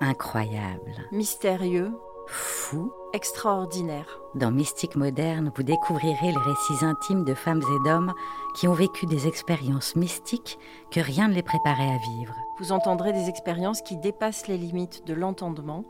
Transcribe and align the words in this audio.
incroyable, 0.00 1.08
mystérieux, 1.12 1.92
fou. 2.26 2.92
extraordinaire. 3.12 4.20
Dans 4.34 4.50
Mystique 4.50 4.96
moderne, 4.96 5.50
vous 5.56 5.62
découvrirez 5.62 6.30
les 6.30 6.38
récits 6.38 6.84
intimes 6.84 7.24
de 7.24 7.34
femmes 7.34 7.62
et 7.62 7.88
d'hommes 7.88 8.12
qui 8.54 8.68
ont 8.68 8.72
vécu 8.72 9.06
des 9.06 9.26
expériences 9.26 9.96
mystiques 9.96 10.58
que 10.92 11.00
rien 11.00 11.28
ne 11.28 11.34
les 11.34 11.42
préparait 11.42 11.90
à 11.90 11.98
vivre. 11.98 12.34
Vous 12.60 12.72
entendrez 12.72 13.12
des 13.12 13.28
expériences 13.28 13.82
qui 13.82 13.96
dépassent 13.96 14.46
les 14.46 14.58
limites 14.58 15.06
de 15.06 15.14
l'entendement 15.14 15.84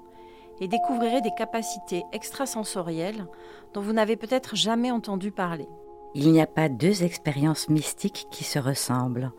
et 0.61 0.69
découvrirez 0.69 1.21
des 1.21 1.35
capacités 1.37 2.05
extrasensorielles 2.13 3.27
dont 3.75 3.81
vous 3.81 3.93
n'avez 3.93 4.17
peut-être 4.17 4.57
jamais 4.57 4.91
entendu 4.91 5.31
parler. 5.31 5.69
Il 6.15 6.33
n'y 6.33 6.41
a 6.41 6.47
pas 6.47 6.69
deux 6.69 7.05
expériences 7.05 7.69
mystiques 7.69 8.27
qui 8.31 8.45
se 8.45 8.59
ressemblent, 8.59 9.33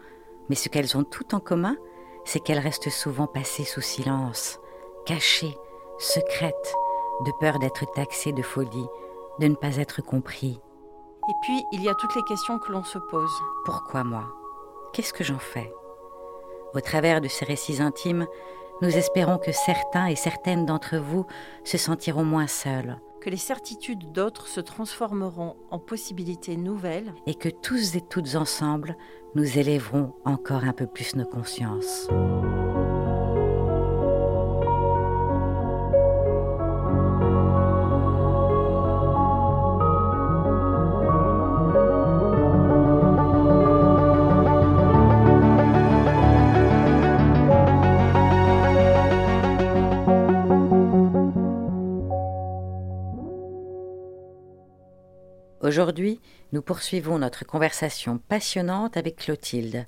mais 0.49 0.55
ce 0.55 0.69
qu'elles 0.69 0.97
ont 0.97 1.03
toutes 1.03 1.33
en 1.33 1.39
commun, 1.39 1.75
c'est 2.25 2.39
qu'elles 2.39 2.59
restent 2.59 2.89
souvent 2.89 3.27
passées 3.27 3.65
sous 3.65 3.81
silence, 3.81 4.60
cachées, 5.05 5.57
secrètes, 5.99 6.73
de 7.25 7.31
peur 7.39 7.59
d'être 7.59 7.85
taxées 7.93 8.33
de 8.33 8.41
folie, 8.41 8.87
de 9.39 9.47
ne 9.47 9.55
pas 9.55 9.77
être 9.77 10.01
compris. 10.01 10.59
Et 11.29 11.33
puis, 11.43 11.63
il 11.71 11.83
y 11.83 11.89
a 11.89 11.95
toutes 11.95 12.15
les 12.15 12.23
questions 12.23 12.59
que 12.59 12.71
l'on 12.71 12.83
se 12.83 12.97
pose. 12.97 13.31
Pourquoi 13.65 14.03
moi? 14.03 14.25
Qu'est-ce 14.93 15.13
que 15.13 15.23
j'en 15.23 15.39
fais? 15.39 15.71
Au 16.73 16.79
travers 16.79 17.21
de 17.21 17.27
ces 17.27 17.45
récits 17.45 17.81
intimes, 17.81 18.27
nous 18.81 18.97
espérons 18.97 19.37
que 19.37 19.51
certains 19.51 20.07
et 20.07 20.15
certaines 20.15 20.65
d'entre 20.65 20.97
vous 20.97 21.25
se 21.63 21.77
sentiront 21.77 22.23
moins 22.23 22.47
seuls 22.47 22.97
Que 23.21 23.29
les 23.29 23.37
certitudes 23.37 24.11
d'autres 24.11 24.47
se 24.47 24.59
transformeront 24.59 25.55
en 25.69 25.77
possibilités 25.77 26.57
nouvelles 26.57 27.13
et 27.27 27.35
que 27.35 27.49
tous 27.49 27.95
et 27.95 28.01
toutes 28.01 28.35
ensemble, 28.35 28.97
nous 29.35 29.59
élèverons 29.59 30.13
encore 30.25 30.63
un 30.63 30.73
peu 30.73 30.87
plus 30.87 31.15
nos 31.15 31.25
consciences. 31.25 32.07
Aujourd'hui, 55.71 56.19
nous 56.51 56.61
poursuivons 56.61 57.17
notre 57.17 57.45
conversation 57.45 58.17
passionnante 58.17 58.97
avec 58.97 59.15
Clotilde. 59.15 59.87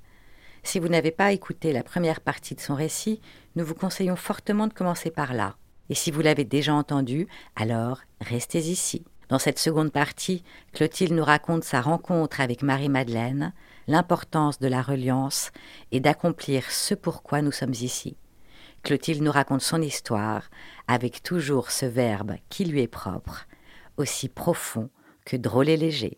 Si 0.64 0.80
vous 0.80 0.88
n'avez 0.88 1.12
pas 1.12 1.34
écouté 1.34 1.73
la 1.73 1.84
première 1.84 2.22
partie 2.22 2.56
de 2.56 2.62
son 2.62 2.73
récit, 2.73 3.20
nous 3.58 3.66
vous 3.66 3.76
conseillons 3.76 4.16
fortement 4.16 4.67
de 4.67 4.73
commencer 4.73 5.11
par 5.11 5.34
là. 5.34 5.58
Et 5.89 5.94
si 5.94 6.09
vous 6.09 6.22
l'avez 6.22 6.45
déjà 6.45 6.73
entendu, 6.73 7.28
alors 7.58 8.00
restez 8.22 8.59
ici. 8.59 9.04
Dans 9.28 9.39
cette 9.39 9.59
seconde 9.59 9.92
partie, 9.92 10.45
Clotilde 10.72 11.11
nous 11.11 11.26
raconte 11.26 11.66
sa 11.66 11.81
rencontre 11.81 12.39
avec 12.39 12.64
Marie-Madeleine, 12.64 13.52
l'importance 13.88 14.59
de 14.59 14.70
la 14.70 14.81
reliance 14.81 15.52
et 15.92 16.00
d'accomplir 16.00 16.72
ce 16.72 16.95
pourquoi 16.95 17.42
nous 17.42 17.52
sommes 17.52 17.73
ici. 17.73 18.16
Clotilde 18.84 19.22
nous 19.22 19.34
raconte 19.34 19.61
son 19.61 19.81
histoire 19.81 20.50
avec 20.88 21.23
toujours 21.23 21.72
ce 21.72 21.86
verbe 21.86 22.36
qui 22.48 22.64
lui 22.64 22.80
est 22.80 22.88
propre, 22.88 23.48
aussi 23.98 24.30
profond 24.30 24.89
que 25.26 25.38
drôle 25.38 25.70
et 25.70 25.78
léger. 25.78 26.18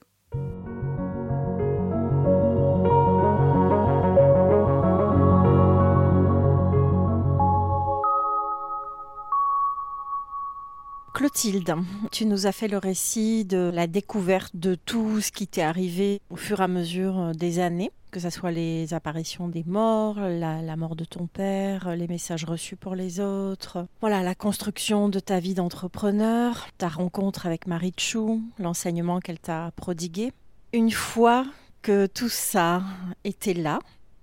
Clotilde, 11.15 11.75
tu 12.11 12.25
nous 12.25 12.45
as 12.45 12.51
fait 12.51 12.67
le 12.67 12.77
récit 12.77 13.45
de 13.45 13.71
la 13.73 13.87
découverte 13.87 14.53
de 14.53 14.75
tout 14.75 15.21
ce 15.21 15.31
qui 15.31 15.47
t'est 15.47 15.61
arrivé 15.61 16.19
au 16.29 16.35
fur 16.35 16.59
et 16.59 16.63
à 16.63 16.67
mesure 16.67 17.31
des 17.33 17.59
années, 17.59 17.91
que 18.15 18.21
ce 18.21 18.29
soit 18.29 18.51
les 18.51 18.93
apparitions 18.93 19.49
des 19.49 19.65
morts, 19.67 20.17
la, 20.17 20.75
mort 20.77 20.95
de 20.95 21.03
ton 21.03 21.27
père, 21.27 21.97
les 21.97 22.07
messages 22.07 22.45
reçus 22.45 22.77
pour 22.77 22.95
les 22.95 23.19
autres, 23.19 23.87
voilà, 23.99 24.23
la 24.23 24.33
construction 24.33 25.09
de 25.09 25.19
ta 25.19 25.41
vie 25.41 25.53
d'entrepreneur, 25.53 26.69
ta 26.77 26.87
rencontre 26.87 27.45
avec 27.45 27.67
Marie 27.67 27.93
Chou, 27.97 28.41
l'enseignement 28.57 29.19
qu'elle 29.19 29.39
t'a 29.39 29.71
prodigué. 29.75 30.31
Une 30.71 30.91
fois 30.91 31.45
que 31.81 32.05
tout 32.05 32.29
ça 32.29 32.83
était 33.25 33.53
là, 33.53 33.79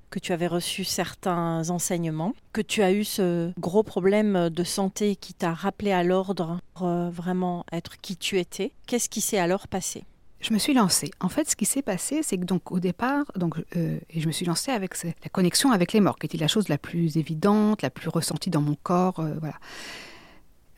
que 0.09 0.19
tu 0.19 0.33
avais 0.33 0.47
reçu 0.47 0.85
certains 0.85 1.69
enseignements, 1.69 2.33
que 2.55 2.63
tu 2.63 2.83
as 2.83 2.93
eu 2.93 3.05
ce 3.05 3.53
gros 3.61 3.83
problème 3.83 4.49
de 4.49 4.65
santé 4.65 5.17
qui 5.17 5.35
t'a 5.35 5.53
rappelé 5.53 5.93
à 5.93 6.03
l'ordre 6.03 6.61
pour 6.73 6.87
euh, 6.87 7.11
vraiment 7.11 7.67
être 7.73 8.01
qui 8.01 8.17
tu 8.17 8.39
étais. 8.39 8.73
Qu'est-ce 8.87 9.11
qui 9.11 9.21
s'est 9.21 9.39
alors 9.39 9.69
passé? 9.69 10.05
Je 10.43 10.53
me 10.53 10.59
suis 10.59 10.75
lancée. 10.75 11.11
En 11.21 11.29
fait, 11.29 11.49
ce 11.49 11.57
qui 11.57 11.65
s'est 11.65 11.83
passé, 11.83 12.23
c'est 12.23 12.37
que 12.37 12.45
donc 12.45 12.73
au 12.73 12.81
départ, 12.81 13.25
donc 13.37 13.55
euh, 13.77 13.99
et 14.11 14.21
je 14.21 14.27
me 14.27 14.33
suis 14.33 14.45
lancée 14.45 14.73
avec 14.73 15.01
la 15.03 15.29
connexion 15.31 15.71
avec 15.71 15.93
les 15.93 16.01
morts, 16.01 16.19
qui 16.19 16.27
était 16.27 16.39
la 16.39 16.49
chose 16.49 16.69
la 16.69 16.79
plus 16.79 17.17
évidente, 17.17 17.83
la 17.83 17.91
plus 17.91 18.09
ressentie 18.09 18.51
dans 18.51 18.61
mon 18.61 18.77
corps, 18.83 19.21
euh, 19.21 19.35
voilà. 19.41 19.57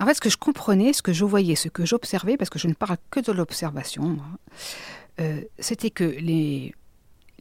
En 0.00 0.06
fait, 0.06 0.14
ce 0.14 0.20
que 0.20 0.28
je 0.28 0.36
comprenais, 0.36 0.92
ce 0.92 1.02
que 1.02 1.12
je 1.12 1.24
voyais, 1.24 1.54
ce 1.54 1.68
que 1.68 1.86
j'observais, 1.86 2.36
parce 2.36 2.50
que 2.50 2.58
je 2.58 2.68
ne 2.68 2.74
parle 2.74 2.98
que 3.10 3.20
de 3.20 3.32
l'observation, 3.32 4.18
euh, 5.20 5.40
c'était 5.58 5.90
que 5.90 6.04
les 6.04 6.74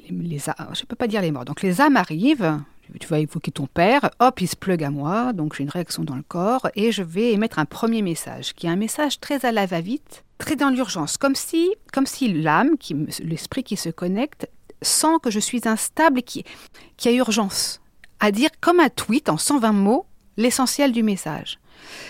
les, 0.09 0.39
je 0.39 0.49
ne 0.49 0.85
peux 0.87 0.95
pas 0.95 1.07
dire 1.07 1.21
les 1.21 1.31
morts. 1.31 1.45
Donc 1.45 1.61
les 1.61 1.81
âmes 1.81 1.97
arrivent, 1.97 2.59
tu 2.99 3.07
vas 3.07 3.19
évoquer 3.19 3.51
ton 3.51 3.67
père, 3.67 4.09
hop, 4.19 4.41
il 4.41 4.47
se 4.47 4.55
plug 4.55 4.83
à 4.83 4.89
moi, 4.89 5.33
donc 5.33 5.55
j'ai 5.55 5.63
une 5.63 5.69
réaction 5.69 6.03
dans 6.03 6.15
le 6.15 6.23
corps, 6.23 6.69
et 6.75 6.91
je 6.91 7.03
vais 7.03 7.33
émettre 7.33 7.59
un 7.59 7.65
premier 7.65 8.01
message, 8.01 8.53
qui 8.53 8.67
est 8.67 8.69
un 8.69 8.75
message 8.75 9.19
très 9.19 9.45
à 9.45 9.51
la 9.51 9.65
va-vite, 9.65 10.23
très 10.43 10.55
dans 10.57 10.69
l'urgence, 10.69 11.17
comme 11.17 11.35
si, 11.35 11.73
comme 11.93 12.05
si 12.05 12.33
l'âme, 12.33 12.71
l'esprit 13.19 13.63
qui 13.63 13.77
se 13.77 13.89
connecte, 13.89 14.49
sent 14.81 15.15
que 15.21 15.31
je 15.31 15.39
suis 15.39 15.61
instable 15.65 16.19
et 16.19 16.23
qui 16.23 16.43
y 17.05 17.07
a 17.07 17.11
urgence 17.11 17.79
à 18.19 18.31
dire 18.31 18.49
comme 18.59 18.81
un 18.81 18.89
tweet 18.89 19.29
en 19.29 19.37
120 19.37 19.71
mots 19.71 20.05
l'essentiel 20.35 20.91
du 20.91 21.01
message. 21.01 21.59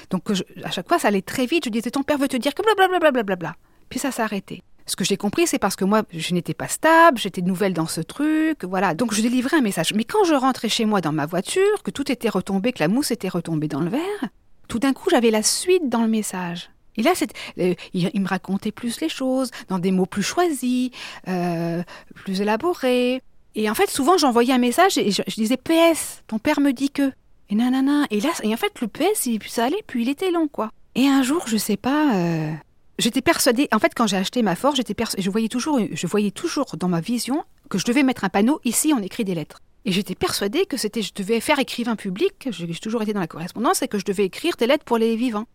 Donc 0.09 0.23
à 0.63 0.71
chaque 0.71 0.88
fois, 0.88 0.97
ça 0.97 1.09
allait 1.09 1.21
très 1.21 1.45
vite, 1.45 1.66
je 1.66 1.69
disais, 1.69 1.91
ton 1.91 2.01
père 2.01 2.17
veut 2.17 2.27
te 2.27 2.38
dire 2.38 2.55
que 2.55 2.63
blablabla, 2.63 3.23
bla, 3.23 3.35
bla, 3.35 3.55
puis 3.89 3.99
ça 3.99 4.11
s'arrêtait. 4.11 4.63
Ce 4.88 4.95
que 4.95 5.03
j'ai 5.03 5.15
compris, 5.15 5.45
c'est 5.45 5.59
parce 5.59 5.75
que 5.75 5.85
moi, 5.85 6.01
je 6.11 6.33
n'étais 6.33 6.55
pas 6.55 6.67
stable, 6.67 7.19
j'étais 7.19 7.41
nouvelle 7.41 7.73
dans 7.73 7.88
ce 7.88 8.01
truc, 8.01 8.65
voilà. 8.65 8.95
Donc 8.95 9.13
je 9.13 9.21
délivrais 9.21 9.57
un 9.57 9.61
message. 9.61 9.94
Mais 9.94 10.03
quand 10.03 10.23
je 10.25 10.33
rentrais 10.33 10.69
chez 10.69 10.85
moi 10.85 11.01
dans 11.01 11.13
ma 11.13 11.25
voiture, 11.25 11.83
que 11.83 11.91
tout 11.91 12.11
était 12.11 12.29
retombé, 12.29 12.73
que 12.73 12.79
la 12.79 12.89
mousse 12.89 13.11
était 13.11 13.29
retombée 13.29 13.67
dans 13.67 13.79
le 13.79 13.89
verre, 13.89 14.29
tout 14.67 14.79
d'un 14.79 14.94
coup, 14.94 15.09
j'avais 15.09 15.31
la 15.31 15.44
suite 15.44 15.88
dans 15.88 16.01
le 16.01 16.09
message. 16.09 16.72
Et 16.98 17.04
là, 17.04 17.14
euh, 17.59 17.74
il, 17.94 18.22
me 18.22 18.28
racontait 18.28 18.72
plus 18.72 19.02
les 19.02 19.09
choses, 19.09 19.52
dans 19.70 19.80
des 19.80 19.92
mots 19.92 20.06
plus 20.06 20.24
choisis, 20.24 20.92
euh, 21.28 21.84
plus 22.16 22.42
élaborés. 22.42 23.22
Et 23.56 23.70
en 23.70 23.76
fait, 23.76 23.90
souvent, 23.90 24.18
j'envoyais 24.18 24.54
un 24.54 24.59
message 24.59 24.98
et 24.98 25.12
je, 25.12 25.22
disais 25.36 25.58
PS, 25.58 26.24
ton 26.28 26.40
père 26.40 26.59
me 26.59 26.72
dit 26.72 26.90
que. 26.90 27.12
Et 27.50 27.56
nanana. 27.56 28.06
Et 28.09 28.20
là, 28.20 28.30
et 28.42 28.54
en 28.54 28.58
fait, 28.58 28.80
le 28.81 28.88
PS, 28.88 29.28
ça 29.48 29.66
allait, 29.66 29.84
puis 29.86 30.04
il 30.04 30.09
était 30.09 30.31
long, 30.31 30.48
quoi. 30.48 30.72
Et 30.96 31.08
un 31.08 31.24
jour, 31.24 31.44
je 31.48 31.58
sais 31.58 31.78
pas. 31.78 32.16
Euh, 32.16 32.52
J'étais 33.00 33.22
persuadée, 33.22 33.68
en 33.72 33.80
fait, 33.80 33.94
quand 33.96 34.06
j'ai 34.06 34.18
acheté 34.18 34.44
ma 34.44 34.54
j'étais 34.75 34.96
je 35.18 35.30
voyais 35.30 35.48
toujours, 35.48 35.80
je 35.92 36.08
voyais 36.08 36.30
toujours 36.30 36.75
dans 36.78 36.88
ma 36.88 37.02
vision 37.02 37.44
que 37.70 37.80
je 37.80 37.86
devais 37.86 38.04
mettre 38.04 38.24
un 38.24 38.30
panneau 38.30 38.62
ici, 38.66 38.94
on 38.96 39.02
écrit 39.02 39.25
des 39.25 39.34
lettres. 39.34 39.60
Et 39.86 39.92
j'étais 39.92 40.16
persuadée 40.16 40.66
que 40.66 40.78
c'était, 40.78 41.02
je 41.02 41.12
devais 41.14 41.40
faire 41.40 41.60
écrivain 41.60 41.96
public. 41.96 42.48
J'ai 42.52 42.68
toujours 42.75 43.02
été 43.02 43.12
dans 43.12 43.20
la 43.20 43.28
correspondance 43.28 43.81
et 43.81 43.88
que 43.88 43.98
je 43.98 44.06
devais 44.06 44.25
écrire 44.25 44.56
des 44.58 44.68
lettres 44.68 44.86
pour 44.86 44.98
les 44.98 45.16
vivants. 45.16 45.46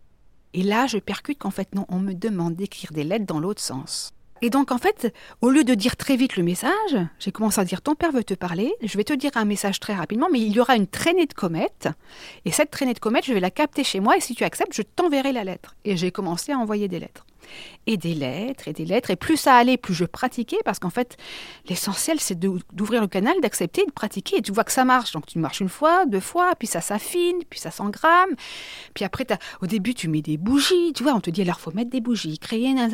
Et 0.55 0.63
là, 0.63 0.87
je 0.87 0.99
percute 0.99 1.39
qu'en 1.39 1.51
fait, 1.51 1.75
non, 1.75 1.87
on 1.89 1.99
me 1.99 2.15
demande 2.15 2.57
d'écrire 2.57 2.93
des 2.93 3.05
lettres 3.05 3.27
dans 3.27 3.41
l'autre 3.41 3.61
sens. 3.61 4.13
Et 4.41 4.51
donc, 4.51 4.71
en 4.71 4.79
fait, 4.79 5.13
au 5.41 5.51
lieu 5.51 5.65
de 5.65 5.75
dire 5.75 5.97
très 5.97 6.17
vite 6.17 6.37
le 6.37 6.45
message, 6.45 6.97
j'ai 7.19 7.33
commencé 7.33 7.61
à 7.61 7.65
dire 7.65 7.83
ton 7.83 7.95
père 7.95 8.13
veut 8.13 8.23
te 8.23 8.35
parler, 8.35 8.73
je 8.83 8.97
vais 8.97 9.05
te 9.05 9.13
dire 9.13 9.33
un 9.35 9.45
message 9.45 9.81
très 9.81 9.95
rapidement, 9.95 10.29
mais 10.31 10.41
il 10.41 10.53
y 10.53 10.61
aura 10.61 10.77
une 10.77 10.87
traînée 10.87 11.27
de 11.27 11.35
comètes. 11.35 11.89
Et 12.45 12.53
cette 12.53 12.71
traînée 12.71 12.95
de 12.95 13.01
comètes, 13.01 13.25
je 13.27 13.33
vais 13.33 13.41
la 13.41 13.51
capter 13.51 13.83
chez 13.83 14.01
moi 14.01 14.17
et 14.17 14.21
si 14.21 14.35
tu 14.35 14.45
acceptes, 14.45 14.75
je 14.75 14.83
t'enverrai 14.83 15.33
la 15.33 15.45
lettre. 15.45 15.75
Et 15.85 15.97
j'ai 15.97 16.13
commencé 16.13 16.53
à 16.53 16.59
envoyer 16.59 16.87
des 16.87 17.01
lettres 17.01 17.27
et 17.87 17.97
des 17.97 18.15
lettres 18.15 18.69
et 18.69 18.73
des 18.73 18.85
lettres. 18.85 19.11
Et 19.11 19.17
plus 19.17 19.37
ça 19.37 19.55
allait, 19.55 19.77
plus 19.77 19.95
je 19.95 20.05
pratiquais, 20.05 20.59
parce 20.65 20.79
qu'en 20.79 20.91
fait, 20.91 21.17
l'essentiel, 21.69 22.21
c'est 22.21 22.39
d'ouvrir 22.39 23.01
le 23.01 23.09
canal, 23.09 23.35
d'accepter, 23.41 23.85
de 23.87 23.93
pratiquer. 23.93 24.39
Et 24.39 24.43
tu 24.43 24.53
vois 24.53 24.65
que 24.65 24.73
ça 24.73 24.85
marche. 24.85 25.13
Donc 25.13 25.27
tu 25.27 25.39
marches 25.39 25.61
une 25.61 25.69
fois, 25.69 26.07
deux 26.07 26.21
fois, 26.21 26.55
puis 26.59 26.67
ça 26.67 26.81
s'affine, 26.81 27.39
puis 27.49 27.61
ça 27.61 27.71
s'engramme. 27.71 28.35
Puis 28.95 29.05
après, 29.05 29.27
au 29.63 29.67
début, 29.67 29.95
tu 29.95 30.09
mets 30.09 30.23
des 30.23 30.37
bougies. 30.37 30.93
Tu 30.95 31.03
vois, 31.03 31.15
on 31.15 31.21
te 31.21 31.31
dit, 31.31 31.43
alors, 31.43 31.61
faut 31.61 31.73
mettre 31.73 31.91
des 31.91 32.01
bougies, 32.01 32.39
créer 32.39 32.69
un... 32.71 32.89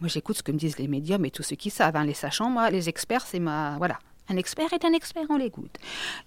Moi, 0.00 0.08
j'écoute 0.08 0.36
ce 0.36 0.42
que 0.42 0.52
me 0.52 0.58
disent 0.58 0.78
les 0.78 0.88
médiums 0.88 1.24
et 1.24 1.30
tous 1.30 1.42
ceux 1.42 1.56
qui 1.56 1.70
savent. 1.70 1.96
Hein, 1.96 2.04
les 2.04 2.14
sachants, 2.14 2.50
moi, 2.50 2.70
les 2.70 2.88
experts, 2.88 3.26
c'est 3.26 3.40
ma... 3.40 3.76
Voilà. 3.78 3.98
Un 4.28 4.36
expert 4.36 4.72
est 4.72 4.84
un 4.84 4.92
expert, 4.92 5.24
on 5.30 5.36
l'écoute. 5.36 5.76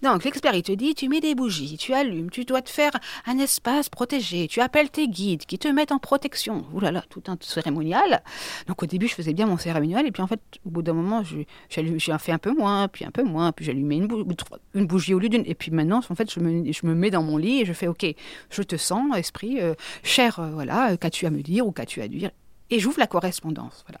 Donc 0.02 0.24
l'expert, 0.24 0.54
il 0.54 0.62
te 0.62 0.72
dit, 0.72 0.94
tu 0.94 1.08
mets 1.08 1.20
des 1.20 1.34
bougies, 1.34 1.76
tu 1.78 1.94
allumes, 1.94 2.30
tu 2.30 2.44
dois 2.44 2.62
te 2.62 2.70
faire 2.70 2.92
un 3.26 3.38
espace 3.38 3.88
protégé, 3.88 4.48
tu 4.48 4.60
appelles 4.60 4.90
tes 4.90 5.08
guides 5.08 5.46
qui 5.46 5.58
te 5.58 5.68
mettent 5.68 5.92
en 5.92 5.98
protection. 5.98 6.66
Ouh 6.74 6.80
là 6.80 6.92
là, 6.92 7.02
tout 7.08 7.22
un 7.28 7.36
cérémonial. 7.40 8.22
Donc 8.66 8.82
au 8.82 8.86
début, 8.86 9.08
je 9.08 9.14
faisais 9.14 9.32
bien 9.32 9.46
mon 9.46 9.56
cérémonial, 9.56 10.06
et 10.06 10.12
puis 10.12 10.22
en 10.22 10.26
fait, 10.26 10.40
au 10.64 10.70
bout 10.70 10.82
d'un 10.82 10.92
moment, 10.92 11.22
j'ai 11.24 11.46
fait 11.70 12.32
un 12.32 12.38
peu 12.38 12.54
moins, 12.54 12.88
puis 12.88 13.04
un 13.04 13.10
peu 13.10 13.22
moins, 13.22 13.52
puis 13.52 13.64
j'allumais 13.64 13.96
une, 13.96 14.86
bougie 14.86 15.14
au 15.14 15.18
lieu 15.18 15.28
d'une. 15.28 15.44
Et 15.46 15.54
puis 15.54 15.70
maintenant, 15.70 16.00
en 16.08 16.14
fait, 16.14 16.30
je 16.30 16.40
me, 16.40 16.70
je 16.70 16.86
me, 16.86 16.94
mets 16.94 17.10
dans 17.10 17.22
mon 17.22 17.38
lit 17.38 17.62
et 17.62 17.64
je 17.64 17.72
fais, 17.72 17.88
ok, 17.88 18.06
je 18.50 18.62
te 18.62 18.76
sens, 18.76 19.16
esprit, 19.16 19.60
euh, 19.60 19.74
cher, 20.02 20.38
euh, 20.38 20.50
voilà, 20.50 20.92
euh, 20.92 20.96
qu'as-tu 20.96 21.26
à 21.26 21.30
me 21.30 21.42
dire 21.42 21.66
ou 21.66 21.72
qu'as-tu 21.72 22.02
à 22.02 22.08
dire? 22.08 22.30
Et 22.70 22.78
j'ouvre 22.80 22.98
la 22.98 23.06
correspondance. 23.06 23.84
Voilà. 23.86 24.00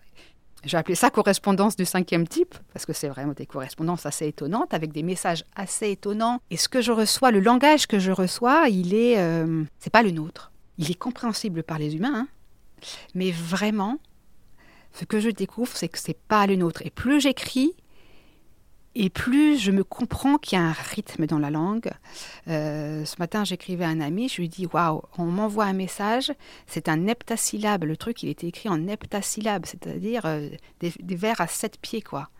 J'ai 0.66 0.76
appelé 0.76 0.96
ça 0.96 1.10
correspondance 1.10 1.76
du 1.76 1.84
cinquième 1.84 2.26
type, 2.26 2.56
parce 2.72 2.84
que 2.84 2.92
c'est 2.92 3.08
vraiment 3.08 3.32
des 3.34 3.46
correspondances 3.46 4.04
assez 4.04 4.26
étonnantes, 4.26 4.74
avec 4.74 4.92
des 4.92 5.04
messages 5.04 5.44
assez 5.54 5.92
étonnants. 5.92 6.40
Et 6.50 6.56
ce 6.56 6.68
que 6.68 6.80
je 6.80 6.90
reçois, 6.90 7.30
le 7.30 7.38
langage 7.38 7.86
que 7.86 8.00
je 8.00 8.10
reçois, 8.10 8.68
il 8.68 8.92
est. 8.92 9.18
Euh, 9.18 9.62
c'est 9.78 9.92
pas 9.92 10.02
le 10.02 10.10
nôtre. 10.10 10.50
Il 10.78 10.90
est 10.90 10.98
compréhensible 10.98 11.62
par 11.62 11.78
les 11.78 11.94
humains, 11.94 12.14
hein. 12.14 12.28
mais 13.14 13.30
vraiment, 13.30 13.98
ce 14.92 15.04
que 15.04 15.20
je 15.20 15.30
découvre, 15.30 15.76
c'est 15.76 15.88
que 15.88 15.98
c'est 15.98 16.18
pas 16.18 16.46
le 16.48 16.56
nôtre. 16.56 16.82
Et 16.84 16.90
plus 16.90 17.20
j'écris, 17.20 17.72
et 18.98 19.10
plus 19.10 19.58
je 19.58 19.70
me 19.70 19.84
comprends 19.84 20.38
qu'il 20.38 20.58
y 20.58 20.60
a 20.60 20.64
un 20.64 20.72
rythme 20.72 21.26
dans 21.26 21.38
la 21.38 21.50
langue. 21.50 21.90
Euh, 22.48 23.04
ce 23.04 23.16
matin, 23.18 23.44
j'écrivais 23.44 23.84
à 23.84 23.88
un 23.88 24.00
ami, 24.00 24.30
je 24.30 24.40
lui 24.40 24.48
dis 24.48 24.66
Waouh, 24.66 25.02
on 25.18 25.26
m'envoie 25.26 25.66
un 25.66 25.74
message, 25.74 26.32
c'est 26.66 26.88
un 26.88 27.06
heptasyllabe. 27.06 27.84
Le 27.84 27.98
truc, 27.98 28.22
il 28.22 28.30
était 28.30 28.46
écrit 28.46 28.70
en 28.70 28.88
heptasyllabe, 28.88 29.66
c'est-à-dire 29.66 30.22
euh, 30.24 30.48
des, 30.80 30.92
vers 31.14 31.42
à 31.42 31.46
sept 31.46 31.78
pieds, 31.78 32.00
quoi. 32.00 32.30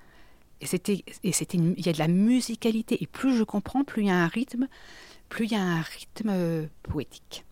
Et 0.63 0.67
c'était, 0.67 1.05
et 1.23 1.33
c'était, 1.33 1.59
il 1.59 1.85
y 1.85 1.91
a 1.91 1.93
de 1.93 1.99
la 1.99 2.09
musicalité. 2.09 3.03
Et 3.03 3.07
plus 3.07 3.37
je 3.37 3.45
comprends, 3.45 3.85
plus 3.85 4.05
il 4.05 4.09
y 4.09 4.11
a 4.11 4.17
un 4.17 4.29
rythme, 4.29 4.67
plus 5.29 5.45
il 5.45 5.53
y 5.53 5.57
a 5.57 5.63
un 5.63 5.83
rythme 5.83 6.31
euh, 6.31 6.67
poétique. 6.85 7.45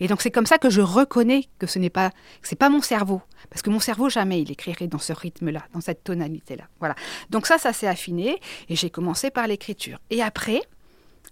Et 0.00 0.08
donc 0.08 0.20
c'est 0.20 0.30
comme 0.30 0.46
ça 0.46 0.58
que 0.58 0.70
je 0.70 0.80
reconnais 0.80 1.48
que 1.58 1.66
ce 1.66 1.78
n'est 1.78 1.90
pas, 1.90 2.10
c'est 2.42 2.56
pas 2.56 2.68
mon 2.68 2.82
cerveau, 2.82 3.22
parce 3.50 3.62
que 3.62 3.70
mon 3.70 3.80
cerveau 3.80 4.08
jamais 4.08 4.42
il 4.42 4.50
écrirait 4.50 4.86
dans 4.86 4.98
ce 4.98 5.12
rythme-là, 5.12 5.64
dans 5.72 5.80
cette 5.80 6.04
tonalité-là. 6.04 6.64
Voilà. 6.78 6.94
Donc 7.30 7.46
ça, 7.46 7.58
ça 7.58 7.72
s'est 7.72 7.86
affiné, 7.86 8.40
et 8.68 8.76
j'ai 8.76 8.90
commencé 8.90 9.30
par 9.30 9.46
l'écriture. 9.46 9.98
Et 10.10 10.22
après, 10.22 10.62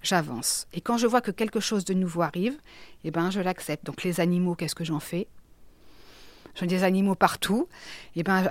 j'avance. 0.02 0.66
Et 0.72 0.80
quand 0.80 0.98
je 0.98 1.06
vois 1.06 1.20
que 1.20 1.30
quelque 1.30 1.60
chose 1.60 1.84
de 1.84 1.94
nouveau 1.94 2.22
arrive, 2.22 2.56
eh 3.04 3.10
ben 3.10 3.30
je 3.30 3.40
l'accepte. 3.40 3.84
Donc 3.86 4.02
les 4.04 4.20
animaux, 4.20 4.54
qu'est-ce 4.54 4.74
que 4.74 4.84
j'en 4.84 5.00
fais? 5.00 5.28
Des 6.66 6.84
animaux 6.84 7.14
partout. 7.14 7.68
Et 8.16 8.22
ben, 8.22 8.48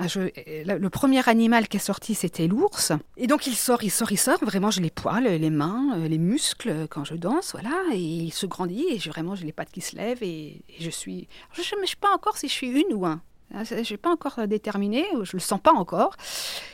le 0.66 0.90
premier 0.90 1.28
animal 1.28 1.68
qui 1.68 1.78
est 1.78 1.82
sorti, 1.82 2.16
c'était 2.16 2.48
l'ours. 2.48 2.92
Et 3.18 3.28
donc 3.28 3.48
il 3.48 3.56
sort, 3.56 3.84
il 3.84 3.92
sort, 3.92 4.12
il 4.12 4.18
sort. 4.18 4.40
Vraiment, 4.42 4.72
j'ai 4.72 4.82
les 4.82 4.90
poils, 4.90 5.26
les 5.26 5.50
mains, 5.50 5.98
euh, 5.98 6.08
les 6.08 6.18
muscles 6.18 6.88
quand 6.90 7.04
je 7.04 7.16
danse, 7.16 7.52
voilà. 7.52 7.84
Et 7.94 8.00
il 8.00 8.32
se 8.32 8.46
grandit 8.46 8.86
et 8.90 9.00
j'ai 9.00 9.10
vraiment 9.10 9.36
j'ai 9.36 9.46
les 9.46 9.52
pattes 9.52 9.72
qui 9.72 9.82
se 9.82 9.96
lèvent 9.96 10.24
et, 10.24 10.62
je 10.80 10.90
suis. 10.90 11.28
Je 11.54 11.62
ne 11.62 11.86
sais 11.86 11.96
pas 12.00 12.14
encore 12.14 12.38
si 12.38 12.48
je 12.48 12.54
suis 12.54 12.70
une 12.70 12.94
ou 12.94 13.06
un. 13.06 13.22
Ah, 13.54 13.64
je 13.64 13.76
n'ai 13.76 13.98
pas 13.98 14.12
encore 14.12 14.46
déterminé, 14.46 15.06
je 15.24 15.38
le 15.38 15.40
sens 15.40 15.60
pas 15.62 15.72
encore. 15.72 16.18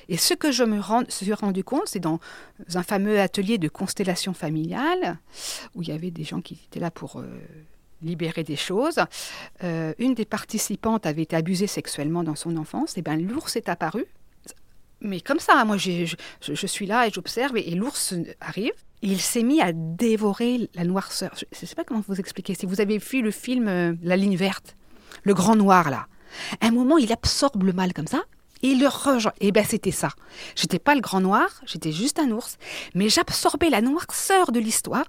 Et 0.09 0.17
ce 0.17 0.33
que 0.33 0.51
je 0.51 0.63
me 0.63 0.81
suis 1.07 1.33
rendu 1.33 1.63
compte, 1.63 1.83
c'est 1.85 1.99
dans 1.99 2.19
un 2.73 2.81
fameux 2.81 3.19
atelier 3.19 3.59
de 3.59 3.67
constellation 3.67 4.33
familiale, 4.33 5.19
où 5.75 5.83
il 5.83 5.89
y 5.89 5.91
avait 5.91 6.09
des 6.09 6.23
gens 6.23 6.41
qui 6.41 6.59
étaient 6.65 6.79
là 6.79 6.89
pour 6.89 7.19
euh, 7.19 7.27
libérer 8.03 8.43
des 8.43 8.55
choses. 8.55 8.99
Euh, 9.63 9.93
une 9.97 10.13
des 10.13 10.25
participantes 10.25 11.05
avait 11.05 11.23
été 11.23 11.35
abusée 11.35 11.67
sexuellement 11.67 12.23
dans 12.23 12.35
son 12.35 12.57
enfance. 12.57 12.97
Et 12.97 13.01
bien 13.01 13.17
l'ours 13.17 13.55
est 13.55 13.69
apparu. 13.69 14.05
Mais 15.03 15.19
comme 15.19 15.39
ça, 15.39 15.63
moi 15.65 15.75
je, 15.77 16.15
je, 16.41 16.67
suis 16.67 16.85
là 16.85 17.07
et 17.07 17.11
j'observe 17.11 17.57
et, 17.57 17.71
l'ours 17.71 18.13
arrive. 18.39 18.71
il 19.01 19.19
s'est 19.19 19.43
mis 19.43 19.61
à 19.61 19.73
dévorer 19.73 20.69
la 20.75 20.85
noirceur. 20.85 21.33
Je 21.35 21.45
ne 21.61 21.67
sais 21.67 21.75
pas 21.75 21.83
comment 21.83 22.03
vous 22.07 22.19
expliquer. 22.19 22.55
Si 22.55 22.65
vous 22.65 22.79
avez 22.79 22.99
vu 22.99 23.21
le 23.21 23.31
film 23.31 23.67
euh, 23.67 23.93
La 24.01 24.15
ligne 24.15 24.37
verte, 24.37 24.77
le 25.23 25.33
grand 25.33 25.57
noir 25.57 25.89
là, 25.89 26.07
à 26.61 26.67
un 26.67 26.71
moment 26.71 26.97
il 26.97 27.11
absorbe 27.11 27.63
le 27.63 27.73
mal 27.73 27.93
comme 27.93 28.07
ça 28.07 28.23
et 28.61 28.69
il 28.69 28.79
le 28.79 28.87
rejoint. 28.87 29.33
Et 29.41 29.51
bien 29.51 29.65
c'était 29.65 29.91
ça. 29.91 30.09
J'étais 30.55 30.79
pas 30.79 30.95
le 30.95 31.01
grand 31.01 31.19
noir, 31.19 31.49
j'étais 31.65 31.91
juste 31.91 32.17
un 32.17 32.31
ours, 32.31 32.57
mais 32.95 33.09
j'absorbais 33.09 33.69
la 33.69 33.81
noirceur 33.81 34.53
de 34.53 34.59
l'histoire. 34.61 35.05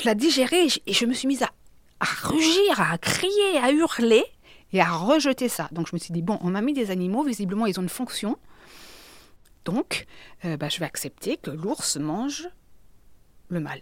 Je 0.00 0.06
la 0.06 0.14
digérais 0.14 0.66
et 0.86 0.92
je 0.94 1.04
me 1.04 1.12
suis 1.12 1.28
mise 1.28 1.42
à 1.42 1.50
à 2.00 2.28
rugir, 2.28 2.80
à 2.80 2.98
crier, 2.98 3.58
à 3.62 3.70
hurler 3.72 4.24
et 4.72 4.80
à 4.80 4.90
rejeter 4.90 5.48
ça. 5.48 5.68
Donc 5.72 5.88
je 5.88 5.94
me 5.94 5.98
suis 5.98 6.12
dit, 6.12 6.22
bon, 6.22 6.38
on 6.42 6.50
m'a 6.50 6.62
mis 6.62 6.72
des 6.72 6.90
animaux, 6.90 7.22
visiblement 7.22 7.66
ils 7.66 7.78
ont 7.78 7.82
une 7.82 7.88
fonction. 7.88 8.38
Donc 9.64 10.06
euh, 10.44 10.56
bah, 10.56 10.68
je 10.68 10.78
vais 10.78 10.86
accepter 10.86 11.36
que 11.36 11.50
l'ours 11.50 11.96
mange 11.96 12.48
le 13.48 13.60
mal 13.60 13.80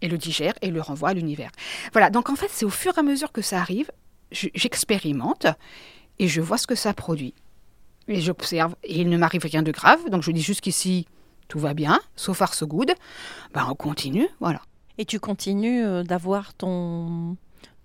et 0.00 0.08
le 0.08 0.18
digère 0.18 0.54
et 0.62 0.70
le 0.70 0.80
renvoie 0.80 1.10
à 1.10 1.14
l'univers. 1.14 1.50
Voilà, 1.92 2.10
donc 2.10 2.28
en 2.30 2.36
fait 2.36 2.50
c'est 2.50 2.64
au 2.64 2.70
fur 2.70 2.96
et 2.96 3.00
à 3.00 3.02
mesure 3.02 3.32
que 3.32 3.42
ça 3.42 3.58
arrive, 3.58 3.90
j'expérimente 4.30 5.46
et 6.18 6.28
je 6.28 6.40
vois 6.40 6.58
ce 6.58 6.66
que 6.66 6.74
ça 6.74 6.92
produit. 6.94 7.34
Et 8.06 8.20
j'observe 8.20 8.74
et 8.84 9.00
il 9.00 9.08
ne 9.08 9.18
m'arrive 9.18 9.44
rien 9.44 9.62
de 9.62 9.72
grave, 9.72 10.08
donc 10.10 10.22
je 10.22 10.30
dis 10.30 10.42
jusqu'ici 10.42 11.06
tout 11.48 11.58
va 11.58 11.72
bien, 11.72 11.98
so 12.14 12.34
far 12.34 12.52
so 12.54 12.66
good, 12.66 12.92
ben 13.54 13.66
on 13.70 13.74
continue, 13.74 14.28
voilà. 14.38 14.60
Et 14.98 15.04
tu 15.04 15.20
continues 15.20 15.84
euh, 15.84 16.02
d'avoir 16.02 16.54
ton, 16.54 17.36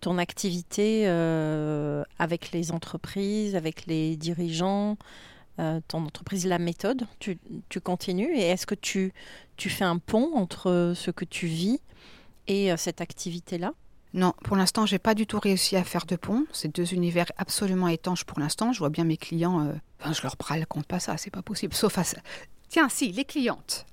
ton 0.02 0.18
activité 0.18 1.04
euh, 1.06 2.04
avec 2.18 2.52
les 2.52 2.72
entreprises, 2.72 3.56
avec 3.56 3.86
les 3.86 4.18
dirigeants, 4.18 4.98
euh, 5.60 5.80
ton 5.88 6.04
entreprise 6.06 6.48
La 6.48 6.58
Méthode. 6.58 7.06
Tu, 7.20 7.38
tu 7.70 7.80
continues 7.80 8.36
et 8.36 8.42
est-ce 8.42 8.66
que 8.66 8.76
tu, 8.76 9.14
tu 9.58 9.70
fais 9.70 9.86
un 9.86 10.00
pont 10.00 10.32
entre 10.36 10.94
ce 10.96 11.12
que 11.12 11.24
tu 11.24 11.46
vis 11.46 11.80
et 12.48 12.76
cette 12.78 13.00
activité-là? 13.00 13.74
Non, 14.16 14.34
pour 14.44 14.58
l'instant, 14.58 14.86
j'ai 14.86 15.00
pas 15.00 15.16
du 15.16 15.26
tout 15.26 15.40
réussi 15.40 15.76
à 15.76 15.84
faire 15.84 16.06
de 16.06 16.16
pont. 16.16 16.46
C'est 16.52 16.76
deux 16.76 16.94
univers 16.94 17.32
absolument 17.38 17.88
étanches 17.88 18.26
pour 18.26 18.40
l'instant. 18.40 18.74
Je 18.74 18.80
vois 18.80 18.90
bien 18.90 19.06
mes 19.06 19.18
clients, 19.18 19.72
enfin, 20.00 20.14
je 20.14 20.22
leur 20.22 20.36
prends 20.36 20.56
compte 20.68 20.86
pas 20.86 21.00
ça, 21.00 21.18
c'est 21.18 21.32
pas 21.32 21.42
possible. 21.42 21.74
Sauf 21.74 21.98
à, 21.98 22.04
Tiens, 22.74 22.90
si, 22.90 23.12
les 23.12 23.24
clientes. 23.24 23.86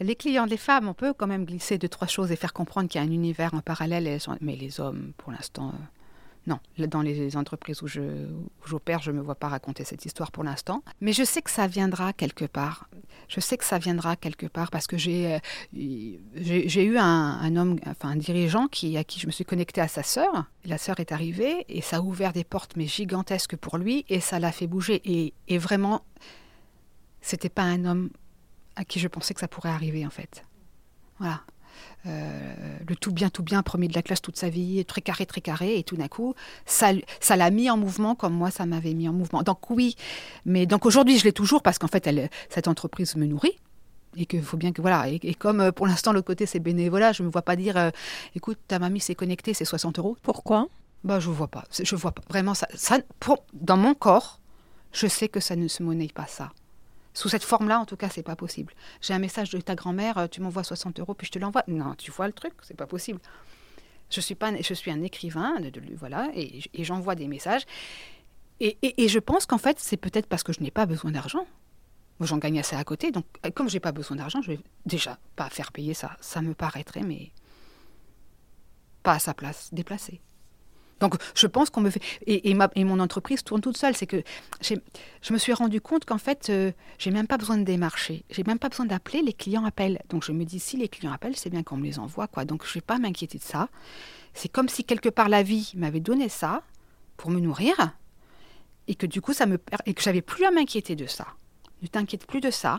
Les 0.00 0.16
clientes, 0.16 0.50
les 0.50 0.56
femmes, 0.56 0.88
on 0.88 0.92
peut 0.92 1.14
quand 1.14 1.28
même 1.28 1.44
glisser 1.44 1.78
deux, 1.78 1.88
trois 1.88 2.08
choses 2.08 2.32
et 2.32 2.36
faire 2.36 2.52
comprendre 2.52 2.88
qu'il 2.88 3.00
y 3.00 3.04
a 3.04 3.06
un 3.06 3.12
univers 3.12 3.54
en 3.54 3.60
parallèle. 3.60 4.18
Mais 4.40 4.56
les 4.56 4.80
hommes, 4.80 5.12
pour 5.18 5.30
l'instant, 5.30 5.68
euh, 5.68 6.48
non. 6.48 6.58
Dans 6.88 7.02
les 7.02 7.36
entreprises 7.36 7.80
où 7.82 7.86
j'opère, 7.86 9.00
je 9.02 9.12
ne 9.12 9.18
me 9.18 9.22
vois 9.22 9.36
pas 9.36 9.46
raconter 9.46 9.84
cette 9.84 10.04
histoire 10.04 10.32
pour 10.32 10.42
l'instant. 10.42 10.82
Mais 11.00 11.12
je 11.12 11.22
sais 11.22 11.42
que 11.42 11.50
ça 11.52 11.68
viendra 11.68 12.12
quelque 12.12 12.44
part. 12.44 12.88
Je 13.28 13.38
sais 13.38 13.56
que 13.56 13.64
ça 13.64 13.78
viendra 13.78 14.16
quelque 14.16 14.46
part 14.46 14.72
parce 14.72 14.88
que 14.88 14.98
j'ai 14.98 15.34
euh, 15.34 16.18
eu 16.82 16.98
un, 16.98 17.56
homme, 17.56 17.78
enfin 17.86 18.08
un 18.08 18.16
dirigeant 18.16 18.66
qui, 18.66 18.96
à 18.96 19.04
qui 19.04 19.20
je 19.20 19.28
me 19.28 19.30
suis 19.30 19.44
connectée 19.44 19.80
à 19.80 19.86
sa 19.86 20.02
sœur. 20.02 20.46
La 20.64 20.78
sœur 20.78 20.98
est 20.98 21.12
arrivée 21.12 21.66
et 21.68 21.82
ça 21.82 21.98
a 21.98 22.00
ouvert 22.00 22.32
des 22.32 22.42
portes 22.42 22.72
mais 22.74 22.88
gigantesques 22.88 23.54
pour 23.54 23.78
lui 23.78 24.04
et 24.08 24.18
ça 24.18 24.40
l'a 24.40 24.50
fait 24.50 24.66
bouger. 24.66 25.02
Et, 25.04 25.34
et 25.46 25.58
vraiment, 25.58 26.02
c'était 27.20 27.48
pas 27.48 27.62
un 27.62 27.84
homme 27.84 28.10
à 28.76 28.84
qui 28.84 29.00
je 29.00 29.08
pensais 29.08 29.34
que 29.34 29.40
ça 29.40 29.48
pourrait 29.48 29.70
arriver 29.70 30.06
en 30.06 30.10
fait. 30.10 30.44
Voilà. 31.18 31.42
Euh, 32.06 32.54
le 32.86 32.96
tout 32.96 33.12
bien, 33.12 33.30
tout 33.30 33.42
bien, 33.42 33.62
premier 33.62 33.88
de 33.88 33.94
la 33.94 34.02
classe 34.02 34.20
toute 34.20 34.36
sa 34.36 34.48
vie, 34.48 34.84
très 34.84 35.00
carré, 35.00 35.26
très 35.26 35.40
carré, 35.40 35.78
et 35.78 35.84
tout 35.84 35.96
d'un 35.96 36.08
coup, 36.08 36.34
ça, 36.66 36.90
ça 37.20 37.36
l'a 37.36 37.50
mis 37.50 37.70
en 37.70 37.76
mouvement 37.76 38.14
comme 38.14 38.34
moi, 38.34 38.50
ça 38.50 38.66
m'avait 38.66 38.94
mis 38.94 39.08
en 39.08 39.12
mouvement. 39.12 39.42
Donc 39.42 39.70
oui, 39.70 39.96
mais 40.44 40.66
donc 40.66 40.86
aujourd'hui, 40.86 41.18
je 41.18 41.24
l'ai 41.24 41.32
toujours 41.32 41.62
parce 41.62 41.78
qu'en 41.78 41.88
fait, 41.88 42.06
elle, 42.06 42.28
cette 42.50 42.68
entreprise 42.68 43.16
me 43.16 43.26
nourrit. 43.26 43.58
Et 44.16 44.26
qu'il 44.26 44.44
faut 44.44 44.56
bien 44.56 44.70
que 44.70 44.80
voilà. 44.80 45.08
Et, 45.08 45.34
comme 45.34 45.60
euh, 45.60 45.72
pour 45.72 45.88
l'instant 45.88 46.12
le 46.12 46.22
côté 46.22 46.46
c'est 46.46 46.60
bénévolat, 46.60 47.10
je 47.10 47.24
me 47.24 47.28
vois 47.28 47.42
pas 47.42 47.56
dire, 47.56 47.76
euh, 47.76 47.90
écoute, 48.36 48.58
ta 48.68 48.78
mamie 48.78 49.00
s'est 49.00 49.16
connectée, 49.16 49.54
c'est 49.54 49.64
60 49.64 49.98
euros. 49.98 50.16
Pourquoi? 50.22 50.68
Bah 51.02 51.18
je 51.18 51.30
vois 51.30 51.48
pas. 51.48 51.64
Je 51.72 51.96
vois 51.96 52.12
pas 52.12 52.22
vraiment 52.28 52.54
ça. 52.54 52.68
ça 52.76 52.98
pour, 53.18 53.44
dans 53.54 53.76
mon 53.76 53.94
corps, 53.94 54.38
je 54.92 55.08
sais 55.08 55.28
que 55.28 55.40
ça 55.40 55.56
ne 55.56 55.66
se 55.66 55.82
monnaie 55.82 56.10
pas 56.14 56.28
ça. 56.28 56.52
Sous 57.14 57.28
cette 57.28 57.44
forme-là, 57.44 57.78
en 57.78 57.86
tout 57.86 57.96
cas, 57.96 58.08
c'est 58.08 58.24
pas 58.24 58.34
possible. 58.34 58.74
J'ai 59.00 59.14
un 59.14 59.20
message 59.20 59.50
de 59.50 59.60
ta 59.60 59.76
grand-mère, 59.76 60.18
euh, 60.18 60.26
tu 60.26 60.40
m'envoies 60.40 60.64
60 60.64 60.98
euros, 60.98 61.14
puis 61.14 61.28
je 61.28 61.32
te 61.32 61.38
l'envoie. 61.38 61.62
Non, 61.68 61.94
tu 61.94 62.10
vois 62.10 62.26
le 62.26 62.32
truc, 62.32 62.52
c'est 62.62 62.76
pas 62.76 62.88
possible. 62.88 63.20
Je 64.10 64.20
suis, 64.20 64.34
pas, 64.34 64.52
je 64.60 64.74
suis 64.74 64.90
un 64.90 65.00
écrivain, 65.02 65.60
de, 65.60 65.72
voilà, 65.96 66.28
et, 66.34 66.60
j'envoie 66.84 67.14
des 67.14 67.28
messages. 67.28 67.62
Et, 68.60 69.08
je 69.08 69.18
pense 69.18 69.46
qu'en 69.46 69.58
fait, 69.58 69.78
c'est 69.78 69.96
peut-être 69.96 70.26
parce 70.26 70.42
que 70.42 70.52
je 70.52 70.60
n'ai 70.60 70.70
pas 70.70 70.86
besoin 70.86 71.12
d'argent. 71.12 71.46
Moi, 72.18 72.26
j'en 72.26 72.38
gagne 72.38 72.58
assez 72.58 72.76
à 72.76 72.84
côté. 72.84 73.10
Donc, 73.10 73.24
euh, 73.46 73.50
comme 73.50 73.68
j'ai 73.68 73.80
pas 73.80 73.92
besoin 73.92 74.16
d'argent, 74.16 74.42
je 74.42 74.52
vais 74.52 74.60
déjà 74.86 75.18
pas 75.36 75.50
faire 75.50 75.72
payer 75.72 75.94
ça. 75.94 76.16
Ça 76.20 76.42
me 76.42 76.54
paraîtrait, 76.54 77.02
mais 77.02 77.30
pas 79.02 79.12
à 79.12 79.18
sa 79.18 79.34
place, 79.34 79.70
déplacé. 79.72 80.20
Donc 81.00 81.16
je 81.34 81.46
pense 81.46 81.70
qu'on 81.70 81.80
me 81.80 81.90
fait... 81.90 82.00
Et, 82.26 82.50
et, 82.50 82.84
mon 82.84 83.00
entreprise 83.00 83.42
tourne 83.42 83.60
toute 83.60 83.76
seule. 83.76 83.96
C'est 83.96 84.06
que 84.06 84.22
je 84.60 85.32
me 85.32 85.38
suis 85.38 85.52
rendu 85.52 85.80
compte 85.80 86.04
qu'en 86.04 86.18
fait, 86.18 86.48
euh, 86.50 86.72
j'ai 86.98 87.10
même 87.10 87.26
pas 87.26 87.36
besoin 87.36 87.56
de 87.56 87.64
démarcher. 87.64 88.24
J'ai 88.30 88.44
même 88.44 88.58
pas 88.58 88.68
besoin 88.68 88.86
d'appeler, 88.86 89.22
les 89.22 89.32
clients 89.32 89.64
appellent. 89.64 90.00
Donc 90.08 90.24
je 90.24 90.32
me 90.32 90.44
dis, 90.44 90.60
si 90.60 90.76
les 90.76 90.88
clients 90.88 91.12
appellent, 91.12 91.36
c'est 91.36 91.50
bien 91.50 91.62
qu'on 91.62 91.76
me 91.76 91.84
les 91.84 91.98
envoie. 91.98 92.26
quoi. 92.26 92.44
Donc 92.44 92.64
je 92.64 92.70
ne 92.70 92.74
vais 92.74 92.80
pas 92.80 92.98
m'inquiéter 92.98 93.38
de 93.38 93.42
ça. 93.42 93.68
C'est 94.34 94.48
comme 94.48 94.68
si 94.68 94.84
quelque 94.84 95.08
part 95.08 95.28
la 95.28 95.42
vie 95.42 95.72
m'avait 95.76 96.00
donné 96.00 96.28
ça 96.28 96.62
pour 97.16 97.30
me 97.30 97.40
nourrir 97.40 97.94
et 98.88 98.94
que 98.94 99.06
du 99.06 99.20
coup, 99.20 99.32
ça 99.32 99.46
me... 99.46 99.58
et 99.86 99.94
que 99.94 100.02
j'avais 100.02 100.22
plus 100.22 100.44
à 100.44 100.50
m'inquiéter 100.50 100.96
de 100.96 101.06
ça. 101.06 101.26
Ne 101.82 101.88
t'inquiète 101.88 102.26
plus 102.26 102.40
de 102.40 102.50
ça. 102.50 102.78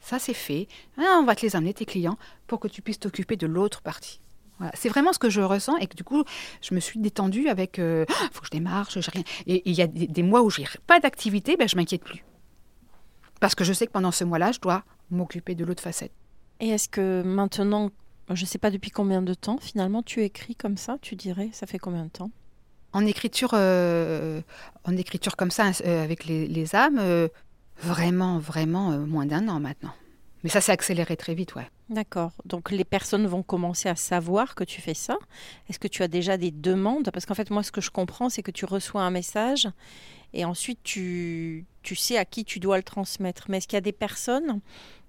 ça 0.00 0.18
c'est 0.18 0.34
fait. 0.34 0.68
Ah, 0.98 1.18
on 1.20 1.24
va 1.24 1.34
te 1.34 1.42
les 1.42 1.56
amener, 1.56 1.74
tes 1.74 1.84
clients, 1.84 2.18
pour 2.46 2.60
que 2.60 2.68
tu 2.68 2.82
puisses 2.82 3.00
t'occuper 3.00 3.36
de 3.36 3.46
l'autre 3.46 3.80
partie. 3.82 4.20
Voilà. 4.58 4.72
C'est 4.76 4.88
vraiment 4.88 5.12
ce 5.12 5.18
que 5.18 5.30
je 5.30 5.40
ressens 5.40 5.76
et 5.78 5.86
que 5.86 5.96
du 5.96 6.04
coup, 6.04 6.24
je 6.62 6.74
me 6.74 6.80
suis 6.80 7.00
détendue 7.00 7.48
avec 7.48 7.78
il 7.78 8.06
faut 8.32 8.40
que 8.40 8.46
je 8.46 8.50
démarre, 8.50 8.88
j'ai 8.90 9.00
rien. 9.00 9.24
Et 9.46 9.68
il 9.68 9.74
y 9.74 9.82
a 9.82 9.86
des, 9.86 10.06
des 10.06 10.22
mois 10.22 10.42
où 10.42 10.50
j'ai 10.50 10.64
pas 10.86 11.00
d'activité, 11.00 11.56
ben, 11.56 11.68
je 11.68 11.76
m'inquiète 11.76 12.04
plus. 12.04 12.24
Parce 13.40 13.54
que 13.54 13.64
je 13.64 13.72
sais 13.72 13.86
que 13.86 13.92
pendant 13.92 14.12
ce 14.12 14.24
mois-là, 14.24 14.52
je 14.52 14.60
dois 14.60 14.84
m'occuper 15.10 15.54
de 15.54 15.64
l'autre 15.64 15.82
facette. 15.82 16.12
Et 16.60 16.68
est-ce 16.68 16.88
que 16.88 17.22
maintenant, 17.24 17.90
je 18.30 18.40
ne 18.40 18.46
sais 18.46 18.58
pas 18.58 18.70
depuis 18.70 18.90
combien 18.90 19.22
de 19.22 19.34
temps, 19.34 19.58
finalement, 19.60 20.02
tu 20.02 20.22
écris 20.22 20.54
comme 20.54 20.76
ça, 20.76 20.98
tu 21.02 21.16
dirais? 21.16 21.50
Ça 21.52 21.66
fait 21.66 21.78
combien 21.78 22.04
de 22.04 22.10
temps? 22.10 22.30
En 22.92 23.04
écriture, 23.04 23.50
euh, 23.54 24.40
en 24.84 24.96
écriture 24.96 25.36
comme 25.36 25.50
ça, 25.50 25.72
euh, 25.84 26.04
avec 26.04 26.26
les, 26.26 26.46
les 26.46 26.76
âmes, 26.76 26.98
euh, 27.00 27.28
vraiment, 27.82 28.38
vraiment 28.38 28.92
euh, 28.92 28.98
moins 29.04 29.26
d'un 29.26 29.48
an 29.48 29.58
maintenant. 29.58 29.92
Mais 30.44 30.48
ça 30.48 30.60
s'est 30.60 30.72
accéléré 30.72 31.16
très 31.16 31.34
vite, 31.34 31.56
ouais. 31.56 31.68
D'accord. 31.90 32.32
Donc 32.46 32.70
les 32.70 32.84
personnes 32.84 33.26
vont 33.26 33.42
commencer 33.42 33.88
à 33.88 33.96
savoir 33.96 34.54
que 34.54 34.64
tu 34.64 34.80
fais 34.80 34.94
ça. 34.94 35.16
Est-ce 35.68 35.78
que 35.78 35.88
tu 35.88 36.02
as 36.02 36.08
déjà 36.08 36.36
des 36.36 36.50
demandes? 36.50 37.10
Parce 37.12 37.26
qu'en 37.26 37.34
fait, 37.34 37.50
moi, 37.50 37.62
ce 37.62 37.72
que 37.72 37.80
je 37.80 37.90
comprends, 37.90 38.30
c'est 38.30 38.42
que 38.42 38.50
tu 38.50 38.64
reçois 38.64 39.02
un 39.02 39.10
message 39.10 39.68
et 40.32 40.44
ensuite 40.44 40.80
tu, 40.82 41.66
tu 41.82 41.94
sais 41.94 42.16
à 42.16 42.24
qui 42.24 42.44
tu 42.44 42.58
dois 42.58 42.76
le 42.78 42.82
transmettre. 42.82 43.44
Mais 43.48 43.58
est-ce 43.58 43.68
qu'il 43.68 43.76
y 43.76 43.78
a 43.78 43.82
des 43.82 43.92
personnes 43.92 44.60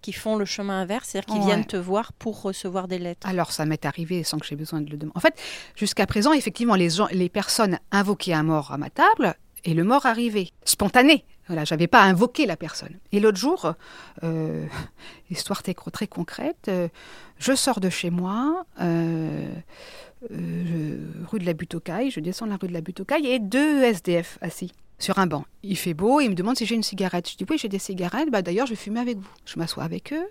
qui 0.01 0.11
font 0.11 0.35
le 0.35 0.45
chemin 0.45 0.81
inverse, 0.81 1.09
c'est-à-dire 1.09 1.33
qui 1.33 1.39
Ouais. 1.39 1.45
viennent 1.45 1.65
te 1.65 1.77
voir 1.77 2.13
pour 2.13 2.41
recevoir 2.41 2.87
des 2.87 2.99
lettres? 2.99 3.25
Alors, 3.27 3.51
ça 3.51 3.65
m'est 3.65 3.85
arrivé 3.85 4.23
sans 4.23 4.37
que 4.37 4.45
j'ai 4.45 4.55
besoin 4.55 4.81
de 4.81 4.89
le 4.91 4.97
demander. 4.97 5.17
En 5.17 5.21
fait, 5.21 5.39
jusqu'à 5.75 6.05
présent, 6.05 6.33
effectivement, 6.33 6.75
les, 6.75 6.89
gens, 6.91 7.07
les 7.11 7.29
personnes 7.29 7.79
invoquaient 7.91 8.33
un 8.33 8.43
mort 8.43 8.71
à 8.71 8.77
ma 8.77 8.89
table 8.91 9.33
et 9.63 9.73
le 9.73 9.83
mort 9.83 10.05
arrivait, 10.05 10.49
spontané. 10.63 11.25
Voilà, 11.47 11.63
j'avais 11.63 11.87
pas 11.87 12.01
invoqué 12.01 12.45
la 12.45 12.57
personne. 12.57 12.97
Et 13.11 13.19
l'autre 13.19 13.37
jour, 13.37 13.73
euh, 14.23 14.65
histoire 15.29 15.61
très, 15.63 15.75
concrète, 16.07 16.67
euh, 16.69 16.87
je 17.37 17.53
sors 17.53 17.79
de 17.79 17.89
chez 17.89 18.09
moi, 18.09 18.65
euh, 18.81 19.47
rue 20.31 21.39
de 21.39 21.45
la 21.45 21.53
Butte 21.53 21.75
aux 21.75 21.79
Cailles, 21.79 22.09
je 22.11 22.19
descends 22.19 22.45
la 22.47 22.57
rue 22.57 22.67
de 22.67 22.73
la 22.73 22.81
Butte 22.81 23.01
aux 23.01 23.05
Cailles 23.05 23.27
et 23.27 23.39
deux 23.39 23.83
SDF 23.83 24.37
assis 24.41 24.71
sur 24.97 25.19
un 25.19 25.27
banc. 25.27 25.45
Il 25.61 25.77
fait 25.77 25.93
beau, 25.93 26.19
ils 26.19 26.29
me 26.29 26.35
demandent 26.35 26.57
si 26.57 26.65
j'ai 26.65 26.75
une 26.75 26.81
cigarette. 26.83 27.29
Je 27.29 27.35
dis 27.37 27.45
oui, 27.49 27.57
j'ai 27.57 27.69
des 27.69 27.79
cigarettes. 27.79 28.31
Bah, 28.31 28.41
D'ailleurs, 28.41 28.65
je 28.65 28.75
fumer 28.75 28.99
avec 29.01 29.17
vous. 29.17 29.29
Je 29.45 29.59
m'assois 29.59 29.83
avec 29.83 30.13
eux, 30.13 30.25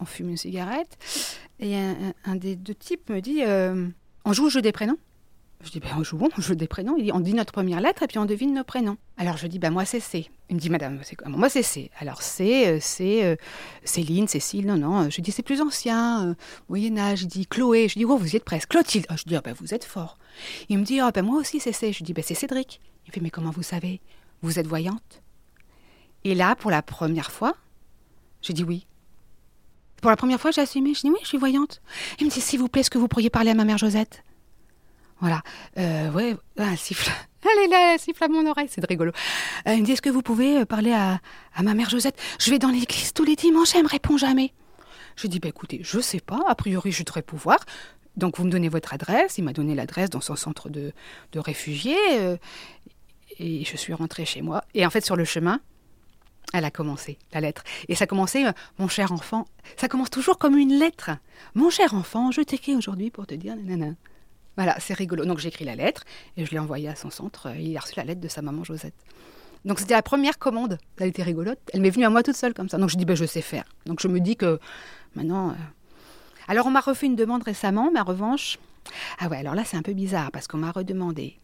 on 0.00 0.04
fume 0.06 0.30
une 0.30 0.36
cigarette. 0.36 0.96
Et 1.60 1.76
un, 1.76 1.94
un- 2.24 2.36
des 2.36 2.56
deux 2.56 2.74
types 2.74 3.10
me 3.10 3.20
dit 3.20 3.42
On 4.24 4.32
joue 4.32 4.46
au 4.46 4.50
jeu 4.50 4.62
des 4.62 4.72
prénoms 4.72 4.98
Je 5.64 5.70
dis 5.70 5.80
ben, 5.80 5.90
On 5.96 6.02
joue 6.02 6.18
au 6.18 6.40
jeu 6.40 6.56
des 6.56 6.66
prénoms. 6.66 6.96
Il 6.96 7.04
dit 7.04 7.12
On 7.12 7.20
dit 7.20 7.34
notre 7.34 7.52
première 7.52 7.80
lettre 7.80 8.02
et 8.02 8.06
puis 8.06 8.18
on 8.18 8.24
devine 8.24 8.54
nos 8.54 8.64
prénoms. 8.64 8.96
Alors 9.16 9.36
je 9.36 9.46
dis 9.46 9.58
ben, 9.58 9.70
Moi, 9.70 9.84
c'est 9.84 10.00
C. 10.00 10.28
Il 10.50 10.56
me 10.56 10.60
dit 10.60 10.70
Madame, 10.70 11.00
c'est 11.02 11.16
quoi? 11.16 11.28
Moi, 11.28 11.48
c'est 11.48 11.62
C. 11.62 11.90
Alors 11.98 12.22
C, 12.22 12.66
euh, 12.66 12.78
c'est 12.80 13.24
euh, 13.24 13.36
Céline, 13.84 14.28
Cécile. 14.28 14.66
Non, 14.66 14.76
non. 14.76 15.10
Je 15.10 15.20
dis 15.20 15.30
C'est 15.30 15.42
plus 15.42 15.60
ancien, 15.60 16.28
euh, 16.28 16.34
Moyen-Âge. 16.68 17.20
Je 17.20 17.26
dis 17.26 17.46
Chloé. 17.46 17.88
Je 17.88 17.98
dis 17.98 18.04
Oh, 18.04 18.16
vous 18.16 18.32
y 18.32 18.36
êtes 18.36 18.44
presque. 18.44 18.70
Clotilde. 18.70 19.06
Ah, 19.08 19.16
je 19.16 19.24
dis 19.24 19.36
Ah, 19.36 19.40
ben, 19.42 19.54
Vous 19.58 19.72
êtes 19.72 19.84
fort. 19.84 20.18
Il 20.68 20.78
me 20.78 20.84
dit 20.84 21.00
Ah, 21.00 21.10
ben, 21.12 21.22
moi 21.22 21.38
aussi, 21.38 21.60
c'est 21.60 21.72
C. 21.72 21.92
Je 21.92 22.02
dis 22.02 22.12
ben, 22.12 22.24
C'est 22.26 22.34
Cédric. 22.34 22.80
Il 23.06 23.12
fait 23.12 23.20
Mais 23.20 23.30
comment 23.30 23.50
vous 23.50 23.62
savez? 23.62 24.00
Vous 24.42 24.58
êtes 24.58 24.66
voyante? 24.66 25.22
Et 26.24 26.34
là, 26.34 26.54
pour 26.56 26.70
la 26.70 26.82
première 26.82 27.30
fois, 27.30 27.54
j'ai 28.42 28.52
dit 28.52 28.64
oui. 28.64 28.86
Pour 30.00 30.10
la 30.10 30.16
première 30.16 30.40
fois, 30.40 30.50
j'ai 30.50 30.60
assumé. 30.60 30.94
Je 30.94 31.00
dis 31.02 31.10
oui, 31.10 31.18
je 31.22 31.28
suis 31.28 31.38
voyante. 31.38 31.80
Il 32.18 32.26
me 32.26 32.30
dit 32.30 32.40
s'il 32.40 32.58
vous 32.58 32.68
plaît, 32.68 32.80
est-ce 32.80 32.90
que 32.90 32.98
vous 32.98 33.08
pourriez 33.08 33.30
parler 33.30 33.50
à 33.50 33.54
ma 33.54 33.64
mère 33.64 33.78
Josette? 33.78 34.24
Voilà. 35.22 35.40
Euh, 35.78 36.10
ouais, 36.10 36.36
un 36.58 36.76
siffle. 36.76 37.10
Elle 37.42 37.64
est 37.64 37.68
là, 37.68 37.94
elle 37.94 37.98
siffle 37.98 38.22
à 38.22 38.28
mon 38.28 38.46
oreille, 38.46 38.68
c'est 38.70 38.84
rigolo. 38.86 39.10
Euh, 39.66 39.74
il 39.74 39.80
me 39.80 39.84
dit 39.84 39.92
est-ce 39.92 40.02
que 40.02 40.10
vous 40.10 40.22
pouvez 40.22 40.58
euh, 40.58 40.64
parler 40.64 40.92
à, 40.92 41.20
ma 41.60 41.74
mère 41.74 41.90
Josette? 41.90 42.16
Je 42.38 42.50
vais 42.50 42.60
dans 42.60 42.68
l'église 42.68 43.12
tous 43.12 43.24
les 43.24 43.34
dimanches, 43.34 43.74
elle 43.74 43.82
me 43.82 43.88
répond 43.88 44.16
jamais. 44.16 44.52
Je 45.16 45.26
dis 45.26 45.40
bah 45.40 45.48
écoutez, 45.48 45.80
je 45.82 45.98
sais 45.98 46.20
pas. 46.20 46.40
A 46.46 46.54
priori, 46.54 46.92
je 46.92 47.02
devrais 47.02 47.22
pouvoir. 47.22 47.58
Donc 48.16 48.38
vous 48.38 48.44
me 48.44 48.50
donnez 48.50 48.68
votre 48.68 48.94
adresse. 48.94 49.38
Il 49.38 49.44
m'a 49.44 49.52
donné 49.52 49.74
l'adresse 49.74 50.08
dans 50.08 50.20
son 50.20 50.36
centre 50.36 50.68
de, 50.70 50.92
de 51.32 51.38
réfugiés. 51.40 51.96
euh, 52.12 52.36
et 53.38 53.64
je 53.64 53.76
suis 53.76 53.92
rentrée 53.92 54.24
chez 54.24 54.42
moi. 54.42 54.64
Et 54.74 54.86
en 54.86 54.90
fait, 54.90 55.04
sur 55.04 55.16
le 55.16 55.24
chemin, 55.24 55.60
elle 56.52 56.64
a 56.64 56.70
commencé, 56.70 57.18
la 57.32 57.40
lettre. 57.40 57.64
Et 57.88 57.94
ça 57.94 58.04
euh, 58.04 58.52
mon 58.78 58.88
cher 58.88 59.12
enfant. 59.12 59.46
Ça 59.76 59.88
commence 59.88 60.10
toujours 60.10 60.38
comme 60.38 60.56
une 60.56 60.78
lettre. 60.78 61.10
Mon 61.54 61.70
cher 61.70 61.94
enfant, 61.94 62.30
je 62.30 62.42
t'écris 62.42 62.76
aujourd'hui 62.76 63.10
pour 63.10 63.26
te 63.26 63.34
dire. 63.34 63.56
Voilà, 64.56 64.76
c'est 64.80 64.94
rigolo. 64.94 65.24
Donc 65.24 65.38
j'ai 65.38 65.48
écrit 65.48 65.64
la 65.64 65.74
lettre 65.76 66.04
et 66.36 66.44
je 66.44 66.50
l'ai 66.50 66.58
envoyée 66.58 66.88
à 66.88 66.94
son 66.94 67.10
centre. 67.10 67.48
Il 67.58 67.76
a 67.76 67.80
reçu 67.80 67.94
la 67.96 68.04
lettre 68.04 68.20
de 68.20 68.28
sa 68.28 68.42
maman 68.42 68.64
Josette. 68.64 68.94
Donc 69.64 69.78
c'était 69.78 69.94
la 69.94 70.02
première 70.02 70.38
commande. 70.38 70.78
Elle 70.98 71.08
était 71.08 71.22
rigolote. 71.22 71.58
Elle 71.72 71.80
m'est 71.80 71.90
venue 71.90 72.04
à 72.04 72.10
moi 72.10 72.22
toute 72.22 72.34
seule 72.36 72.52
comme 72.52 72.68
ça. 72.68 72.78
Donc 72.78 72.90
je 72.90 72.96
dis, 72.96 73.04
ben, 73.04 73.16
je 73.16 73.24
sais 73.24 73.40
faire. 73.42 73.64
Donc 73.86 74.00
je 74.00 74.08
me 74.08 74.20
dis 74.20 74.36
que 74.36 74.58
maintenant. 75.14 75.50
euh, 75.50 75.54
Alors 76.48 76.66
on 76.66 76.70
m'a 76.70 76.80
refait 76.80 77.06
une 77.06 77.16
demande 77.16 77.42
récemment, 77.44 77.90
mais 77.92 78.00
en 78.00 78.04
revanche. 78.04 78.58
Ah 79.20 79.28
ouais, 79.28 79.38
alors 79.38 79.54
là 79.54 79.64
c'est 79.64 79.76
un 79.76 79.82
peu 79.82 79.92
bizarre 79.94 80.30
parce 80.32 80.46
qu'on 80.48 80.58
m'a 80.58 80.72
redemandé. 80.72 81.36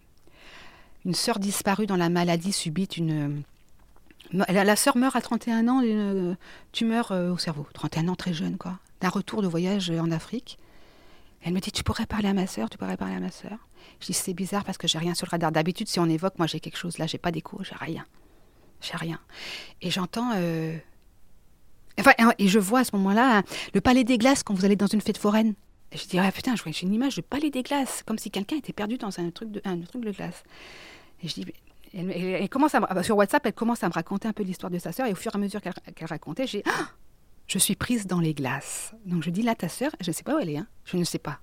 Une 1.05 1.15
sœur 1.15 1.39
disparue 1.39 1.87
dans 1.87 1.97
la 1.97 2.09
maladie 2.11 2.53
subite 2.53 2.97
une. 2.97 3.45
euh, 4.35 4.45
La, 4.49 4.65
la 4.65 4.77
sœur 4.77 4.97
meurt 4.99 5.15
à 5.17 5.21
31 5.23 5.69
ans 5.69 5.81
d'une 5.81 6.31
euh, 6.33 6.35
tumeur 6.73 7.13
au 7.13 7.39
cerveau. 7.39 7.67
31 7.73 8.09
ans, 8.09 8.17
très 8.17 8.35
jeune, 8.35 8.59
quoi. 8.59 8.79
D'un 9.01 9.09
retour 9.09 9.41
de 9.43 9.47
voyage 9.47 9.91
en 9.91 10.11
Afrique. 10.11 10.59
Elle 11.43 11.53
me 11.53 11.61
dit 11.61 11.71
Tu 11.73 11.83
pourrais 11.85 12.07
parler 12.07 12.29
à 12.29 12.35
ma 12.35 12.47
sœur, 12.47 12.69
tu 12.71 12.79
pourrais 12.79 12.97
parler 12.97 13.15
à 13.15 13.21
ma 13.21 13.31
sœur. 13.31 13.59
Je 14.01 14.07
dis 14.07 14.13
C'est 14.13 14.35
bizarre 14.35 14.65
parce 14.65 14.79
que 14.79 14.89
j'ai 14.89 14.99
rien 14.99 15.15
sur 15.15 15.27
le 15.27 15.31
radar. 15.31 15.53
D'habitude, 15.53 15.89
si 15.89 16.01
on 16.01 16.07
évoque, 16.07 16.39
moi 16.39 16.47
j'ai 16.47 16.61
quelque 16.61 16.77
chose. 16.79 16.99
Là, 16.99 17.07
j'ai 17.07 17.19
pas 17.19 17.31
d'écho, 17.31 17.61
j'ai 17.63 17.77
rien. 17.77 18.05
J'ai 18.81 18.97
rien. 18.97 19.21
Et 19.83 19.91
j'entends. 19.91 20.33
euh, 20.37 20.77
Enfin, 22.01 22.13
et 22.39 22.47
je 22.47 22.59
vois 22.61 22.81
à 22.81 22.85
ce 22.85 22.95
moment-là 22.95 23.43
le 23.75 23.81
palais 23.81 24.05
des 24.05 24.19
glaces 24.19 24.45
quand 24.45 24.55
vous 24.55 24.65
allez 24.65 24.77
dans 24.77 24.87
une 24.87 25.01
fête 25.01 25.19
foraine. 25.19 25.55
Et 25.91 25.97
je 25.99 26.07
dis, 26.07 26.19
ah 26.19 26.31
putain, 26.31 26.55
je 26.55 26.63
vois 26.63 26.71
j'ai 26.71 26.87
une 26.87 26.93
image 26.95 27.17
de 27.17 27.23
palais 27.23 27.51
des 27.51 27.63
glaces, 27.63 28.03
comme 28.07 28.19
si 28.19 28.31
quelqu'un 28.31 28.57
était 28.57 28.73
perdu 28.73 28.99
dans 28.99 29.19
un 29.19 29.31
truc 29.31 29.51
de, 29.51 29.61
un 29.65 29.81
truc 29.81 30.05
de 30.05 30.13
glace. 30.13 30.45
Et 31.25 31.29
je 31.29 31.35
dis, 31.35 31.47
elle, 31.95 32.49
commence 32.51 32.77
sur 33.03 33.17
WhatsApp, 33.17 33.45
elle 33.47 33.53
commence 33.53 33.83
à 33.83 33.89
me 33.89 33.95
raconter 33.95 34.29
un 34.29 34.33
peu 34.33 34.43
l'histoire 34.45 34.71
de 34.71 34.79
sa 34.79 34.93
sœur, 34.93 35.07
et 35.07 35.13
au 35.13 35.17
fur 35.17 35.33
et 35.35 35.37
à 35.37 35.41
mesure 35.41 35.61
qu'elle 35.61 35.73
qu'elle 35.97 36.07
racontait, 36.09 36.47
j'ai, 36.47 36.63
Ah 36.67 36.89
je 37.49 37.59
suis 37.59 37.75
prise 37.75 38.07
dans 38.07 38.21
les 38.21 38.35
glaces. 38.35 38.95
Donc 39.07 39.23
je 39.23 39.31
dis, 39.31 39.43
là, 39.43 39.55
ta 39.55 39.69
sœur, 39.69 39.91
je 40.01 40.11
ne 40.11 40.13
sais 40.13 40.23
pas 40.23 40.37
où 40.37 40.39
elle 40.39 40.51
est, 40.51 40.59
hein. 40.59 40.69
je 40.85 40.97
ne 40.97 41.05
sais 41.05 41.19
pas. 41.19 41.41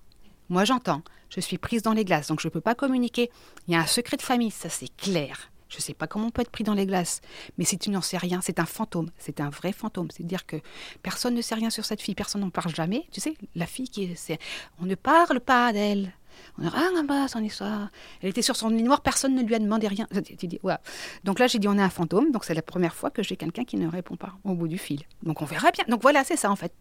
Moi, 0.50 0.64
j'entends, 0.64 1.02
je 1.30 1.40
suis 1.40 1.58
prise 1.58 1.82
dans 1.82 1.94
les 1.94 2.06
glaces, 2.06 2.28
donc 2.28 2.40
je 2.40 2.48
ne 2.48 2.52
peux 2.52 2.62
pas 2.62 2.76
communiquer. 2.76 3.32
Il 3.68 3.74
y 3.74 3.76
a 3.76 3.80
un 3.80 3.88
secret 3.88 4.16
de 4.16 4.22
famille, 4.22 4.52
ça 4.52 4.70
c'est 4.70 4.96
clair. 4.96 5.52
Je 5.68 5.78
ne 5.78 5.82
sais 5.82 5.96
pas 5.96 6.06
comment 6.06 6.28
on 6.28 6.30
peut 6.30 6.44
être 6.44 6.52
pris 6.52 6.64
dans 6.64 6.76
les 6.76 6.86
glaces. 6.86 7.22
Mais 7.58 7.66
si 7.66 7.80
tu 7.80 7.90
n'en 7.90 8.02
sais 8.02 8.18
rien, 8.18 8.40
c'est 8.42 8.60
un 8.60 8.66
fantôme. 8.66 9.10
C'est 9.18 9.42
un 9.42 9.50
vrai 9.50 9.74
fantôme. 9.74 10.12
C'est-à-dire 10.12 10.46
que 10.46 10.58
personne 11.02 11.34
ne 11.34 11.42
sait 11.42 11.56
rien 11.56 11.72
sur 11.72 11.84
cette 11.86 12.02
fille. 12.02 12.14
Personne 12.14 12.42
n'en 12.42 12.52
parle 12.52 12.74
jamais. 12.74 13.08
Tu 13.12 13.20
sais, 13.20 13.34
la 13.56 13.66
fille 13.66 13.90
qui 13.90 14.04
est. 14.04 14.40
On 14.80 14.86
ne 14.86 14.94
parle 14.94 15.40
pas 15.40 15.74
d'elle. 15.74 16.14
On 16.58 16.62
dit, 16.63 16.70
ah, 16.74 16.89
là-bas, 16.94 17.27
son 17.27 17.44
histoire. 17.44 17.89
Elle 18.22 18.30
était 18.30 18.42
sur 18.42 18.56
son 18.56 18.70
lit 18.70 18.84
noir, 18.84 19.01
personne 19.01 19.36
ne 19.36 19.44
lui 19.44 19.56
a 19.56 19.60
demandé 19.60 19.88
rien. 19.88 20.08
Tu- 20.38 20.48
dis, 20.48 20.60
ouais. 20.63 20.75
Donc 21.24 21.39
là, 21.39 21.48
j'ai 21.48 21.60
dit, 21.60 21.68
on 21.68 21.77
est 21.77 21.82
un 21.82 21.89
fantôme. 21.89 22.32
Donc 22.32 22.46
c'est 22.46 22.54
la 22.54 22.62
première 22.62 22.96
fois 22.96 23.10
que 23.12 23.24
j'ai 23.24 23.36
quelqu'un 23.36 23.63
qui 23.63 23.77
ne 23.77 23.88
répond 23.88 24.15
pas 24.15 24.34
au 24.44 24.54
bout 24.54 24.68
du 24.68 24.77
fil. 24.77 25.04
Donc 25.24 25.42
on 25.42 25.46
verra 25.46 25.72
bien. 25.72 25.86
Donc 25.88 26.01
voilà, 26.01 26.24
c'est 26.24 26.38
ça 26.38 26.50
en 26.51 26.56
fait. 26.56 26.74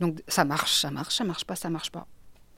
Donc 0.00 0.20
ça 0.28 0.44
marche, 0.44 0.80
ça 0.80 0.90
marche, 0.90 1.14
ça 1.16 1.24
marche 1.24 1.44
pas, 1.44 1.56
ça 1.56 1.70
marche 1.70 1.90
pas. 1.90 2.06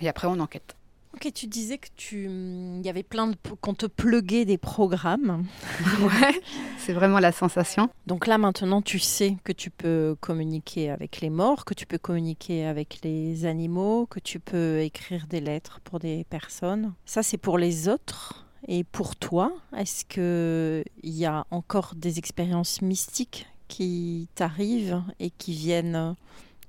Et 0.01 0.09
après, 0.09 0.27
on 0.27 0.39
enquête. 0.41 0.77
Ok, 1.15 1.31
tu 1.35 1.47
disais 1.47 1.79
que 1.79 1.89
tu, 1.95 2.27
hum, 2.27 2.79
il 2.81 2.87
y 2.87 2.89
avait 2.89 3.03
plein 3.03 3.27
de, 3.29 3.37
qu'on 3.61 3.75
te 3.75 3.87
pluguait 3.87 4.45
des 4.45 4.59
programmes. 4.59 5.45
ouais, 6.01 6.41
c'est 6.79 6.93
vraiment 6.93 7.19
la 7.19 7.33
sensation. 7.33 7.91
Donc 8.07 8.27
là 8.27 8.39
maintenant, 8.39 8.81
tu 8.81 8.99
sais 8.99 9.37
que 9.45 9.53
tu 9.53 9.71
peux 9.71 10.17
communiquer 10.21 10.91
avec 10.91 11.21
les 11.21 11.31
morts, 11.31 11.65
que 11.65 11.75
tu 11.75 11.87
peux 11.87 11.99
communiquer 11.99 12.67
avec 12.67 13.01
les 13.05 13.45
animaux, 13.45 14.07
que 14.07 14.21
tu 14.21 14.41
peux 14.41 14.81
écrire 14.81 15.27
des 15.29 15.41
lettres 15.41 15.81
pour 15.85 15.99
des 15.99 16.25
personnes. 16.25 16.95
Ça, 17.05 17.23
c'est 17.23 17.39
pour 17.39 17.59
les 17.59 17.89
autres. 17.89 18.47
Et 18.69 18.85
pour 18.85 19.17
toi, 19.17 19.53
est-ce 19.77 20.05
que 20.05 20.85
il 21.03 21.15
y 21.15 21.27
a 21.27 21.45
encore 21.51 21.95
des 21.97 22.19
expériences 22.19 22.81
mystiques 22.81 23.49
qui 23.67 24.29
t'arrivent 24.35 25.03
et 25.19 25.31
qui 25.31 25.53
viennent 25.53 26.15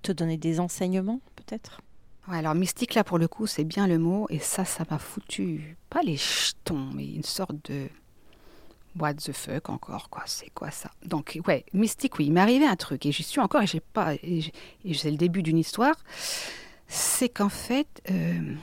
te 0.01 0.11
donner 0.11 0.37
des 0.37 0.59
enseignements, 0.59 1.21
peut-être? 1.35 1.81
Ouais, 2.29 2.37
alors 2.37 2.55
mystique 2.55 2.93
là 2.93 3.03
pour 3.03 3.17
le 3.17 3.27
coup 3.27 3.47
c'est 3.47 3.65
bien 3.65 3.85
le 3.85 3.97
mot 3.99 4.27
et 4.29 4.39
ça 4.39 4.63
ça 4.63 4.85
m'a 4.89 4.97
foutu 4.97 5.75
pas 5.89 6.01
les 6.03 6.15
jetons 6.15 6.89
mais 6.93 7.05
une 7.05 7.23
sorte 7.23 7.69
de 7.69 7.89
what 8.97 9.15
the 9.15 9.33
fuck 9.33 9.69
encore 9.69 10.09
quoi 10.09 10.23
c'est 10.25 10.49
quoi 10.51 10.71
ça? 10.71 10.89
Donc 11.05 11.37
ouais 11.47 11.65
mystique 11.73 12.17
oui 12.19 12.27
il 12.27 12.31
m'est 12.31 12.39
arrivé 12.39 12.65
un 12.65 12.77
truc 12.77 13.05
et 13.05 13.11
j'y 13.11 13.23
suis 13.23 13.41
encore 13.41 13.61
et 13.61 13.67
j'ai 13.67 13.81
pas 13.81 14.13
et 14.15 14.41
c'est 14.93 15.11
le 15.11 15.17
début 15.17 15.43
d'une 15.43 15.57
histoire 15.57 15.95
c'est 16.87 17.27
qu'en 17.27 17.49
fait 17.49 17.87
euh, 18.09 18.55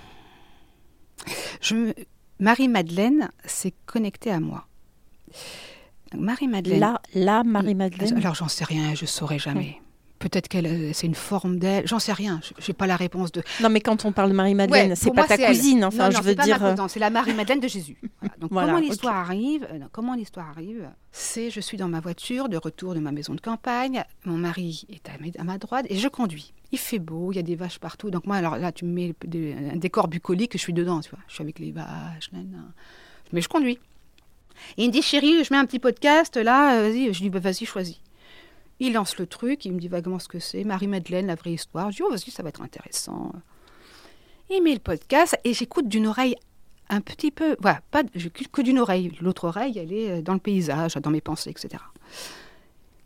je 1.60 1.74
me- 1.74 1.94
Marie 2.38 2.68
Madeleine 2.68 3.30
s'est 3.44 3.74
connectée 3.84 4.30
à 4.30 4.40
moi 4.40 4.66
Marie 6.16 6.48
Madeleine 6.48 6.80
Là, 6.80 7.02
là 7.14 7.44
Marie-Madeleine. 7.44 8.16
alors 8.16 8.34
j'en 8.34 8.48
sais 8.48 8.64
rien, 8.64 8.94
je 8.94 9.04
saurais 9.06 9.38
jamais. 9.38 9.80
Peut-être 10.20 10.48
qu'elle, 10.48 10.94
c'est 10.94 11.06
une 11.06 11.14
forme 11.14 11.58
d'elle. 11.58 11.88
J'en 11.88 11.98
sais 11.98 12.12
rien. 12.12 12.40
Je 12.58 12.70
n'ai 12.70 12.74
pas 12.74 12.86
la 12.86 12.96
réponse 12.96 13.32
de. 13.32 13.42
Non, 13.62 13.70
mais 13.70 13.80
quand 13.80 14.04
on 14.04 14.12
parle 14.12 14.28
de 14.28 14.34
Marie-Madeleine, 14.34 14.90
Ouais, 14.90 14.94
c'est 14.94 15.12
pas 15.14 15.26
ta 15.26 15.38
cousine. 15.38 15.82
Enfin, 15.82 16.10
Non, 16.10 16.16
je 16.18 16.22
veux 16.22 16.34
pas 16.34 16.44
dire. 16.44 16.60
ma 16.60 16.68
euh, 16.68 16.88
c'est 16.88 17.00
la 17.00 17.08
Marie-Madeleine 17.08 17.58
de 17.60 17.66
Jésus. 17.68 17.96
Voilà. 18.20 18.34
Donc, 18.38 18.50
Voilà, 18.52 18.68
comment 18.74 18.80
l'histoire 18.86 19.16
arrive 19.16 19.66
euh, 19.72 19.78
Comment 19.92 20.14
l'histoire 20.14 20.50
arrive 20.50 20.90
C'est 21.10 21.50
je 21.50 21.60
suis 21.60 21.78
dans 21.78 21.88
ma 21.88 22.00
voiture 22.00 22.50
de 22.50 22.58
retour 22.58 22.94
de 22.94 23.00
ma 23.00 23.12
maison 23.12 23.34
de 23.34 23.40
campagne. 23.40 24.04
Mon 24.26 24.36
mari 24.36 24.86
est 24.90 25.08
à, 25.08 25.12
à 25.40 25.44
ma 25.44 25.56
droite 25.56 25.86
et 25.88 25.96
je 25.96 26.06
conduis. 26.08 26.52
Il 26.70 26.78
fait 26.78 26.98
beau, 26.98 27.32
il 27.32 27.36
y 27.36 27.38
a 27.38 27.42
des 27.42 27.56
vaches 27.56 27.78
partout. 27.78 28.10
Donc 28.10 28.26
moi, 28.26 28.36
alors 28.36 28.58
là, 28.58 28.72
tu 28.72 28.84
me 28.84 28.92
mets 28.92 29.14
des- 29.24 29.56
un 29.72 29.76
décor 29.76 30.06
bucolique, 30.08 30.52
je 30.52 30.58
suis 30.58 30.74
dedans, 30.74 31.00
tu 31.00 31.08
vois. 31.10 31.20
Je 31.28 31.34
suis 31.34 31.42
avec 31.42 31.58
les 31.58 31.72
vaches, 31.72 32.30
mais 33.32 33.40
je 33.40 33.48
conduis. 33.48 33.78
Et 34.76 34.82
il 34.84 34.88
me 34.88 34.92
dit, 34.92 35.00
chérie, 35.00 35.42
je 35.44 35.52
mets 35.54 35.58
un 35.58 35.64
petit 35.64 35.78
podcast 35.78 36.36
là, 36.36 36.74
euh, 36.74 36.82
vas-y. 36.90 37.14
Je 37.14 37.20
dis, 37.22 37.30
bah, 37.30 37.38
vas-y, 37.38 37.64
choisis. 37.64 37.98
Il 38.80 38.94
lance 38.94 39.18
le 39.18 39.26
truc, 39.26 39.64
il 39.66 39.72
me 39.72 39.78
dit 39.78 39.88
vaguement 39.88 40.18
ce 40.18 40.26
que 40.26 40.38
c'est. 40.38 40.64
Marie-Madeleine, 40.64 41.26
la 41.26 41.34
vraie 41.34 41.52
histoire. 41.52 41.90
Je 41.90 41.96
dis, 41.96 42.02
oh, 42.02 42.10
vas-y, 42.10 42.30
ça 42.30 42.42
va 42.42 42.48
être 42.48 42.62
intéressant. 42.62 43.32
Il 44.48 44.62
met 44.62 44.72
le 44.72 44.80
podcast 44.80 45.38
et 45.44 45.52
j'écoute 45.52 45.86
d'une 45.86 46.06
oreille 46.06 46.34
un 46.88 47.00
petit 47.00 47.30
peu. 47.30 47.56
Voilà, 47.60 47.82
pas, 47.90 48.02
que 48.02 48.62
d'une 48.62 48.78
oreille. 48.78 49.12
L'autre 49.20 49.44
oreille, 49.44 49.78
elle 49.78 49.92
est 49.92 50.10
euh, 50.10 50.22
dans 50.22 50.32
le 50.32 50.40
paysage, 50.40 50.94
dans 50.94 51.10
mes 51.10 51.20
pensées, 51.20 51.50
etc. 51.50 51.82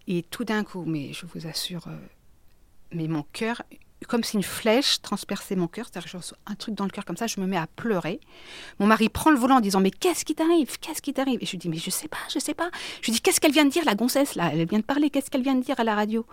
Et 0.07 0.23
tout 0.23 0.45
d'un 0.45 0.65
coup, 0.65 0.85
mais 0.87 1.13
je 1.13 1.27
vous 1.27 1.47
assure, 1.47 1.89
euh, 1.89 1.97
mais 2.93 3.09
mon 3.09 3.25
cœur, 3.33 3.63
comme 4.07 4.25
si 4.25 4.37
une 4.37 4.43
flèche 4.43 5.01
transperçait 5.03 5.57
mon 5.57 5.67
cœur, 5.67 5.87
c'est-à-dire 5.87 6.09
je 6.09 6.17
reçois 6.17 6.39
un 6.47 6.55
truc 6.55 6.75
dans 6.75 6.85
le 6.85 6.91
cœur 6.91 7.05
comme 7.05 7.17
ça, 7.17 7.27
je 7.27 7.41
me 7.41 7.47
mets 7.47 7.57
à 7.57 7.67
pleurer. 7.67 8.21
Mon 8.79 8.87
mari 8.87 9.09
prend 9.09 9.31
le 9.31 9.37
volant 9.37 9.57
en 9.57 9.61
disant 9.61 9.81
Mais 9.81 9.91
qu'est-ce 9.91 10.25
qui 10.25 10.35
t'arrive? 10.35 10.79
Qu'est-ce 10.81 11.03
qui 11.03 11.13
t'arrive? 11.13 11.39
Et 11.43 11.47
je 11.47 11.53
lui 11.53 11.59
dis 11.59 11.69
Mais 11.69 11.79
je 11.79 11.91
sais 11.91 12.09
pas, 12.09 12.19
je 12.33 12.39
sais 12.39 12.55
pas. 12.55 12.71
Je 13.01 13.07
lui 13.07 13.13
dis 13.13 13.21
Qu'est-ce 13.21 13.41
qu'elle 13.41 13.53
vient 13.53 13.65
de 13.65 13.71
dire, 13.71 13.85
la 13.85 13.95
gonzesse, 13.95 14.35
là? 14.35 14.51
Elle 14.53 14.67
vient 14.67 14.81
de 14.81 14.85
parler, 14.85 15.11
qu'est-ce 15.11 15.31
qu'elle 15.31 15.43
vient 15.43 15.55
de 15.55 15.63
dire 15.63 15.79
à 15.79 15.85
la 15.85 15.95
radio? 15.95 16.27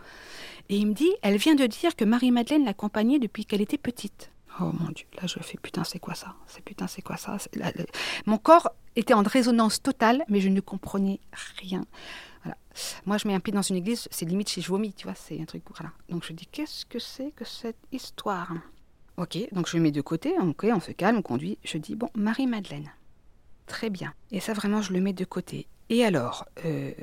Et 0.70 0.78
il 0.78 0.88
me 0.88 0.94
dit 0.94 1.12
Elle 1.22 1.38
vient 1.38 1.56
de 1.56 1.66
dire 1.66 1.96
que 1.96 2.06
Marie-Madeleine 2.06 2.66
l'accompagnait 2.66 3.20
depuis 3.20 3.46
qu'elle 3.46 3.62
était 3.62 3.78
petite. 3.78 4.32
Oh 4.60 4.72
mon 4.80 4.90
Dieu, 4.90 5.06
là 5.20 5.28
je 5.28 5.40
fais 5.40 5.58
putain, 5.58 5.84
c'est 5.84 6.00
quoi 6.00 6.14
ça? 6.14 6.36
C'est 6.48 6.64
putain, 6.64 6.88
c'est 6.88 7.02
quoi 7.02 7.18
ça? 7.18 7.38
Mon 8.26 8.38
corps 8.38 8.70
était 8.96 9.14
en 9.14 9.24
résonance 9.24 9.82
totale, 9.82 10.24
mais 10.28 10.42
je 10.42 10.50
ne 10.50 10.60
comprenais 10.60 11.20
rien. 11.62 11.86
Voilà. 12.44 12.58
Moi, 13.06 13.18
je 13.18 13.28
mets 13.28 13.34
un 13.34 13.40
pied 13.40 13.54
dans 13.54 13.62
une 13.62 13.76
église, 13.76 14.08
c'est 14.12 14.26
limite 14.26 14.50
si 14.50 14.62
je 14.62 14.68
vomis, 14.68 14.94
tu 14.94 15.06
vois, 15.06 15.16
c'est 15.16 15.40
un 15.40 15.46
truc. 15.46 15.64
Donc 16.10 16.24
je 16.24 16.34
dis 16.34 16.48
Qu'est-ce 16.48 16.86
que 16.86 17.00
c'est 17.00 17.32
que 17.32 17.46
cette 17.46 17.78
histoire? 17.92 18.54
Ok, 19.18 19.38
donc 19.52 19.68
je 19.68 19.78
mets 19.78 19.92
de 19.92 20.02
côté, 20.02 20.34
ok, 20.40 20.68
on 20.74 20.80
se 20.80 20.92
calme, 20.92 21.18
on 21.18 21.22
conduit. 21.22 21.58
Je 21.64 21.78
dis 21.78 21.96
Bon, 21.96 22.10
Marie-Madeleine. 22.16 22.92
Très 23.68 23.90
bien. 23.90 24.14
Et 24.32 24.40
ça, 24.40 24.54
vraiment, 24.54 24.82
je 24.82 24.94
le 24.94 25.02
mets 25.02 25.14
de 25.14 25.26
côté. 25.26 25.68
Et 25.90 26.04
alors 26.04 26.46
euh, 26.66 26.94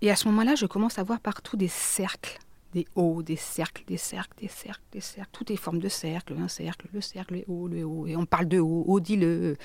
Et 0.00 0.10
à 0.10 0.16
ce 0.16 0.28
moment-là, 0.28 0.54
je 0.54 0.66
commence 0.66 0.98
à 0.98 1.02
voir 1.02 1.20
partout 1.20 1.56
des 1.56 1.68
cercles. 1.68 2.38
Des 2.72 2.86
hauts, 2.96 3.22
des 3.22 3.36
cercles, 3.36 3.84
des 3.86 3.96
cercles, 3.96 4.36
des 4.40 4.48
cercles, 4.48 4.82
des 4.90 5.00
cercles. 5.00 5.30
Toutes 5.32 5.50
les 5.50 5.56
formes 5.56 5.78
de 5.78 5.88
cercles, 5.88 6.34
un 6.36 6.48
cercle, 6.48 6.88
le 6.92 7.00
cercle, 7.00 7.34
le 7.34 7.44
haut, 7.46 7.68
le 7.68 7.84
haut. 7.84 8.06
Et 8.08 8.16
on 8.16 8.26
parle 8.26 8.48
de 8.48 8.58
haut, 8.58 8.84
haut, 8.86 9.00
dis-le. 9.00 9.56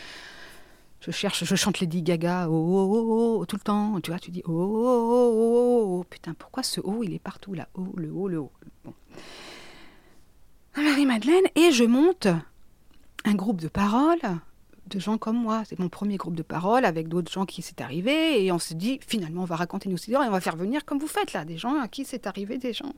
Je 1.01 1.11
cherche, 1.11 1.45
je 1.45 1.55
chante 1.55 1.79
Lady 1.79 2.01
Gaga, 2.01 2.49
oh, 2.49 2.53
oh, 2.53 2.91
oh, 2.93 3.37
oh, 3.39 3.45
tout 3.45 3.55
le 3.55 3.61
temps. 3.61 3.99
Tu 4.01 4.11
vois, 4.11 4.19
tu 4.19 4.31
dis, 4.31 4.41
oh, 4.45 4.51
oh, 4.51 4.75
oh, 4.75 5.33
oh, 5.33 5.99
oh. 5.99 6.03
Putain, 6.09 6.33
pourquoi 6.33 6.63
ce 6.63 6.81
haut, 6.81 7.03
il 7.03 7.13
est 7.13 7.19
partout 7.19 7.53
là 7.53 7.67
Haut, 7.73 7.93
le 7.95 8.11
haut, 8.11 8.27
le 8.27 8.39
haut. 8.39 8.51
Bon. 8.83 8.93
Marie-Madeleine, 10.75 11.45
et 11.55 11.71
je 11.71 11.83
monte 11.83 12.27
un 13.25 13.35
groupe 13.35 13.61
de 13.61 13.67
paroles 13.67 14.19
de 14.89 14.99
gens 14.99 15.17
comme 15.17 15.37
moi. 15.37 15.63
C'est 15.65 15.79
mon 15.79 15.89
premier 15.89 16.17
groupe 16.17 16.35
de 16.35 16.43
paroles 16.43 16.85
avec 16.85 17.07
d'autres 17.07 17.31
gens 17.31 17.45
qui 17.45 17.61
s'est 17.61 17.81
arrivé. 17.81 18.43
Et 18.43 18.51
on 18.51 18.59
se 18.59 18.73
dit, 18.73 18.99
finalement, 19.07 19.43
on 19.43 19.45
va 19.45 19.55
raconter 19.55 19.87
nos 19.89 19.95
histoires 19.95 20.23
et 20.23 20.27
on 20.27 20.31
va 20.31 20.41
faire 20.41 20.55
venir 20.57 20.83
comme 20.85 20.99
vous 20.99 21.07
faites 21.07 21.33
là, 21.33 21.45
des 21.45 21.57
gens 21.57 21.79
à 21.79 21.87
qui 21.87 22.05
c'est 22.05 22.27
arrivé, 22.27 22.57
des 22.57 22.73
gens 22.73 22.93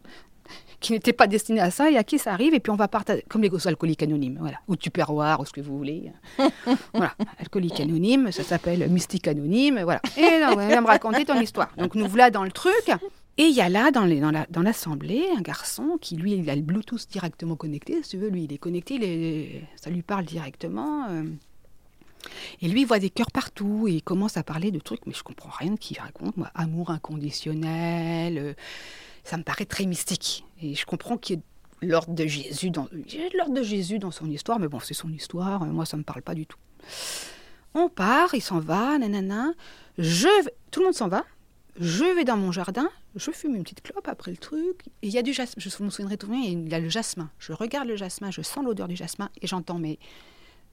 qui 0.82 0.94
n'étaient 0.94 1.14
pas 1.14 1.28
destinés 1.28 1.62
à 1.62 1.72
ça 1.72 1.90
et 1.92 1.98
à 1.98 2.04
qui 2.04 2.18
ça 2.18 2.34
arrive. 2.34 2.54
Et 2.54 2.60
puis 2.60 2.72
on 2.72 2.76
va 2.76 2.88
partager, 2.88 3.24
comme 3.30 3.42
les 3.44 3.68
alcooliques 3.68 4.04
anonymes, 4.04 4.38
voilà, 4.40 4.58
ou 4.68 4.76
tupperware, 4.76 5.40
ou 5.40 5.46
ce 5.46 5.54
que 5.54 5.62
vous 5.62 5.78
voulez. 5.78 6.12
voilà, 6.94 7.14
alcoolique 7.40 7.80
anonyme, 7.80 8.32
ça 8.32 8.44
s'appelle 8.44 8.90
mystique 8.90 9.28
anonyme, 9.28 9.82
voilà. 9.84 10.02
Et 10.18 10.40
là, 10.40 10.52
on 10.52 10.56
va 10.56 10.82
me 10.82 10.88
raconter 10.88 11.24
ton 11.26 11.40
histoire. 11.40 11.70
Donc 11.78 11.96
nous 11.96 12.08
voilà 12.08 12.32
dans 12.32 12.44
le 12.44 12.52
truc. 12.52 12.92
Et 13.38 13.44
il 13.44 13.56
y 13.56 13.62
a 13.62 13.70
là, 13.70 13.92
dans 13.92 14.04
les- 14.06 14.20
dans 14.20 14.30
la- 14.32 14.46
dans 14.50 14.62
l'assemblée, 14.62 15.24
un 15.38 15.42
garçon 15.42 15.98
qui, 16.02 16.18
lui, 16.18 16.34
il 16.34 16.50
a 16.50 16.56
le 16.56 16.62
Bluetooth 16.62 17.08
directement 17.10 17.56
connecté. 17.56 18.04
Si 18.04 18.10
tu 18.12 18.18
veux, 18.18 18.28
lui, 18.30 18.44
il 18.44 18.52
est 18.54 18.58
connecté, 18.58 18.96
il 18.96 19.04
est- 19.06 19.62
ça 19.78 19.90
lui 19.90 20.02
parle 20.02 20.26
directement. 20.26 21.06
euh. 21.10 21.24
Et 22.62 22.68
lui, 22.68 22.82
il 22.82 22.86
voit 22.86 23.00
des 23.00 23.10
cœurs 23.10 23.32
partout 23.32 23.88
et 23.88 23.94
il 23.94 24.04
commence 24.04 24.38
à 24.38 24.44
parler 24.44 24.72
de 24.72 24.80
trucs, 24.80 25.06
mais 25.08 25.14
je 25.14 25.24
comprends 25.24 25.50
rien 25.52 25.72
de 25.72 25.80
qui 25.80 25.98
raconte. 26.00 26.38
Moi, 26.38 26.50
amour 26.56 26.90
inconditionnel, 26.92 28.38
euh, 28.38 28.54
ça 29.24 29.38
me 29.38 29.44
paraît 29.44 29.66
très 29.66 29.86
mystique. 29.86 30.46
Et 30.62 30.76
je 30.76 30.86
comprends 30.86 31.18
qu'il 31.18 31.38
y 31.38 31.40
ait 31.40 31.88
l'ordre 31.88 32.14
de 32.14 32.26
Jésus 32.28 32.70
dans, 32.70 32.88
l'ordre 33.38 33.54
de 33.56 33.64
Jésus 33.64 34.00
dans 34.00 34.12
son 34.12 34.30
histoire, 34.30 34.60
mais 34.60 34.68
bon, 34.68 34.80
c'est 34.80 34.94
son 34.94 35.10
histoire. 35.10 35.64
euh, 35.64 35.68
Moi, 35.68 35.86
ça 35.86 35.98
me 35.98 36.04
parle 36.04 36.22
pas 36.22 36.36
du 36.36 36.46
tout. 36.46 36.58
On 37.74 37.90
part, 37.90 38.34
il 38.36 38.42
s'en 38.42 38.60
va, 38.60 38.98
nanana. 38.98 39.54
Je, 39.98 40.28
vais- 40.44 40.54
tout 40.72 40.82
le 40.82 40.88
monde 40.88 40.96
s'en 40.96 41.08
va. 41.08 41.24
Je 41.80 42.04
vais 42.04 42.26
dans 42.26 42.36
mon 42.36 42.52
jardin, 42.52 42.90
je 43.16 43.32
fume 43.32 43.56
une 43.56 43.64
petite 43.64 43.82
clope 43.82 44.08
après 44.10 44.30
le 44.30 44.38
truc. 44.38 44.82
Et 45.02 45.08
il 45.08 45.14
y 45.14 45.18
a 45.18 45.22
du 45.22 45.32
jasmin. 45.34 45.54
Je 45.58 45.84
me 45.84 45.90
souviendrai 45.90 46.18
tout 46.18 46.28
bien, 46.28 46.42
il 46.42 46.68
y 46.68 46.76
a 46.76 46.80
le 46.80 46.90
jasmin. 46.90 47.30
Je 47.40 47.54
regarde 47.54 47.88
le 47.88 47.96
jasmin, 47.96 48.30
je 48.30 48.42
sens 48.42 48.64
l'odeur 48.66 48.90
du 48.90 48.98
jasmin 48.98 49.30
et 49.42 49.48
j'entends 49.48 49.80
mais 49.80 49.98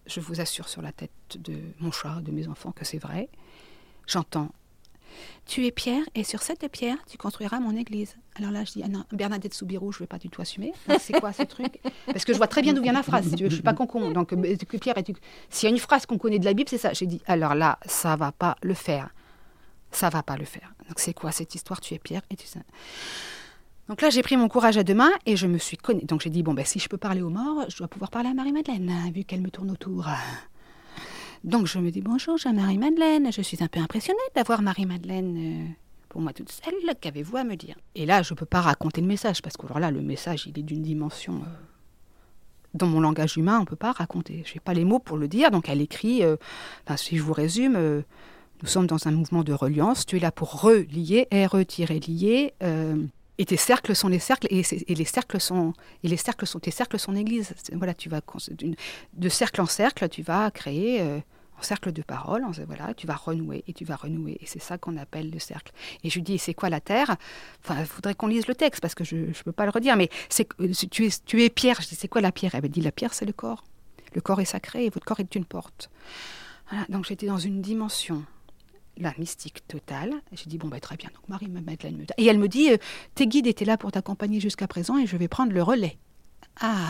je 0.08 0.20
vous 0.20 0.40
assure 0.40 0.68
sur 0.68 0.82
la 0.82 0.92
tête 0.92 1.10
de 1.38 1.58
mon 1.80 1.92
chat, 1.92 2.20
de 2.22 2.32
mes 2.32 2.48
enfants, 2.48 2.72
que 2.72 2.84
c'est 2.84 2.98
vrai. 2.98 3.28
J'entends 4.06 4.50
Tu 5.46 5.66
es 5.66 5.70
Pierre, 5.70 6.04
et 6.14 6.24
sur 6.24 6.42
cette 6.42 6.66
pierre, 6.70 6.96
tu 7.06 7.18
construiras 7.18 7.60
mon 7.60 7.76
église. 7.76 8.16
Alors 8.36 8.50
là, 8.50 8.64
je 8.64 8.72
dis 8.72 8.82
Ah 8.82 8.88
non, 8.88 9.04
Bernadette 9.12 9.54
Soubirou, 9.54 9.92
je 9.92 9.98
ne 9.98 10.00
vais 10.00 10.06
pas 10.06 10.18
du 10.18 10.28
tout 10.30 10.40
assumer. 10.40 10.72
C'est 10.98 11.20
quoi 11.20 11.32
ce 11.32 11.42
truc? 11.42 11.80
Parce 12.06 12.24
que 12.24 12.32
je 12.32 12.38
vois 12.38 12.48
très 12.48 12.62
bien 12.62 12.72
d'où 12.72 12.82
vient 12.82 12.92
la 12.92 13.02
phrase, 13.02 13.28
si 13.28 13.34
tu 13.34 13.44
veux. 13.44 13.50
Je 13.50 13.54
ne 13.54 13.56
suis 13.56 13.62
pas 13.62 13.74
con-con. 13.74 14.10
Donc, 14.12 14.34
Pierre, 14.80 14.96
s'il 15.50 15.68
y 15.68 15.72
a 15.72 15.74
une 15.74 15.78
phrase 15.78 16.06
qu'on 16.06 16.18
connaît 16.18 16.38
de 16.38 16.44
la 16.44 16.54
Bible, 16.54 16.68
c'est 16.68 16.78
ça. 16.78 16.92
J'ai 16.92 17.06
dit 17.06 17.20
Alors 17.26 17.54
là, 17.54 17.78
ça 17.86 18.16
va 18.16 18.32
pas 18.32 18.56
le 18.62 18.74
faire. 18.74 19.10
Ça 19.90 20.08
va 20.08 20.22
pas 20.22 20.36
le 20.36 20.44
faire. 20.44 20.74
Donc, 20.88 20.98
c'est 20.98 21.14
quoi 21.14 21.32
cette 21.32 21.54
histoire? 21.54 21.80
Tu 21.80 21.94
es 21.94 21.98
Pierre, 21.98 22.22
et 22.30 22.36
tu 22.36 22.46
sais. 22.46 22.60
Donc 23.88 24.02
là, 24.02 24.10
j'ai 24.10 24.22
pris 24.22 24.36
mon 24.36 24.48
courage 24.48 24.76
à 24.76 24.84
deux 24.84 24.94
mains 24.94 25.12
et 25.24 25.36
je 25.36 25.46
me 25.46 25.58
suis 25.58 25.76
connue. 25.76 26.04
Donc 26.04 26.20
j'ai 26.20 26.30
dit, 26.30 26.42
bon, 26.42 26.52
ben, 26.52 26.64
si 26.64 26.78
je 26.78 26.88
peux 26.88 26.98
parler 26.98 27.22
aux 27.22 27.30
morts, 27.30 27.64
je 27.68 27.78
dois 27.78 27.88
pouvoir 27.88 28.10
parler 28.10 28.28
à 28.28 28.34
Marie-Madeleine, 28.34 28.90
hein, 28.90 29.10
vu 29.14 29.24
qu'elle 29.24 29.40
me 29.40 29.50
tourne 29.50 29.70
autour. 29.70 30.06
Donc 31.44 31.66
je 31.66 31.78
me 31.78 31.90
dis, 31.90 32.02
bonjour, 32.02 32.36
j'ai 32.36 32.52
Marie-Madeleine. 32.52 33.32
Je 33.32 33.40
suis 33.40 33.62
un 33.62 33.68
peu 33.68 33.80
impressionnée 33.80 34.18
d'avoir 34.34 34.60
Marie-Madeleine 34.60 35.36
euh, 35.38 35.66
pour 36.08 36.20
moi 36.20 36.32
toute 36.32 36.52
seule. 36.52 36.74
Qu'avez-vous 37.00 37.38
à 37.38 37.44
me 37.44 37.54
dire? 37.56 37.76
Et 37.94 38.04
là, 38.04 38.22
je 38.22 38.34
ne 38.34 38.38
peux 38.38 38.46
pas 38.46 38.60
raconter 38.60 39.00
le 39.00 39.06
message, 39.06 39.40
parce 39.40 39.56
que 39.56 39.66
là, 39.78 39.90
le 39.90 40.02
message, 40.02 40.46
il 40.46 40.58
est 40.58 40.62
d'une 40.62 40.82
dimension... 40.82 41.34
euh, 41.36 41.46
dans 42.74 42.86
mon 42.86 43.00
langage 43.00 43.38
humain, 43.38 43.56
on 43.56 43.60
ne 43.62 43.66
peut 43.66 43.76
pas 43.76 43.92
raconter. 43.92 44.42
Je 44.44 44.54
n'ai 44.54 44.60
pas 44.60 44.74
les 44.74 44.84
mots 44.84 44.98
pour 44.98 45.16
le 45.16 45.26
dire. 45.26 45.50
Donc 45.50 45.70
elle 45.70 45.80
écrit, 45.80 46.22
euh, 46.22 46.36
si 46.96 47.16
je 47.16 47.22
vous 47.22 47.32
résume, 47.32 48.04
nous 48.62 48.68
sommes 48.68 48.86
dans 48.86 49.08
un 49.08 49.10
mouvement 49.10 49.42
de 49.42 49.54
reliance. 49.54 50.04
Tu 50.04 50.18
es 50.18 50.20
là 50.20 50.30
pour 50.30 50.60
relier, 50.60 51.26
R-E-lier. 51.32 52.52
Euh, 52.62 52.96
et 53.38 53.44
tes 53.44 53.56
cercles 53.56 53.94
sont 53.94 54.08
les 54.08 54.18
cercles, 54.18 54.48
et, 54.50 54.62
les 54.94 55.04
cercles 55.04 55.40
sont, 55.40 55.72
et 56.02 56.08
les 56.08 56.16
cercles 56.16 56.46
sont, 56.46 56.58
tes 56.58 56.72
cercles 56.72 56.98
sont 56.98 57.12
l'église. 57.12 57.54
Voilà, 57.72 57.94
tu 57.94 58.08
vas 58.08 58.20
de 59.14 59.28
cercle 59.28 59.60
en 59.60 59.66
cercle, 59.66 60.08
tu 60.08 60.22
vas 60.22 60.50
créer 60.50 61.00
euh, 61.00 61.20
en 61.58 61.62
cercle 61.62 61.92
de 61.92 62.02
parole. 62.02 62.44
en- 62.44 62.50
voilà, 62.66 62.94
tu 62.94 63.06
vas 63.06 63.14
renouer 63.14 63.62
et 63.68 63.72
tu 63.72 63.84
vas 63.84 63.96
renouer, 63.96 64.38
et 64.40 64.46
c'est 64.46 64.58
ça 64.60 64.76
qu'on 64.76 64.96
appelle 64.96 65.30
le 65.30 65.38
cercle. 65.38 65.72
Et 66.02 66.10
je 66.10 66.16
lui 66.16 66.22
dis, 66.22 66.38
c'est 66.38 66.54
quoi 66.54 66.68
la 66.68 66.80
terre? 66.80 67.16
Enfin, 67.64 67.80
il 67.80 67.86
faudrait 67.86 68.14
qu'on 68.14 68.26
lise 68.26 68.48
le 68.48 68.54
texte 68.56 68.80
parce 68.80 68.94
que 68.96 69.04
je 69.04 69.16
ne 69.16 69.32
peux 69.44 69.52
pas 69.52 69.64
le 69.64 69.70
redire. 69.70 69.96
Mais 69.96 70.08
c'est 70.28 70.48
euh, 70.60 70.72
tu 70.90 71.06
es, 71.06 71.10
tu 71.24 71.42
es 71.44 71.48
pierre. 71.50 71.80
Je 71.80 71.88
dis, 71.88 71.94
c'est 71.94 72.08
quoi 72.08 72.20
la 72.20 72.32
pierre? 72.32 72.54
Elle 72.54 72.62
me 72.62 72.68
dit, 72.68 72.80
la 72.80 72.92
pierre, 72.92 73.14
c'est 73.14 73.26
le 73.26 73.32
corps. 73.32 73.64
Le 74.14 74.20
corps 74.20 74.40
est 74.40 74.46
sacré 74.46 74.86
et 74.86 74.90
votre 74.90 75.06
corps 75.06 75.20
est 75.20 75.34
une 75.34 75.44
porte. 75.44 75.90
Voilà, 76.70 76.84
donc 76.88 77.04
j'étais 77.04 77.26
dans 77.26 77.38
une 77.38 77.62
dimension 77.62 78.24
la 78.98 79.14
mystique 79.18 79.66
totale. 79.66 80.14
J'ai 80.32 80.46
dit, 80.50 80.58
bon, 80.58 80.68
bah, 80.68 80.80
très 80.80 80.96
bien. 80.96 81.10
Donc 81.14 81.28
Marie 81.28 81.48
Madeleine 81.48 81.96
me 81.96 82.04
Et 82.16 82.26
elle 82.26 82.38
me 82.38 82.48
dit, 82.48 82.70
euh, 82.70 82.76
tes 83.14 83.26
guides 83.26 83.46
étaient 83.46 83.64
là 83.64 83.76
pour 83.76 83.92
t'accompagner 83.92 84.40
jusqu'à 84.40 84.66
présent 84.66 84.98
et 84.98 85.06
je 85.06 85.16
vais 85.16 85.28
prendre 85.28 85.52
le 85.52 85.62
relais. 85.62 85.98
Ah, 86.60 86.88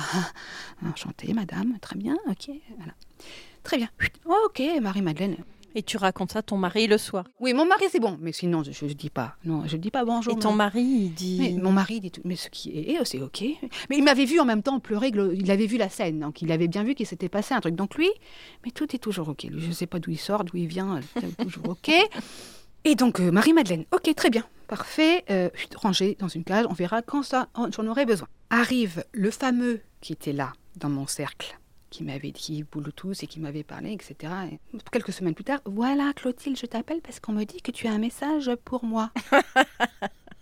enchantée, 0.86 1.32
madame. 1.34 1.78
Très 1.80 1.96
bien, 1.96 2.16
ok. 2.28 2.50
Voilà. 2.76 2.94
Très 3.62 3.76
bien. 3.76 3.88
Ok, 4.24 4.62
Marie-Madeleine. 4.80 5.36
Et 5.74 5.82
tu 5.82 5.96
racontes 5.96 6.32
ça 6.32 6.40
à 6.40 6.42
ton 6.42 6.56
mari 6.56 6.86
le 6.86 6.98
soir. 6.98 7.24
Oui, 7.40 7.52
mon 7.54 7.66
mari, 7.66 7.84
c'est 7.90 8.00
bon. 8.00 8.16
Mais 8.20 8.32
sinon, 8.32 8.62
je 8.64 8.84
ne 8.84 8.92
dis 8.92 9.10
pas. 9.10 9.36
Non, 9.44 9.64
je 9.66 9.76
dis 9.76 9.90
pas 9.90 10.04
bonjour. 10.04 10.32
Et 10.32 10.38
ton 10.38 10.52
mari, 10.52 10.82
il 10.82 11.10
dit. 11.14 11.38
mais 11.40 11.62
mon 11.62 11.72
mari 11.72 12.00
dit 12.00 12.10
tout, 12.10 12.22
mais 12.24 12.36
ce 12.36 12.48
qui 12.48 12.70
est, 12.78 12.98
c'est 13.04 13.20
ok. 13.20 13.42
Mais 13.90 13.98
il 13.98 14.02
m'avait 14.02 14.24
vu 14.24 14.40
en 14.40 14.44
même 14.44 14.62
temps 14.62 14.80
pleurer, 14.80 15.12
il 15.34 15.50
avait 15.50 15.66
vu 15.66 15.76
la 15.76 15.88
scène, 15.88 16.20
donc 16.20 16.42
il 16.42 16.50
avait 16.52 16.68
bien 16.68 16.82
vu 16.84 16.94
qu'il 16.94 17.06
s'était 17.06 17.28
passé 17.28 17.54
un 17.54 17.60
truc. 17.60 17.74
Donc 17.74 17.94
lui, 17.96 18.08
mais 18.64 18.70
tout 18.70 18.94
est 18.94 18.98
toujours 18.98 19.28
ok. 19.28 19.46
Je 19.50 19.66
ne 19.68 19.72
sais 19.72 19.86
pas 19.86 19.98
d'où 19.98 20.10
il 20.10 20.18
sort, 20.18 20.44
d'où 20.44 20.56
il 20.56 20.66
vient, 20.66 21.00
toujours 21.42 21.68
ok. 21.68 21.90
Et 22.84 22.94
donc 22.94 23.20
euh, 23.20 23.30
Marie-Madeleine, 23.30 23.84
ok, 23.92 24.14
très 24.14 24.30
bien, 24.30 24.44
parfait, 24.68 25.24
euh, 25.30 25.50
rangé 25.76 26.16
dans 26.20 26.28
une 26.28 26.44
cage, 26.44 26.64
on 26.70 26.72
verra 26.74 27.02
quand 27.02 27.22
ça, 27.22 27.48
en- 27.54 27.70
j'en 27.70 27.86
aurai 27.86 28.06
besoin. 28.06 28.28
Arrive 28.50 29.04
le 29.12 29.30
fameux 29.30 29.80
qui 30.00 30.12
était 30.12 30.32
là, 30.32 30.52
dans 30.76 30.88
mon 30.88 31.06
cercle, 31.06 31.58
qui 31.90 32.04
m'avait 32.04 32.32
dit 32.32 32.64
Bluetooth 32.64 33.22
et 33.22 33.26
qui 33.26 33.40
m'avait 33.40 33.62
parlé, 33.62 33.92
etc. 33.92 34.32
Et 34.52 34.58
quelques 34.92 35.12
semaines 35.12 35.34
plus 35.34 35.44
tard, 35.44 35.60
voilà 35.64 36.12
Clotilde, 36.14 36.58
je 36.58 36.66
t'appelle 36.66 37.00
parce 37.00 37.20
qu'on 37.20 37.32
me 37.32 37.44
dit 37.44 37.62
que 37.62 37.70
tu 37.70 37.86
as 37.86 37.92
un 37.92 37.98
message 37.98 38.50
pour 38.64 38.84
moi. 38.84 39.10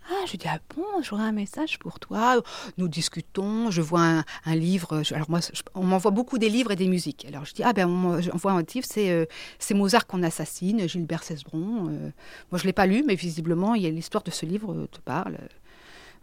Ah, 0.09 0.25
je 0.25 0.37
dis, 0.37 0.47
ah 0.47 0.59
bon, 0.73 1.01
j'aurais 1.01 1.23
un 1.23 1.33
message 1.33 1.79
pour 1.79 1.99
toi. 1.99 2.41
Nous 2.77 2.87
discutons, 2.87 3.71
je 3.71 3.81
vois 3.81 4.23
un, 4.45 4.55
livre. 4.55 5.03
alors 5.11 5.29
moi, 5.29 5.41
on 5.75 5.83
m'envoie 5.83 6.11
beaucoup 6.11 6.37
des 6.37 6.47
livres 6.47 6.71
et 6.71 6.77
des 6.77 6.87
musiques. 6.87 7.25
Alors 7.25 7.43
je 7.43 7.53
dis, 7.53 7.61
ah 7.63 7.73
ben, 7.73 7.89
on 7.89 8.37
voit 8.37 8.53
un 8.53 8.61
livre, 8.61 8.87
c'est 8.89 9.11
euh, 9.11 9.25
c'est 9.59 9.73
Mozart 9.73 10.07
qu'on 10.07 10.23
assassine, 10.23 10.87
Gilbert 10.87 11.23
Cesbron. 11.23 11.89
Euh. 11.89 12.11
moi, 12.51 12.57
je 12.57 12.63
ne 12.63 12.67
l'ai 12.67 12.73
pas 12.73 12.85
lu, 12.85 13.03
mais 13.05 13.15
visiblement, 13.15 13.75
il 13.75 13.83
y 13.83 13.85
a 13.85 13.89
l'histoire 13.89 14.23
de 14.23 14.31
ce 14.31 14.45
livre 14.45 14.87
te 14.89 14.99
parle. 15.01 15.37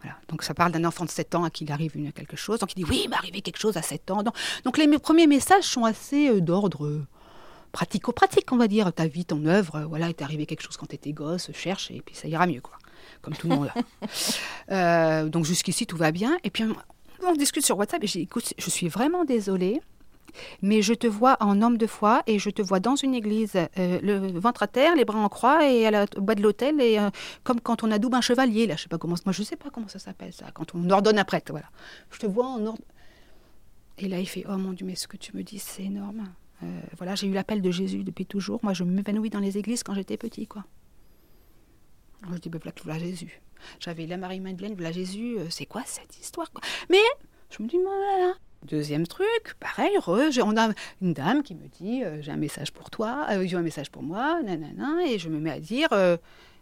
Voilà. 0.01 0.17
Donc 0.27 0.43
ça 0.43 0.53
parle 0.53 0.71
d'un 0.71 0.85
enfant 0.85 1.05
de 1.05 1.09
7 1.09 1.35
ans 1.35 1.43
à 1.43 1.49
qui 1.49 1.63
il 1.63 1.71
arrive 1.71 1.95
une, 1.95 2.11
quelque 2.11 2.35
chose. 2.35 2.59
Donc 2.59 2.71
il 2.73 2.83
dit, 2.83 2.89
oui, 2.89 3.01
il 3.05 3.09
m'est 3.09 3.15
arrivé 3.15 3.41
quelque 3.41 3.59
chose 3.59 3.77
à 3.77 3.81
7 3.81 4.11
ans. 4.11 4.23
Donc, 4.23 4.35
donc 4.63 4.77
les 4.77 4.87
premiers 4.99 5.27
messages 5.27 5.63
sont 5.63 5.85
assez 5.85 6.41
d'ordre 6.41 7.01
pratico-pratique, 7.71 8.51
on 8.51 8.57
va 8.57 8.67
dire. 8.67 8.91
Ta 8.93 9.07
vie, 9.07 9.25
ton 9.25 9.45
œuvre, 9.45 9.81
voilà, 9.89 10.07
il 10.07 10.13
t'est 10.13 10.23
arrivé 10.23 10.45
quelque 10.45 10.61
chose 10.61 10.77
quand 10.77 10.87
tu 10.87 10.95
étais 10.95 11.11
gosse, 11.11 11.51
cherche, 11.53 11.91
et 11.91 12.01
puis 12.01 12.15
ça 12.15 12.27
ira 12.27 12.47
mieux, 12.47 12.61
quoi 12.61 12.77
comme 13.21 13.35
tout 13.35 13.47
le 13.47 13.55
monde. 13.55 13.71
euh, 14.71 15.27
donc 15.29 15.45
jusqu'ici, 15.45 15.85
tout 15.85 15.97
va 15.97 16.11
bien. 16.11 16.37
Et 16.43 16.49
puis 16.49 16.63
on 17.23 17.33
discute 17.33 17.65
sur 17.65 17.77
WhatsApp 17.77 18.03
et 18.03 18.07
j'ai 18.07 18.21
écoute, 18.21 18.53
je 18.57 18.69
suis 18.69 18.87
vraiment 18.87 19.25
désolée. 19.25 19.81
Mais 20.61 20.81
je 20.81 20.93
te 20.93 21.07
vois 21.07 21.37
en 21.39 21.61
homme 21.61 21.77
de 21.77 21.87
foi 21.87 22.23
et 22.27 22.39
je 22.39 22.49
te 22.49 22.61
vois 22.61 22.79
dans 22.79 22.95
une 22.95 23.13
église, 23.13 23.55
euh, 23.55 23.99
le 24.01 24.39
ventre 24.39 24.63
à 24.63 24.67
terre, 24.67 24.95
les 24.95 25.05
bras 25.05 25.19
en 25.19 25.29
croix 25.29 25.69
et 25.69 25.85
à 25.85 25.91
la, 25.91 26.05
au 26.17 26.21
bas 26.21 26.35
de 26.35 26.41
l'autel, 26.41 26.81
et 26.81 26.99
euh, 26.99 27.09
comme 27.43 27.59
quand 27.59 27.83
on 27.83 27.91
adoube 27.91 28.13
un 28.13 28.21
chevalier, 28.21 28.67
là, 28.67 28.75
je 28.75 28.83
sais 28.83 28.89
pas 28.89 28.97
comment, 28.97 29.15
moi 29.25 29.33
je 29.33 29.43
sais 29.43 29.55
pas 29.55 29.69
comment 29.69 29.87
ça 29.87 29.99
s'appelle 29.99 30.33
ça, 30.33 30.51
quand 30.53 30.75
on 30.75 30.89
ordonne 30.89 31.19
un 31.19 31.23
prêtre, 31.23 31.51
voilà. 31.51 31.69
Je 32.11 32.19
te 32.19 32.25
vois 32.25 32.47
en 32.47 32.65
ordre. 32.65 32.81
Et 33.97 34.07
là, 34.07 34.19
il 34.19 34.27
fait, 34.27 34.45
oh 34.49 34.57
mon 34.57 34.73
Dieu, 34.73 34.85
mais 34.85 34.95
ce 34.95 35.07
que 35.07 35.17
tu 35.17 35.35
me 35.35 35.43
dis, 35.43 35.59
c'est 35.59 35.83
énorme. 35.83 36.29
Euh, 36.63 36.81
voilà, 36.97 37.15
j'ai 37.15 37.27
eu 37.27 37.33
l'appel 37.33 37.61
de 37.61 37.71
Jésus 37.71 38.03
depuis 38.03 38.25
toujours. 38.25 38.59
Moi, 38.63 38.73
je 38.73 38.83
m'évanouis 38.83 39.29
dans 39.29 39.39
les 39.39 39.57
églises 39.57 39.83
quand 39.83 39.93
j'étais 39.93 40.17
petit, 40.17 40.47
quoi. 40.47 40.65
Je 42.31 42.37
dis, 42.37 42.49
ben 42.49 42.59
voilà, 42.83 42.99
Jésus. 42.99 43.41
J'avais 43.79 44.05
la 44.05 44.17
Marie-Madeleine, 44.17 44.73
voilà 44.73 44.91
Jésus, 44.91 45.37
c'est 45.49 45.65
quoi 45.65 45.83
cette 45.85 46.19
histoire 46.19 46.51
Mais 46.89 46.97
je 47.49 47.63
me 47.63 47.67
dis, 47.67 47.77
voilà. 47.77 48.33
Deuxième 48.65 49.05
truc, 49.05 49.53
pareil, 49.59 49.91
heureux, 49.95 50.29
on 50.41 50.57
a 50.57 50.71
une 50.99 51.13
dame 51.13 51.43
qui 51.43 51.53
me 51.53 51.67
dit, 51.67 52.03
euh, 52.03 52.19
j'ai 52.23 52.31
un 52.31 52.37
message 52.37 52.71
pour 52.71 52.89
toi, 52.89 53.27
euh, 53.29 53.45
j'ai 53.45 53.55
un 53.55 53.61
message 53.61 53.91
pour 53.91 54.01
moi, 54.01 54.41
nanana, 54.41 55.05
et 55.05 55.19
je 55.19 55.29
me 55.29 55.39
mets 55.39 55.51
à 55.51 55.59
dire, 55.59 55.89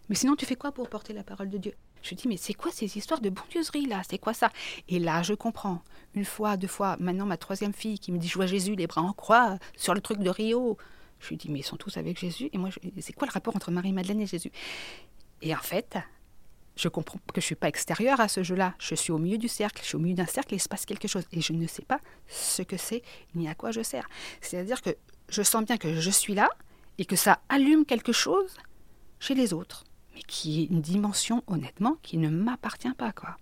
mais 0.10 0.16
sinon 0.16 0.36
tu 0.36 0.46
fais 0.46 0.56
quoi 0.56 0.74
pour 0.74 0.90
porter 0.90 1.14
la 1.14 1.24
parole 1.24 1.50
de 1.50 1.58
Dieu? 1.58 1.74
Je 2.02 2.14
dis, 2.14 2.28
mais 2.28 2.36
c'est 2.36 2.54
quoi 2.54 2.72
ces 2.74 2.98
histoires 2.98 3.22
de 3.22 3.30
bondieuserie 3.30 3.86
là? 3.86 4.02
C'est 4.10 4.18
quoi 4.18 4.34
ça? 4.34 4.52
Et 4.90 5.00
là, 5.00 5.24
je 5.24 5.34
comprends. 5.34 5.82
Une 6.14 6.26
fois, 6.26 6.58
deux 6.58 6.68
fois, 6.68 6.98
maintenant 7.00 7.26
ma 7.26 7.38
troisième 7.38 7.72
fille 7.72 7.98
qui 7.98 8.12
me 8.12 8.18
dit, 8.18 8.28
je 8.28 8.36
vois 8.36 8.48
Jésus 8.48 8.76
les 8.76 8.88
bras 8.88 9.02
en 9.02 9.14
croix 9.14 9.58
sur 9.78 9.94
le 9.94 10.02
truc 10.02 10.20
de 10.20 10.30
Rio. 10.30 10.78
Je 11.22 11.30
lui 11.30 11.38
dis, 11.38 11.50
mais 11.50 11.60
ils 11.60 11.64
sont 11.64 11.78
tous 11.78 11.96
avec 11.96 12.20
Jésus? 12.20 12.50
Et 12.52 12.58
moi, 12.58 12.70
c'est 13.00 13.14
quoi 13.14 13.28
le 13.28 13.32
rapport 13.32 13.56
entre 13.56 13.72
Marie-Madeleine 13.72 14.20
et 14.20 14.28
Jésus? 14.28 14.52
Et 15.42 15.56
en 15.56 15.60
fait, 15.60 15.98
je 16.76 16.88
comprends 16.88 17.20
que 17.34 17.40
je 17.40 17.46
ne 17.46 17.48
suis 17.48 17.56
pas 17.56 17.68
extérieure 17.68 18.20
à 18.20 18.28
ce 18.28 18.44
jeu-là. 18.44 18.74
Je 18.80 18.96
suis 18.96 19.12
au 19.12 19.18
milieu 19.18 19.38
du 19.38 19.48
cercle, 19.48 19.82
je 19.82 19.88
suis 19.88 19.96
au 19.96 20.00
milieu 20.00 20.16
d'un 20.16 20.26
cercle 20.26 20.54
et 20.54 20.58
il 20.58 20.62
se 20.62 20.70
passe 20.70 20.86
quelque 20.86 21.08
chose. 21.08 21.24
Et 21.32 21.42
je 21.42 21.54
ne 21.54 21.68
sais 21.68 21.84
pas 21.84 22.00
ce 22.28 22.62
que 22.62 22.78
c'est 22.78 23.04
ni 23.36 23.48
à 23.48 23.56
quoi 23.56 23.72
je 23.72 23.82
sers. 23.82 24.08
C'est-à-dire 24.42 24.82
que 24.82 24.92
je 25.30 25.44
sens 25.44 25.64
bien 25.64 25.78
que 25.78 26.00
je 26.00 26.10
suis 26.10 26.34
là 26.34 26.50
et 26.98 27.06
que 27.06 27.16
ça 27.16 27.40
allume 27.50 27.86
quelque 27.86 28.12
chose 28.12 28.58
chez 29.20 29.36
les 29.36 29.54
autres, 29.54 29.84
mais 30.16 30.22
qui 30.22 30.64
est 30.64 30.66
une 30.66 30.82
dimension, 30.82 31.44
honnêtement, 31.48 31.98
qui 32.02 32.18
ne 32.18 32.30
m'appartient 32.30 32.94
pas, 32.94 33.12
quoi 33.12 33.38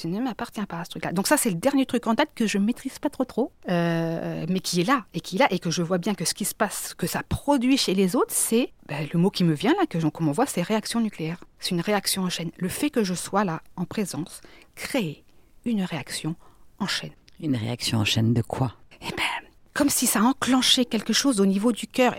je 0.00 0.08
ne 0.08 0.20
m'appartiens 0.20 0.64
pas 0.64 0.80
à 0.80 0.84
ce 0.84 0.90
truc-là. 0.90 1.12
Donc 1.12 1.26
ça, 1.26 1.36
c'est 1.36 1.50
le 1.50 1.56
dernier 1.56 1.86
truc 1.86 2.06
en 2.06 2.14
tête 2.14 2.30
que 2.34 2.46
je 2.46 2.58
maîtrise 2.58 2.98
pas 2.98 3.10
trop 3.10 3.24
trop, 3.24 3.52
euh, 3.68 4.46
mais 4.48 4.60
qui 4.60 4.80
est 4.80 4.84
là 4.84 5.04
et 5.14 5.20
qui 5.20 5.36
est 5.36 5.38
là 5.40 5.48
et 5.50 5.58
que 5.58 5.70
je 5.70 5.82
vois 5.82 5.98
bien 5.98 6.14
que 6.14 6.24
ce 6.24 6.34
qui 6.34 6.44
se 6.44 6.54
passe, 6.54 6.94
que 6.94 7.06
ça 7.06 7.22
produit 7.22 7.76
chez 7.76 7.94
les 7.94 8.16
autres, 8.16 8.32
c'est 8.32 8.72
ben, 8.86 9.06
le 9.12 9.18
mot 9.18 9.30
qui 9.30 9.44
me 9.44 9.54
vient 9.54 9.74
là, 9.78 9.86
que 9.86 9.98
qu'on 10.08 10.32
voit, 10.32 10.46
c'est 10.46 10.62
réaction 10.62 11.00
nucléaire. 11.00 11.42
C'est 11.58 11.70
une 11.70 11.80
réaction 11.80 12.22
en 12.22 12.30
chaîne. 12.30 12.50
Le 12.56 12.68
fait 12.68 12.90
que 12.90 13.04
je 13.04 13.14
sois 13.14 13.44
là 13.44 13.62
en 13.76 13.84
présence 13.84 14.40
crée 14.74 15.24
une 15.64 15.82
réaction 15.82 16.36
en 16.78 16.86
chaîne. 16.86 17.10
Une 17.40 17.56
réaction 17.56 17.98
en 17.98 18.04
chaîne 18.04 18.32
de 18.32 18.42
quoi? 18.42 18.74
Eh 19.02 19.10
ben, 19.10 19.48
comme 19.74 19.90
si 19.90 20.06
ça 20.06 20.22
enclenchait 20.22 20.84
quelque 20.84 21.12
chose 21.12 21.40
au 21.40 21.46
niveau 21.46 21.72
du 21.72 21.86
cœur. 21.86 22.14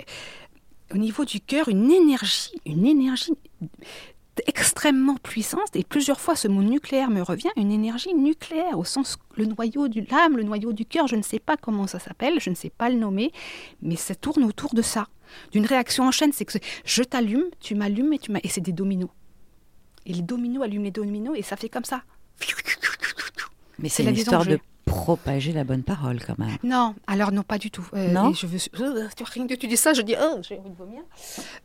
Au 0.93 0.97
niveau 0.97 1.25
du 1.25 1.39
cœur, 1.39 1.67
une 1.67 1.91
énergie, 1.91 2.51
une 2.65 2.85
énergie 2.85 3.33
extrêmement 4.47 5.15
puissante 5.15 5.75
et 5.75 5.83
plusieurs 5.83 6.19
fois 6.19 6.35
ce 6.35 6.47
mot 6.47 6.61
nucléaire 6.61 7.09
me 7.09 7.21
revient, 7.21 7.49
une 7.55 7.71
énergie 7.71 8.13
nucléaire 8.13 8.77
au 8.77 8.83
sens 8.83 9.17
le 9.35 9.45
noyau 9.45 9.87
du 9.87 10.01
l'âme, 10.01 10.37
le 10.37 10.43
noyau 10.43 10.73
du 10.73 10.85
cœur, 10.85 11.07
je 11.07 11.15
ne 11.15 11.21
sais 11.21 11.39
pas 11.39 11.57
comment 11.57 11.87
ça 11.87 11.99
s'appelle, 11.99 12.39
je 12.39 12.49
ne 12.49 12.55
sais 12.55 12.69
pas 12.69 12.89
le 12.89 12.95
nommer, 12.95 13.31
mais 13.81 13.95
ça 13.95 14.15
tourne 14.15 14.43
autour 14.43 14.73
de 14.73 14.81
ça, 14.81 15.07
d'une 15.51 15.65
réaction 15.65 16.05
en 16.05 16.11
chaîne, 16.11 16.31
c'est 16.33 16.45
que 16.45 16.57
je 16.85 17.03
t'allume, 17.03 17.45
tu 17.59 17.75
m'allumes 17.75 18.13
et 18.13 18.19
tu 18.19 18.31
et 18.43 18.47
c'est 18.47 18.61
des 18.61 18.73
dominos. 18.73 19.09
Et 20.05 20.13
les 20.13 20.21
dominos 20.21 20.63
allument 20.63 20.85
les 20.85 20.91
dominos 20.91 21.37
et 21.37 21.41
ça 21.41 21.55
fait 21.55 21.69
comme 21.69 21.83
ça. 21.83 22.03
Mais 23.79 23.89
c'est 23.89 24.03
l'histoire 24.03 24.45
de 24.45 24.59
propager 24.85 25.51
la 25.51 25.63
bonne 25.63 25.83
parole 25.83 26.19
quand 26.25 26.37
même. 26.39 26.57
Non, 26.63 26.95
alors 27.07 27.31
non, 27.31 27.43
pas 27.43 27.57
du 27.57 27.69
tout. 27.71 27.87
Euh, 27.93 28.11
non. 28.11 28.33
Je 28.33 28.47
veux, 28.47 28.57
rien 29.23 29.47
que 29.47 29.53
tu 29.53 29.67
dis 29.67 29.77
ça, 29.77 29.93
je 29.93 30.01
dis 30.01 30.15
oh, 30.19 30.39
j'ai 30.41 30.57
envie 30.57 30.69
de 30.69 30.75
vomir. 30.75 31.01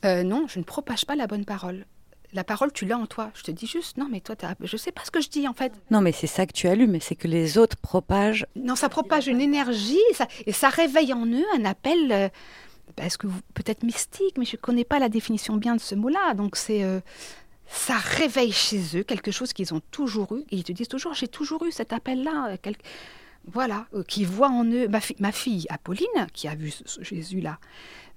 Euh, 0.04 0.22
non, 0.22 0.46
je 0.46 0.58
ne 0.58 0.64
propage 0.64 1.06
pas 1.06 1.16
la 1.16 1.26
bonne 1.26 1.44
parole 1.44 1.86
la 2.34 2.44
parole, 2.44 2.72
tu 2.72 2.84
l'as 2.84 2.98
en 2.98 3.06
toi. 3.06 3.30
Je 3.34 3.42
te 3.42 3.50
dis 3.50 3.66
juste, 3.66 3.96
non, 3.96 4.08
mais 4.10 4.20
toi, 4.20 4.34
je 4.60 4.76
sais 4.76 4.92
pas 4.92 5.02
ce 5.04 5.10
que 5.10 5.20
je 5.20 5.28
dis 5.28 5.46
en 5.48 5.54
fait. 5.54 5.72
Non, 5.90 6.00
mais 6.00 6.12
c'est 6.12 6.26
ça 6.26 6.46
que 6.46 6.52
tu 6.52 6.68
allumes, 6.68 7.00
c'est 7.00 7.14
que 7.14 7.28
les 7.28 7.56
autres 7.58 7.76
propagent. 7.76 8.46
Non, 8.56 8.76
ça 8.76 8.88
propage 8.88 9.28
une 9.28 9.40
énergie, 9.40 9.98
et 10.46 10.52
ça 10.52 10.68
réveille 10.68 11.12
en 11.12 11.26
eux 11.26 11.44
un 11.56 11.64
appel, 11.64 12.12
euh, 12.12 12.28
parce 12.96 13.16
que 13.16 13.28
peut-être 13.54 13.84
mystique, 13.84 14.36
mais 14.36 14.44
je 14.44 14.56
ne 14.56 14.60
connais 14.60 14.84
pas 14.84 14.98
la 14.98 15.08
définition 15.08 15.56
bien 15.56 15.76
de 15.76 15.80
ce 15.80 15.94
mot-là. 15.94 16.34
Donc 16.34 16.56
c'est. 16.56 16.82
Euh, 16.82 17.00
ça 17.66 17.96
réveille 17.96 18.52
chez 18.52 18.98
eux 18.98 19.04
quelque 19.04 19.30
chose 19.30 19.54
qu'ils 19.54 19.72
ont 19.72 19.80
toujours 19.90 20.36
eu, 20.36 20.40
et 20.50 20.56
ils 20.56 20.64
te 20.64 20.72
disent 20.72 20.88
toujours, 20.88 21.14
j'ai 21.14 21.28
toujours 21.28 21.64
eu 21.64 21.72
cet 21.72 21.92
appel-là. 21.92 22.50
Euh, 22.50 22.72
voilà, 23.46 23.86
qui 24.08 24.24
voit 24.24 24.48
en 24.48 24.64
eux. 24.64 24.88
Ma, 24.88 25.00
ma 25.18 25.30
fille, 25.30 25.66
Apolline, 25.68 26.26
qui 26.32 26.48
a 26.48 26.54
vu 26.54 26.72
Jésus 27.00 27.40
là, 27.40 27.58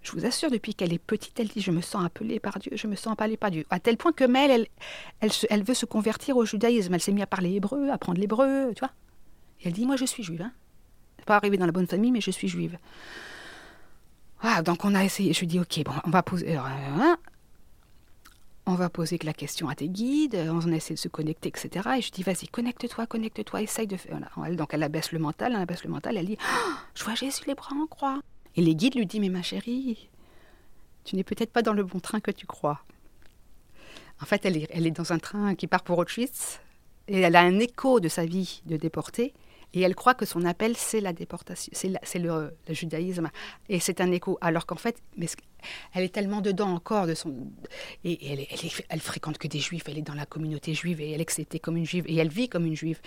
je 0.07 0.13
vous 0.13 0.25
assure, 0.25 0.49
depuis 0.49 0.73
qu'elle 0.73 0.93
est 0.93 0.99
petite, 0.99 1.37
elle 1.39 1.49
dit 1.49 1.59
Je 1.59 1.71
me 1.71 1.81
sens 1.81 2.05
appelée 2.05 2.39
par 2.39 2.59
Dieu, 2.59 2.71
je 2.75 2.87
me 2.87 2.95
sens 2.95 3.13
appelée 3.13 3.35
par 3.35 3.51
Dieu. 3.51 3.65
À 3.69 3.79
tel 3.79 3.97
point 3.97 4.13
que 4.13 4.23
Mel, 4.23 4.51
elle, 4.51 4.67
elle, 5.19 5.31
elle 5.49 5.63
veut 5.63 5.73
se 5.73 5.85
convertir 5.85 6.37
au 6.37 6.45
judaïsme. 6.45 6.93
Elle 6.93 7.01
s'est 7.01 7.11
mise 7.11 7.23
à 7.23 7.27
parler 7.27 7.55
hébreu, 7.55 7.89
à 7.89 7.95
apprendre 7.95 8.19
l'hébreu, 8.19 8.71
tu 8.73 8.79
vois. 8.79 8.91
Et 9.61 9.67
elle 9.67 9.73
dit 9.73 9.85
Moi, 9.85 9.97
je 9.97 10.05
suis 10.05 10.23
juive. 10.23 10.41
Hein. 10.41 10.53
Pas 11.25 11.35
arrivée 11.35 11.57
dans 11.57 11.65
la 11.65 11.73
bonne 11.73 11.87
famille, 11.87 12.11
mais 12.11 12.21
je 12.21 12.31
suis 12.31 12.47
juive. 12.47 12.77
Ah, 14.41 14.61
donc 14.61 14.85
on 14.85 14.95
a 14.95 15.03
essayé. 15.03 15.33
Je 15.33 15.41
lui 15.41 15.47
dis 15.47 15.59
Ok, 15.59 15.83
bon, 15.83 15.91
on 16.05 16.09
va 16.09 16.23
poser. 16.23 16.55
Euh, 16.55 16.61
hein, 16.61 17.17
on 18.65 18.75
va 18.75 18.89
poser 18.89 19.17
la 19.23 19.33
question 19.33 19.69
à 19.69 19.75
tes 19.75 19.87
guides, 19.87 20.37
on 20.49 20.71
essaie 20.73 20.93
de 20.93 20.99
se 20.99 21.07
connecter, 21.07 21.47
etc. 21.47 21.89
Et 21.97 22.01
je 22.01 22.11
dis, 22.11 22.21
vas-y, 22.21 22.49
connecte-toi, 22.49 23.07
connecte-toi, 23.07 23.61
essaye 23.61 23.87
de 23.87 23.95
faire. 23.95 24.19
donc 24.51 24.73
elle 24.73 24.83
abaisse 24.83 25.13
le 25.13 25.19
mental, 25.19 25.53
elle 25.55 25.61
abaisse 25.61 25.85
le 25.85 25.89
mental, 25.89 26.17
elle 26.17 26.25
dit, 26.25 26.37
oh, 26.41 26.73
je 26.93 27.05
vois 27.05 27.15
Jésus 27.15 27.43
les 27.47 27.55
bras 27.55 27.73
en 27.73 27.87
croix. 27.87 28.19
Et 28.57 28.61
les 28.61 28.75
guides 28.75 28.95
lui 28.95 29.05
disent 29.05 29.21
Mais 29.21 29.29
ma 29.29 29.43
chérie, 29.43 30.09
tu 31.05 31.15
n'es 31.15 31.23
peut-être 31.23 31.51
pas 31.51 31.61
dans 31.61 31.73
le 31.73 31.83
bon 31.83 31.99
train 31.99 32.19
que 32.19 32.31
tu 32.31 32.45
crois. 32.45 32.81
En 34.19 34.25
fait, 34.25 34.45
elle 34.45 34.57
est, 34.57 34.91
dans 34.91 35.13
un 35.13 35.19
train 35.19 35.53
qui 35.55 35.67
part 35.67 35.83
pour 35.83 35.99
Auschwitz 35.99 36.59
et 37.07 37.21
elle 37.21 37.35
a 37.35 37.41
un 37.41 37.59
écho 37.59 37.99
de 37.99 38.09
sa 38.09 38.25
vie 38.25 38.61
de 38.65 38.75
déportée. 38.75 39.33
Et 39.73 39.81
elle 39.81 39.95
croit 39.95 40.15
que 40.15 40.25
son 40.25 40.43
appel, 40.45 40.75
c'est 40.75 41.01
la 41.01 41.13
déportation, 41.13 41.71
c'est 41.73 42.19
le, 42.19 42.51
judaïsme. 42.69 43.29
Et 43.69 43.79
c'est 43.79 44.01
un 44.01 44.11
écho. 44.11 44.37
Alors 44.41 44.65
qu'en 44.65 44.77
fait, 44.77 45.03
elle 45.93 46.03
est 46.03 46.13
tellement 46.13 46.41
dedans 46.41 46.69
encore 46.69 47.05
de 47.05 47.13
son. 47.13 47.51
Et, 48.03 48.47
elle, 48.89 49.01
fréquente 49.01 49.37
que 49.37 49.47
des 49.47 49.59
juifs, 49.59 49.83
elle 49.87 49.99
est 49.99 50.03
dans 50.03 50.15
la 50.15 50.25
communauté 50.25 50.73
juive 50.73 51.01
et 51.01 51.11
elle 51.11 51.19
est 51.19 51.23
acceptée 51.23 51.59
comme 51.59 51.77
une 51.77 51.85
juive 51.85 52.05
et 52.07 52.15
elle 52.15 52.29
vit 52.29 52.49
comme 52.49 52.65
une 52.65 52.75
juive. 52.75 52.99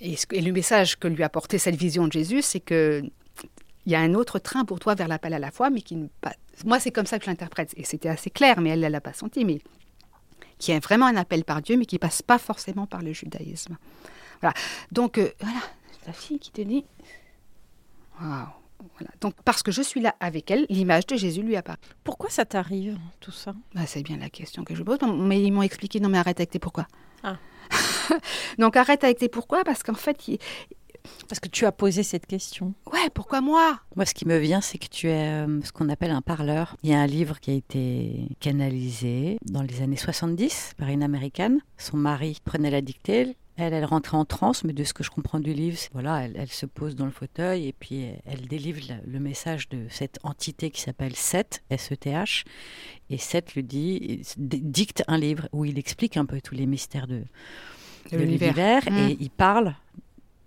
Et, 0.00 0.16
et 0.32 0.40
le 0.42 0.52
message 0.52 0.96
que 0.96 1.08
lui 1.08 1.22
a 1.22 1.28
porté 1.28 1.58
cette 1.58 1.76
vision 1.76 2.06
de 2.06 2.12
Jésus, 2.12 2.42
c'est 2.42 2.60
que 2.60 3.02
il 3.86 3.92
y 3.92 3.94
a 3.94 4.00
un 4.00 4.14
autre 4.14 4.38
train 4.38 4.64
pour 4.64 4.80
toi 4.80 4.94
vers 4.94 5.08
l'appel 5.08 5.34
à 5.34 5.38
la 5.38 5.50
foi, 5.50 5.70
mais 5.70 5.82
qui 5.82 5.96
ne 5.96 6.08
pas. 6.20 6.34
Moi, 6.64 6.80
c'est 6.80 6.90
comme 6.90 7.06
ça 7.06 7.18
que 7.18 7.24
je 7.24 7.30
l'interprète. 7.30 7.74
Et 7.76 7.84
c'était 7.84 8.08
assez 8.08 8.30
clair, 8.30 8.60
mais 8.60 8.70
elle 8.70 8.80
ne 8.80 8.88
l'a 8.88 9.00
pas 9.00 9.12
senti. 9.12 9.44
Mais 9.44 9.60
qui 10.58 10.72
est 10.72 10.80
vraiment 10.80 11.06
un 11.06 11.16
appel 11.16 11.44
par 11.44 11.62
Dieu, 11.62 11.76
mais 11.76 11.86
qui 11.86 11.98
passe 11.98 12.22
pas 12.22 12.38
forcément 12.38 12.86
par 12.86 13.02
le 13.02 13.12
judaïsme. 13.12 13.76
Voilà. 14.40 14.54
Donc, 14.92 15.18
euh, 15.18 15.30
voilà, 15.40 15.60
ta 16.04 16.12
fille 16.12 16.38
qui 16.38 16.50
te 16.50 16.62
dit 16.62 16.84
Waouh 18.20 18.48
voilà. 18.96 19.10
Donc, 19.20 19.34
parce 19.44 19.62
que 19.62 19.72
je 19.72 19.82
suis 19.82 20.00
là 20.00 20.14
avec 20.20 20.50
elle, 20.50 20.66
l'image 20.68 21.06
de 21.06 21.16
Jésus 21.16 21.42
lui 21.42 21.56
apparaît. 21.56 21.78
Pourquoi 22.02 22.30
ça 22.30 22.44
t'arrive, 22.44 22.98
tout 23.20 23.30
ça? 23.30 23.54
Bah, 23.74 23.86
C'est 23.86 24.02
bien 24.02 24.18
la 24.18 24.28
question 24.28 24.64
que 24.64 24.74
je 24.74 24.82
pose. 24.82 24.98
Mais 25.16 25.42
ils 25.42 25.50
m'ont 25.50 25.62
expliqué 25.62 26.00
non, 26.00 26.08
mais 26.08 26.18
arrête 26.18 26.38
avec 26.38 26.50
tes 26.50 26.58
pourquoi. 26.58 26.86
Ah. 27.22 27.38
Donc, 28.58 28.76
arrête 28.76 29.04
avec 29.04 29.18
tes 29.18 29.28
pourquoi, 29.28 29.64
parce 29.64 29.82
qu'en 29.82 29.94
fait, 29.94 30.18
parce 31.28 31.40
que 31.40 31.48
tu 31.48 31.66
as 31.66 31.72
posé 31.72 32.02
cette 32.02 32.26
question. 32.26 32.74
Ouais, 32.92 33.10
pourquoi 33.12 33.40
moi? 33.40 33.80
Moi, 33.96 34.06
ce 34.06 34.14
qui 34.14 34.26
me 34.26 34.38
vient, 34.38 34.60
c'est 34.60 34.78
que 34.78 34.88
tu 34.88 35.08
es 35.08 35.44
euh, 35.46 35.60
ce 35.62 35.72
qu'on 35.72 35.88
appelle 35.88 36.10
un 36.10 36.22
parleur. 36.22 36.76
Il 36.82 36.90
y 36.90 36.94
a 36.94 37.00
un 37.00 37.06
livre 37.06 37.40
qui 37.40 37.50
a 37.50 37.54
été 37.54 38.28
canalisé 38.40 39.38
dans 39.44 39.62
les 39.62 39.82
années 39.82 39.96
70 39.96 40.74
par 40.76 40.88
une 40.88 41.02
américaine. 41.02 41.60
Son 41.78 41.96
mari 41.96 42.38
prenait 42.44 42.70
la 42.70 42.80
dictée, 42.80 43.36
elle, 43.56 43.72
elle 43.72 43.84
rentrait 43.84 44.16
en 44.16 44.24
transe, 44.24 44.64
mais 44.64 44.72
de 44.72 44.82
ce 44.82 44.92
que 44.92 45.04
je 45.04 45.10
comprends 45.10 45.38
du 45.38 45.52
livre, 45.52 45.78
voilà, 45.92 46.24
elle, 46.24 46.34
elle 46.36 46.50
se 46.50 46.66
pose 46.66 46.96
dans 46.96 47.04
le 47.04 47.12
fauteuil 47.12 47.68
et 47.68 47.72
puis 47.72 48.00
elle, 48.02 48.20
elle 48.26 48.48
délivre 48.48 48.80
le, 48.88 49.12
le 49.12 49.20
message 49.20 49.68
de 49.68 49.86
cette 49.90 50.18
entité 50.24 50.70
qui 50.70 50.80
s'appelle 50.80 51.14
Seth, 51.14 51.62
S-E-T-H, 51.70 52.44
et 53.10 53.18
Seth 53.18 53.54
lui 53.54 53.62
dit, 53.62 54.22
dicte 54.38 55.04
un 55.06 55.18
livre 55.18 55.48
où 55.52 55.64
il 55.64 55.78
explique 55.78 56.16
un 56.16 56.26
peu 56.26 56.40
tous 56.40 56.56
les 56.56 56.66
mystères 56.66 57.06
de, 57.06 57.22
de 58.10 58.16
l'univers 58.18 58.82
Mm. 58.90 58.96
et 58.98 59.16
il 59.20 59.30
parle 59.30 59.76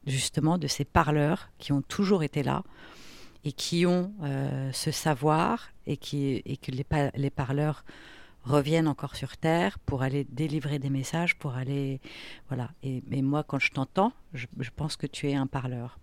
justement 0.08 0.58
de 0.58 0.68
ces 0.68 0.86
parleurs 0.86 1.50
qui 1.60 1.72
ont 1.72 1.82
toujours 1.82 2.24
été 2.24 2.42
là 2.44 2.64
et 3.44 3.52
qui 3.52 3.86
ont 3.86 4.14
euh, 4.24 4.72
ce 4.74 4.92
savoir 4.92 5.70
et, 5.86 5.98
qui, 5.98 6.42
et 6.46 6.58
que 6.58 6.72
les, 6.72 6.84
pa- 6.84 7.12
les 7.16 7.30
parleurs 7.30 7.84
reviennent 8.44 8.88
encore 8.88 9.16
sur 9.16 9.36
Terre 9.38 9.78
pour 9.80 10.02
aller 10.04 10.24
délivrer 10.30 10.80
des 10.80 10.90
messages, 10.90 11.36
pour 11.38 11.56
aller... 11.56 12.00
Voilà. 12.48 12.72
Et, 12.82 13.04
et 13.12 13.22
moi, 13.22 13.44
quand 13.44 13.60
je 13.60 13.72
t'entends, 13.72 14.14
je, 14.34 14.48
je 14.60 14.70
pense 14.76 14.96
que 14.96 15.06
tu 15.08 15.30
es 15.30 15.36
un 15.36 15.48
parleur. 15.48 16.00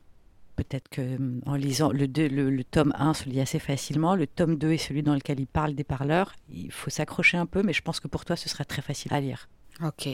Peut-être 0.57 0.89
que 0.89 1.17
hum, 1.17 1.41
en 1.47 1.55
lisant 1.57 1.91
le, 1.91 2.07
deux- 2.07 2.29
le, 2.29 2.51
le 2.51 2.63
tome 2.65 2.93
1 2.97 3.15
se 3.15 3.29
lit 3.29 3.41
assez 3.41 3.59
facilement, 3.59 4.15
le 4.15 4.27
tome 4.27 4.57
2 4.57 4.73
est 4.73 4.79
celui 4.79 5.03
dans 5.03 5.15
lequel 5.15 5.41
il 5.41 5.47
parle 5.47 5.75
des 5.75 5.85
parleurs. 5.85 6.35
Il 6.51 6.71
faut 6.71 6.91
s'accrocher 6.91 7.37
un 7.39 7.47
peu, 7.47 7.63
mais 7.63 7.73
je 7.73 7.83
pense 7.83 7.99
que 7.99 8.09
pour 8.09 8.25
toi, 8.25 8.37
ce 8.37 8.49
sera 8.49 8.65
très 8.65 8.83
facile 8.83 9.13
à 9.15 9.21
lire. 9.21 9.49
Ok. 9.83 10.07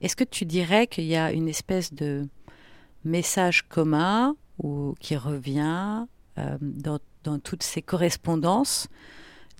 Est-ce 0.00 0.16
que 0.16 0.24
tu 0.24 0.46
dirais 0.46 0.86
qu'il 0.86 1.04
y 1.04 1.16
a 1.16 1.32
une 1.32 1.48
espèce 1.48 1.92
de 1.92 2.26
message 3.04 3.62
commun 3.68 4.36
ou 4.62 4.94
qui 5.00 5.16
revient 5.16 6.06
euh, 6.38 6.56
dans, 6.60 6.98
dans 7.24 7.38
toutes 7.38 7.62
ces 7.62 7.82
correspondances, 7.82 8.88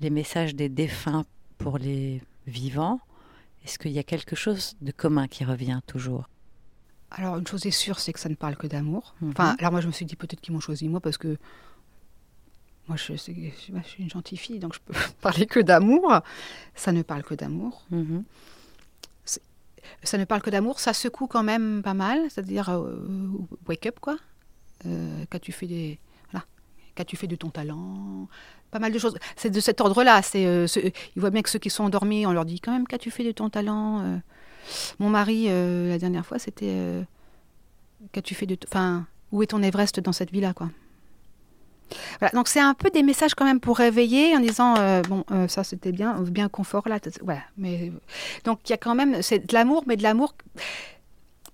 les 0.00 0.10
messages 0.10 0.54
des 0.54 0.68
défunts 0.68 1.24
pour 1.58 1.78
les 1.78 2.22
vivants 2.46 3.00
Est-ce 3.64 3.78
qu'il 3.78 3.90
y 3.92 3.98
a 3.98 4.02
quelque 4.04 4.36
chose 4.36 4.74
de 4.80 4.92
commun 4.92 5.26
qui 5.28 5.44
revient 5.44 5.80
toujours? 5.86 6.28
Alors, 7.10 7.36
une 7.38 7.46
chose 7.46 7.64
est 7.66 7.70
sûre, 7.70 7.98
c'est 8.00 8.12
que 8.12 8.20
ça 8.20 8.28
ne 8.28 8.34
parle 8.34 8.56
que 8.56 8.66
d'amour. 8.66 9.14
Mhm. 9.20 9.30
Enfin, 9.30 9.56
alors 9.58 9.72
moi, 9.72 9.80
je 9.80 9.86
me 9.86 9.92
suis 9.92 10.04
dit 10.04 10.14
peut-être 10.16 10.40
qu'ils 10.40 10.52
m'ont 10.54 10.60
choisi 10.60 10.88
moi 10.88 11.00
parce 11.00 11.16
que 11.18 11.38
moi, 12.86 12.96
je, 12.96 13.16
c'est- 13.16 13.34
je- 13.34 13.72
moi, 13.72 13.80
je 13.84 13.88
suis 13.88 14.02
une 14.02 14.10
gentille 14.10 14.38
fille, 14.38 14.58
donc 14.58 14.74
je 14.74 14.80
peux 14.84 14.92
parler 15.20 15.46
que 15.46 15.60
d'amour. 15.60 16.20
Ça 16.74 16.92
ne 16.92 17.02
parle 17.02 17.22
que 17.22 17.34
d'amour. 17.34 17.84
Mhm. 17.90 18.24
Ça 20.02 20.18
ne 20.18 20.24
parle 20.24 20.42
que 20.42 20.50
d'amour. 20.50 20.80
Ça 20.80 20.92
secoue 20.92 21.26
quand 21.26 21.42
même 21.42 21.82
pas 21.82 21.94
mal. 21.94 22.20
C'est-à-dire, 22.30 22.68
euh, 22.70 23.28
wake 23.68 23.86
up, 23.86 23.98
quoi. 24.00 24.16
Euh, 24.86 25.24
Qu'as-tu 25.30 25.52
fait 25.52 25.66
des. 25.66 25.98
Voilà. 26.30 26.44
Qu'as-tu 26.94 27.16
fait 27.16 27.26
de 27.26 27.36
ton 27.36 27.50
talent 27.50 28.28
Pas 28.70 28.78
mal 28.78 28.92
de 28.92 28.98
choses. 28.98 29.16
C'est 29.36 29.50
de 29.50 29.60
cet 29.60 29.80
ordre-là. 29.80 30.22
C'est, 30.22 30.46
euh, 30.46 30.66
ce- 30.66 30.80
ils 30.80 31.20
voient 31.20 31.30
bien 31.30 31.42
que 31.42 31.50
ceux 31.50 31.58
qui 31.58 31.70
sont 31.70 31.84
endormis, 31.84 32.26
on 32.26 32.32
leur 32.32 32.44
dit 32.44 32.60
quand 32.60 32.72
même 32.72 32.86
qu'as-tu 32.86 33.10
fait 33.10 33.24
de 33.24 33.32
ton 33.32 33.50
talent 33.50 34.20
Mon 34.98 35.08
mari, 35.10 35.46
la 35.46 35.98
dernière 35.98 36.24
fois, 36.26 36.38
c'était. 36.38 37.02
qu'as-tu 38.12 38.34
fait 38.34 38.46
de. 38.46 38.54
t- 38.54 38.66
Enfin, 38.70 39.06
où 39.32 39.42
est 39.42 39.46
ton 39.48 39.62
Everest 39.62 40.00
dans 40.00 40.12
cette 40.12 40.30
vie-là, 40.30 40.52
quoi? 40.54 40.70
Voilà, 42.20 42.32
donc 42.32 42.48
c'est 42.48 42.60
un 42.60 42.74
peu 42.74 42.90
des 42.90 43.02
messages 43.02 43.34
quand 43.34 43.44
même 43.44 43.60
pour 43.60 43.78
réveiller 43.78 44.36
en 44.36 44.40
disant 44.40 44.74
euh, 44.78 45.02
bon 45.02 45.24
euh, 45.30 45.48
ça 45.48 45.64
c'était 45.64 45.92
bien 45.92 46.20
bien 46.22 46.48
confort 46.48 46.88
là 46.88 46.98
voilà 47.22 47.42
mais 47.56 47.92
donc 48.44 48.60
il 48.66 48.70
y 48.70 48.72
a 48.74 48.76
quand 48.76 48.94
même 48.94 49.22
c'est 49.22 49.46
de 49.46 49.54
l'amour 49.54 49.84
mais 49.86 49.96
de 49.96 50.02
l'amour 50.02 50.34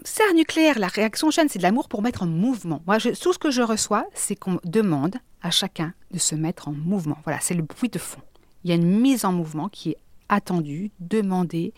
c'est 0.04 0.22
un 0.30 0.34
nucléaire 0.34 0.78
la 0.78 0.88
réaction 0.88 1.30
chaîne 1.30 1.48
c'est 1.48 1.58
de 1.58 1.64
l'amour 1.64 1.88
pour 1.88 2.02
mettre 2.02 2.22
en 2.22 2.26
mouvement. 2.26 2.82
Moi 2.86 2.98
tout 2.98 3.32
ce 3.32 3.38
que 3.38 3.50
je 3.50 3.62
reçois 3.62 4.06
c'est 4.14 4.36
qu'on 4.36 4.58
demande 4.64 5.16
à 5.42 5.50
chacun 5.50 5.94
de 6.10 6.18
se 6.18 6.34
mettre 6.34 6.68
en 6.68 6.72
mouvement. 6.72 7.18
Voilà 7.24 7.40
c'est 7.40 7.54
le 7.54 7.62
bruit 7.62 7.88
de 7.88 7.98
fond. 7.98 8.20
Il 8.64 8.70
y 8.70 8.72
a 8.72 8.76
une 8.76 9.00
mise 9.00 9.24
en 9.24 9.32
mouvement 9.32 9.68
qui 9.68 9.90
est 9.90 9.98
attendue 10.28 10.90
demandée 11.00 11.74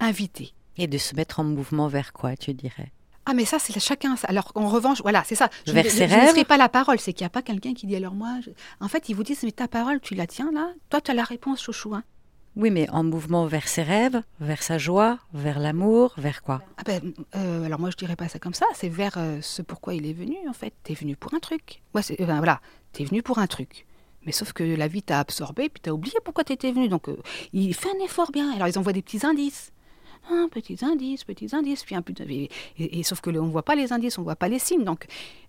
invitée. 0.00 0.52
Et 0.76 0.88
de 0.88 0.98
se 0.98 1.14
mettre 1.14 1.38
en 1.38 1.44
mouvement 1.44 1.86
vers 1.86 2.12
quoi, 2.12 2.36
tu 2.36 2.52
dirais? 2.52 2.90
Ah 3.26 3.34
mais 3.34 3.44
ça 3.44 3.58
c'est 3.58 3.78
chacun 3.80 4.16
ça. 4.16 4.28
alors 4.28 4.52
en 4.54 4.68
revanche 4.68 5.00
voilà 5.02 5.22
c'est 5.24 5.34
ça 5.34 5.48
je, 5.66 5.72
Vers 5.72 5.84
ne- 5.84 5.88
ses 5.90 6.08
je 6.08 6.14
ne 6.14 6.20
rêves 6.20 6.30
serai 6.30 6.44
pas 6.44 6.56
la 6.56 6.68
parole 6.68 6.98
c'est 6.98 7.12
qu'il 7.12 7.24
n'y 7.24 7.26
a 7.26 7.30
pas 7.30 7.42
quelqu'un 7.42 7.74
qui 7.74 7.86
dit 7.86 7.96
alors 7.96 8.14
moi 8.14 8.38
je- 8.44 8.50
en 8.80 8.88
fait 8.88 9.08
ils 9.08 9.14
vous 9.16 9.22
disent 9.22 9.42
mais 9.42 9.52
ta 9.52 9.68
parole 9.68 10.00
tu 10.00 10.14
la 10.14 10.26
tiens 10.26 10.50
là? 10.52 10.72
Toi 10.90 11.00
tu 11.00 11.10
as 11.10 11.14
la 11.14 11.24
réponse 11.24 11.62
chouchou 11.62 11.94
hein. 11.94 12.02
Oui, 12.56 12.70
mais 12.70 12.88
en 12.90 13.02
mouvement 13.02 13.46
vers 13.46 13.66
ses 13.66 13.82
rêves, 13.82 14.22
vers 14.38 14.62
sa 14.62 14.78
joie, 14.78 15.18
vers 15.32 15.58
l'amour, 15.58 16.14
vers 16.16 16.40
quoi? 16.40 16.62
Ah 16.76 16.82
ben, 16.86 17.12
euh, 17.34 17.64
alors 17.64 17.80
moi 17.80 17.90
je 17.90 17.96
dirais 17.96 18.14
pas 18.14 18.28
ça 18.28 18.38
comme 18.38 18.54
ça, 18.54 18.64
c'est 18.74 18.88
vers 18.88 19.14
euh, 19.16 19.40
ce 19.42 19.60
pourquoi 19.60 19.92
il 19.94 20.06
est 20.06 20.12
venu 20.12 20.36
en 20.48 20.52
fait. 20.52 20.72
T'es 20.84 20.94
venu 20.94 21.16
pour 21.16 21.34
un 21.34 21.40
truc. 21.40 21.82
Ouais, 21.96 22.02
c'est, 22.02 22.20
euh, 22.20 22.26
ben, 22.26 22.36
voilà, 22.36 22.60
t'es 22.92 23.02
venu 23.04 23.24
pour 23.24 23.38
un 23.40 23.48
truc. 23.48 23.86
Mais 24.24 24.30
sauf 24.30 24.52
que 24.52 24.62
la 24.62 24.86
vie 24.86 25.02
t'a 25.02 25.18
absorbé, 25.18 25.68
puis 25.68 25.80
t'as 25.82 25.90
oublié 25.90 26.14
pourquoi 26.24 26.44
t'étais 26.44 26.70
venu. 26.70 26.86
Donc 26.88 27.08
euh, 27.08 27.16
il 27.52 27.74
fait 27.74 27.88
un 27.88 28.04
effort 28.04 28.30
bien. 28.30 28.52
Alors 28.54 28.68
ils 28.68 28.78
envoient 28.78 28.92
des 28.92 29.02
petits 29.02 29.26
indices. 29.26 29.72
Un 30.30 30.48
petits 30.48 30.78
indices, 30.82 31.24
petits 31.24 31.54
indices, 31.54 31.84
puis 31.84 31.94
un 31.94 32.02
peu 32.02 32.12
de- 32.12 32.24
et, 32.24 32.48
et- 32.78 33.02
sauf 33.02 33.20
que 33.20 33.30
le- 33.30 33.40
on 33.40 33.48
voit 33.48 33.62
pas 33.64 33.74
les 33.74 33.92
indices, 33.92 34.18
on 34.18 34.22
voit 34.22 34.36
pas 34.36 34.48
les 34.48 34.58
signes. 34.58 34.84
Donc 34.84 35.06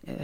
euh, 0.10 0.16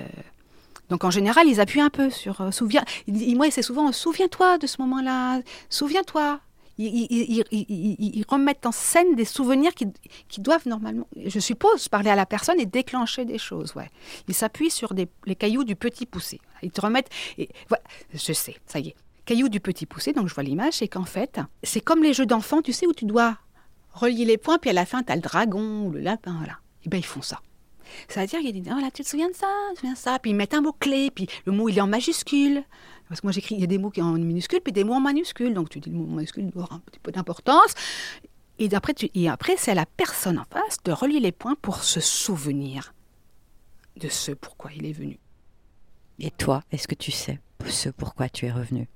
donc 0.90 1.04
en 1.04 1.12
général 1.12 1.48
ils 1.48 1.60
appuient 1.62 1.82
un 1.82 1.90
peu 1.90 2.10
sur 2.10 2.42
euh, 2.42 2.52
souviens. 2.52 2.84
Moi 3.08 3.50
c'est 3.52 3.62
souvent 3.62 3.92
souviens-toi 3.92 4.58
de 4.58 4.68
ce 4.68 4.82
moment-là, 4.82 5.42
souviens-toi. 5.70 6.42
Ils, 6.78 8.26
remettent 8.28 8.66
en 8.66 8.72
scène 8.72 9.16
des 9.16 9.26
souvenirs 9.26 9.72
qui, 9.76 10.42
doivent 10.42 10.68
normalement, 10.68 11.06
je 11.26 11.40
suppose, 11.40 11.88
parler 11.90 12.10
à 12.10 12.16
la 12.16 12.26
personne 12.26 12.60
et 12.60 12.66
déclencher 12.66 13.24
des 13.26 13.38
choses. 13.38 13.76
Ouais. 13.76 13.90
Ils 14.28 14.34
s'appuient 14.34 14.72
sur 14.72 14.94
les 14.94 15.36
cailloux 15.36 15.64
du 15.64 15.76
petit 15.76 16.08
poussé. 16.08 16.40
Ils 16.64 16.72
te 16.72 16.82
remettent. 16.82 17.10
Et, 17.38 17.50
voilà, 17.70 17.84
je 18.14 18.34
sais, 18.34 18.56
ça 18.66 18.80
y 18.80 18.90
est. 18.90 18.96
Cailloux 19.26 19.50
du 19.50 19.60
petit 19.60 19.86
poussé, 19.86 20.14
donc 20.14 20.28
je 20.28 20.34
vois 20.34 20.44
l'image, 20.44 20.74
c'est 20.74 20.88
qu'en 20.88 21.06
fait, 21.06 21.40
c'est 21.62 21.82
comme 21.82 22.02
les 22.02 22.14
jeux 22.14 22.26
d'enfants, 22.26 22.62
tu 22.64 22.74
sais, 22.74 22.88
où 22.88 22.94
tu 22.94 23.06
dois 23.06 23.38
relier 23.94 24.26
les 24.26 24.38
points, 24.38 24.58
puis 24.58 24.70
à 24.70 24.74
la 24.74 24.86
fin, 24.86 25.04
tu 25.04 25.12
as 25.12 25.16
le 25.16 25.22
dragon 25.22 25.86
ou 25.86 25.92
le 25.92 26.00
lapin, 26.00 26.36
voilà. 26.38 26.60
Et 26.86 26.90
bien, 26.90 27.00
ils 27.00 27.06
font 27.06 27.22
ça. 27.22 27.42
C'est-à-dire, 28.08 28.40
il 28.42 28.54
disent, 28.54 28.74
oh 28.76 28.80
là, 28.80 28.90
tu 28.92 29.04
te 29.04 29.08
souviens 29.08 29.30
de 29.30 29.36
ça, 29.36 29.48
tu 29.70 29.74
te 29.74 29.80
souviens 29.80 29.94
de 29.94 29.98
ça, 29.98 30.20
puis 30.20 30.32
ils 30.32 30.36
mettent 30.36 30.54
un 30.54 30.62
mot-clé, 30.62 31.12
puis 31.12 31.28
le 31.46 31.52
mot, 31.52 31.70
il 31.70 31.78
est 31.78 31.82
en 31.82 31.88
majuscule. 31.88 32.64
Parce 33.10 33.20
que 33.20 33.28
moi, 33.28 33.34
j'écris, 33.34 33.56
il 33.56 33.62
y 33.62 33.66
a 33.66 33.68
des 33.68 33.78
mots 33.78 33.90
qui 33.90 34.00
sont 34.00 34.08
en 34.08 34.14
minuscule, 34.14 34.62
puis 34.62 34.72
des 34.72 34.86
mots 34.86 34.94
en 34.94 35.02
minuscule. 35.02 35.54
Donc, 35.54 35.70
tu 35.70 35.80
dis 35.80 35.90
le 35.90 35.98
mot 35.98 36.06
en 36.06 36.16
minuscule, 36.16 36.46
il 36.46 36.52
doit 36.52 36.64
avoir 36.64 36.78
un 36.78 36.80
petit 36.80 37.00
peu 37.00 37.12
d'importance. 37.12 37.76
Et 38.62 38.74
après, 38.76 38.94
tu, 38.94 39.10
et 39.16 39.28
après 39.28 39.58
c'est 39.58 39.72
à 39.72 39.76
la 39.76 39.88
personne 39.88 40.38
en 40.38 40.46
face 40.46 40.78
de 40.84 40.92
relier 40.92 41.20
les 41.20 41.32
points 41.32 41.56
pour 41.60 41.84
se 41.84 42.00
souvenir 42.00 42.94
de 43.96 44.08
ce 44.08 44.32
pourquoi 44.34 44.72
il 44.72 44.86
est 44.86 44.92
venu. 44.92 45.18
Et 46.20 46.30
toi, 46.30 46.64
est-ce 46.72 46.88
que 46.88 46.94
tu 46.94 47.10
sais 47.10 47.40
ce 47.68 47.90
pourquoi 47.90 48.30
tu 48.30 48.46
es 48.46 48.52
revenu? 48.52 48.88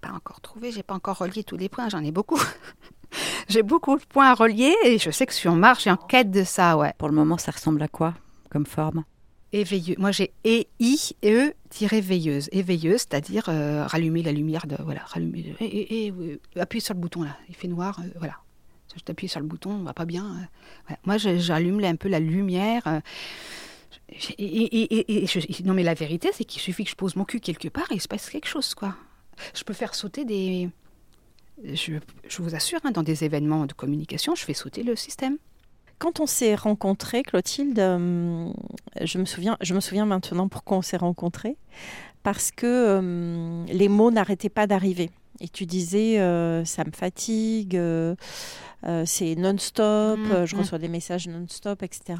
Pas 0.00 0.10
encore 0.10 0.40
trouvé, 0.40 0.72
j'ai 0.72 0.82
pas 0.82 0.94
encore 0.94 1.18
relié 1.18 1.44
tous 1.44 1.56
les 1.56 1.68
points, 1.68 1.88
j'en 1.88 2.02
ai 2.02 2.10
beaucoup. 2.10 2.40
j'ai 3.48 3.62
beaucoup 3.62 3.96
de 3.98 4.04
points 4.04 4.30
à 4.30 4.34
relier 4.34 4.74
et 4.84 4.98
je 4.98 5.10
sais 5.10 5.26
que 5.26 5.32
je 5.32 5.38
suis 5.38 5.48
en 5.48 5.56
marche 5.56 5.86
et 5.86 5.90
en 5.90 5.96
quête 5.96 6.30
de 6.30 6.44
ça, 6.44 6.76
ouais. 6.76 6.92
Pour 6.98 7.08
le 7.08 7.14
moment, 7.14 7.38
ça 7.38 7.52
ressemble 7.52 7.82
à 7.82 7.88
quoi 7.88 8.14
comme 8.50 8.66
forme? 8.66 9.04
Éveilleux. 9.52 9.94
Moi, 9.98 10.10
j'ai 10.12 10.32
E 10.46 10.64
I 10.80 10.98
E 11.24 11.52
tiré 11.70 12.00
veilleuse. 12.00 12.48
Éveilleuse, 12.52 13.00
c'est-à-dire 13.08 13.44
euh, 13.48 13.86
rallumer 13.86 14.22
la 14.22 14.32
lumière 14.32 14.66
de 14.66 14.76
voilà, 14.82 15.00
rallumer. 15.06 15.54
Et, 15.60 15.64
et, 15.64 16.12
et, 16.56 16.60
appuie 16.60 16.80
sur 16.80 16.94
le 16.94 17.00
bouton 17.00 17.22
là. 17.22 17.36
Il 17.48 17.54
fait 17.54 17.68
noir, 17.68 17.98
euh, 18.00 18.08
voilà. 18.18 18.34
Je 18.96 19.02
t'appuie 19.02 19.28
sur 19.28 19.40
le 19.40 19.46
bouton, 19.46 19.70
on 19.72 19.82
va 19.82 19.92
pas 19.94 20.04
bien. 20.06 20.24
euh, 20.24 20.44
voilà. 20.86 20.98
Moi, 21.04 21.16
j'allume 21.18 21.82
un 21.84 21.96
peu 21.96 22.08
la 22.08 22.18
lumière. 22.20 22.82
euh, 22.86 23.00
et, 24.38 25.26
je- 25.26 25.62
non, 25.64 25.74
mais 25.74 25.82
la 25.82 25.94
vérité, 25.94 26.30
c'est 26.32 26.44
qu'il 26.44 26.60
suffit 26.60 26.84
que 26.84 26.90
je 26.90 26.96
pose 26.96 27.16
mon 27.16 27.24
cul 27.24 27.40
quelque 27.40 27.68
part 27.68 27.90
et 27.90 27.94
il 27.94 28.00
se 28.00 28.08
passe 28.08 28.28
quelque 28.30 28.48
chose, 28.48 28.74
quoi. 28.74 28.94
Je 29.54 29.64
peux 29.64 29.74
faire 29.74 29.94
sauter 29.94 30.24
des. 30.24 30.68
Je, 31.64 31.94
je 32.28 32.42
vous 32.42 32.54
assure, 32.54 32.80
hein, 32.84 32.90
dans 32.90 33.02
des 33.02 33.24
événements 33.24 33.66
de 33.66 33.72
communication, 33.72 34.34
je 34.34 34.44
fais 34.44 34.54
sauter 34.54 34.82
le 34.82 34.94
système. 34.96 35.38
Quand 35.98 36.20
on 36.20 36.26
s'est 36.26 36.54
rencontrés, 36.54 37.22
Clotilde, 37.22 37.78
euh, 37.78 38.52
je, 39.00 39.18
me 39.18 39.24
souviens, 39.24 39.56
je 39.62 39.74
me 39.74 39.80
souviens 39.80 40.04
maintenant 40.04 40.48
pourquoi 40.48 40.76
on 40.78 40.82
s'est 40.82 40.98
rencontrés. 40.98 41.56
Parce 42.22 42.50
que 42.50 42.66
euh, 42.66 43.64
les 43.66 43.88
mots 43.88 44.10
n'arrêtaient 44.10 44.50
pas 44.50 44.66
d'arriver. 44.66 45.10
Et 45.40 45.48
tu 45.48 45.64
disais, 45.64 46.18
euh, 46.18 46.64
ça 46.64 46.84
me 46.84 46.90
fatigue, 46.90 47.80
c'est 49.04 49.34
non-stop, 49.36 50.18
euh, 50.30 50.46
je 50.46 50.54
mhm. 50.54 50.60
reçois 50.60 50.78
des 50.78 50.88
messages 50.88 51.28
non-stop, 51.28 51.82
etc. 51.82 52.14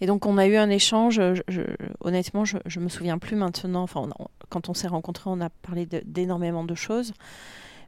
Et 0.00 0.06
donc 0.06 0.26
on 0.26 0.38
a 0.38 0.46
eu 0.46 0.56
un 0.56 0.70
échange, 0.70 1.16
je- 1.16 1.42
je- 1.48 1.62
honnêtement, 2.00 2.44
je, 2.44 2.56
je 2.66 2.80
me 2.80 2.88
souviens 2.88 3.18
plus 3.18 3.36
maintenant, 3.36 3.82
enfin, 3.82 4.08
on 4.18 4.26
quand 4.48 4.68
on 4.68 4.74
s'est 4.74 4.88
rencontrés, 4.88 5.30
on 5.30 5.40
a 5.40 5.48
parlé 5.48 5.86
d'énormément 6.04 6.64
de, 6.64 6.74
choses, 6.74 7.12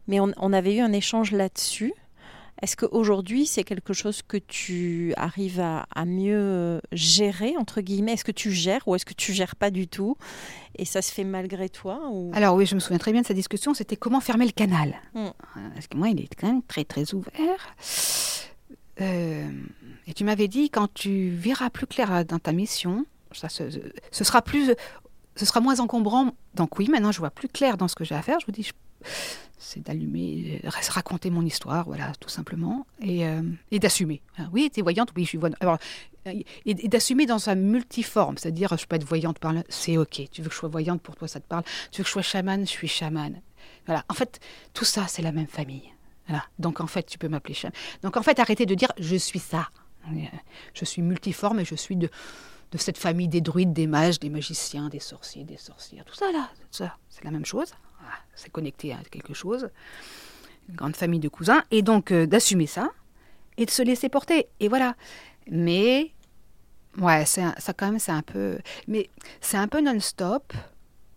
mais 0.07 0.21
on, 0.21 0.33
on 0.37 0.53
avait 0.53 0.77
eu 0.77 0.81
un 0.81 0.93
échange 0.93 1.33
là-dessus. 1.33 1.93
Est-ce 2.63 2.77
qu'aujourd'hui, 2.77 3.47
c'est 3.47 3.65
quelque 3.65 3.93
chose 3.93 4.23
que 4.23 4.37
tu 4.37 5.13
arrives 5.17 5.59
à, 5.59 5.87
à 5.93 6.05
mieux 6.05 6.39
euh, 6.39 6.81
gérer, 6.93 7.57
entre 7.57 7.81
guillemets? 7.81 8.13
Est-ce 8.13 8.25
que 8.25 8.31
tu 8.31 8.53
gères 8.53 8.87
ou 8.87 8.95
est-ce 8.95 9.05
que 9.05 9.15
tu 9.15 9.33
gères 9.33 9.57
pas 9.57 9.73
du 9.73 9.89
tout? 9.89 10.17
Et 10.77 10.85
ça 10.85 11.03
se 11.03 11.11
fait 11.13 11.25
malgré 11.25 11.69
toi 11.69 12.09
ou... 12.13 12.31
Alors 12.35 12.55
oui, 12.55 12.65
je 12.67 12.77
me 12.77 12.81
souviens 12.81 12.99
très 12.99 13.11
bien 13.11 13.23
de 13.23 13.27
cette 13.27 13.37
discussion, 13.37 13.75
c'était 13.75 13.97
comment 13.97 14.21
fermer 14.21 14.47
le 14.47 14.53
canal? 14.53 14.95
Mm. 15.15 15.19
Euh, 15.27 15.31
Parce 15.75 15.89
que 15.89 15.97
moi, 15.97 16.11
il 16.11 16.21
est 16.21 16.33
quand 16.37 16.47
même 16.47 16.63
très 16.63 16.85
très 16.85 17.13
ouvert. 17.15 17.75
Euh, 19.01 19.51
et 20.07 20.15
tu 20.15 20.25
m'avais 20.25 20.49
dit, 20.49 20.71
quand 20.71 20.93
tu 20.93 21.31
verras 21.31 21.71
plus 21.71 21.87
clair 21.87 22.25
dans 22.25 22.39
ta 22.39 22.53
mission, 22.53 23.07
ça, 23.33 23.49
ce, 23.49 23.65
sera 24.13 24.43
plus 24.43 24.75
ce 25.37 25.47
sera 25.47 25.61
moins 25.61 25.81
encombrant. 25.81 26.33
Donc 26.55 26.79
oui, 26.79 26.89
maintenant 26.89 27.13
je 27.13 27.19
vois 27.19 27.31
plus 27.31 27.49
clair 27.49 27.77
dans 27.77 27.89
ce 27.89 27.95
que 27.95 28.05
j'ai 28.05 28.15
à 28.15 28.23
faire. 28.23 28.39
Je 28.41 28.47
vous 28.47 28.53
dis, 28.53 28.71
c'est 29.59 29.81
d'allumer, 29.81 30.61
euh, 30.65 30.71
raconter 30.89 31.31
mon 31.31 31.45
histoire, 31.45 31.87
voilà, 31.87 32.13
tout 32.21 32.29
simplement, 32.29 32.87
et, 33.01 33.27
euh, 33.27 33.43
d'assumer. 33.73 34.21
Ah 34.39 34.49
oui, 34.53 34.71
tu 34.73 34.81
es 34.81 34.83
voyante, 34.83 35.11
oui, 35.17 35.25
je 35.25 35.29
suis 35.31 35.39
voyante. 35.39 35.59
Euh, 35.63 35.77
et, 36.67 36.75
d'assumer 36.89 37.27
dans 37.27 37.39
sa 37.39 37.55
multiforme, 37.55 38.37
c'est-à-dire, 38.39 38.77
je 38.77 38.87
peux 38.87 38.97
être 38.97 39.07
voyante 39.07 39.39
par 39.39 39.53
là, 39.53 39.63
c'est 39.69 39.97
ok. 39.97 40.23
Tu 40.31 40.43
veux 40.43 40.49
que 40.49 40.55
je 40.55 40.59
sois 40.59 40.69
voyante, 40.69 41.01
pour 41.01 41.17
toi, 41.17 41.29
ça 41.29 41.41
te 41.41 41.47
parle. 41.47 41.65
Tu 41.91 41.99
veux 41.99 42.05
que 42.05 42.09
je 42.09 42.13
sois 42.13 42.23
chamane, 42.23 42.67
je 42.67 42.71
suis 42.71 42.89
chamane. 42.89 43.41
Voilà, 43.87 44.05
en 44.09 44.15
fait, 44.15 44.41
tout 44.75 44.85
ça, 44.85 45.07
c'est 45.09 45.23
la 45.23 45.33
même 45.33 45.47
famille. 45.47 45.93
Donc, 46.59 46.81
en 46.81 46.87
fait, 46.87 47.03
tu 47.05 47.19
peux 47.19 47.29
m'appeler 47.29 47.55
chamane. 47.55 47.75
Donc, 48.03 48.17
en 48.17 48.23
fait, 48.23 48.39
arrêtez 48.39 48.65
de 48.65 48.75
dire, 48.75 48.93
je 48.99 49.17
suis 49.17 49.39
ça. 49.39 49.69
Je 50.75 50.85
suis 50.85 51.03
multiforme 51.03 51.61
et 51.61 51.65
je 51.65 51.75
suis 51.75 51.97
de, 51.97 52.09
cette 52.77 52.99
famille 52.99 53.29
des 53.29 53.41
druides, 53.41 53.73
des 53.73 53.87
mages, 53.87 54.19
des 54.19 54.31
magiciens, 54.31 54.89
des 54.89 55.01
sorciers, 55.01 55.45
des 55.45 55.57
sorcières. 55.57 56.05
Tout 56.05 56.15
ça, 56.15 56.33
là, 56.33 56.49
ça, 56.71 56.97
c'est 57.09 57.25
la 57.25 57.31
même 57.31 57.45
chose 57.45 57.73
c'est 58.35 58.51
connecté 58.51 58.93
à 58.93 58.99
quelque 59.11 59.35
chose, 59.35 59.71
une 60.69 60.77
grande 60.77 60.97
famille 60.97 61.21
de 61.21 61.29
cousins, 61.29 61.63
et 61.71 61.83
donc 61.83 62.13
euh, 62.13 62.27
d'assumer 62.27 62.67
ça 62.67 62.91
et 63.57 63.67
de 63.67 63.71
se 63.71 63.83
laisser 63.83 64.09
porter. 64.09 64.49
Et 64.61 64.69
voilà. 64.69 64.97
Mais 65.51 66.13
ouais, 66.99 67.27
ça 67.27 67.53
quand 67.77 67.87
même, 67.87 67.99
c'est 67.99 68.13
un 68.13 68.23
peu, 68.23 68.59
mais 68.89 69.11
c'est 69.41 69.57
un 69.57 69.69
peu 69.69 69.81
non-stop. 69.81 70.53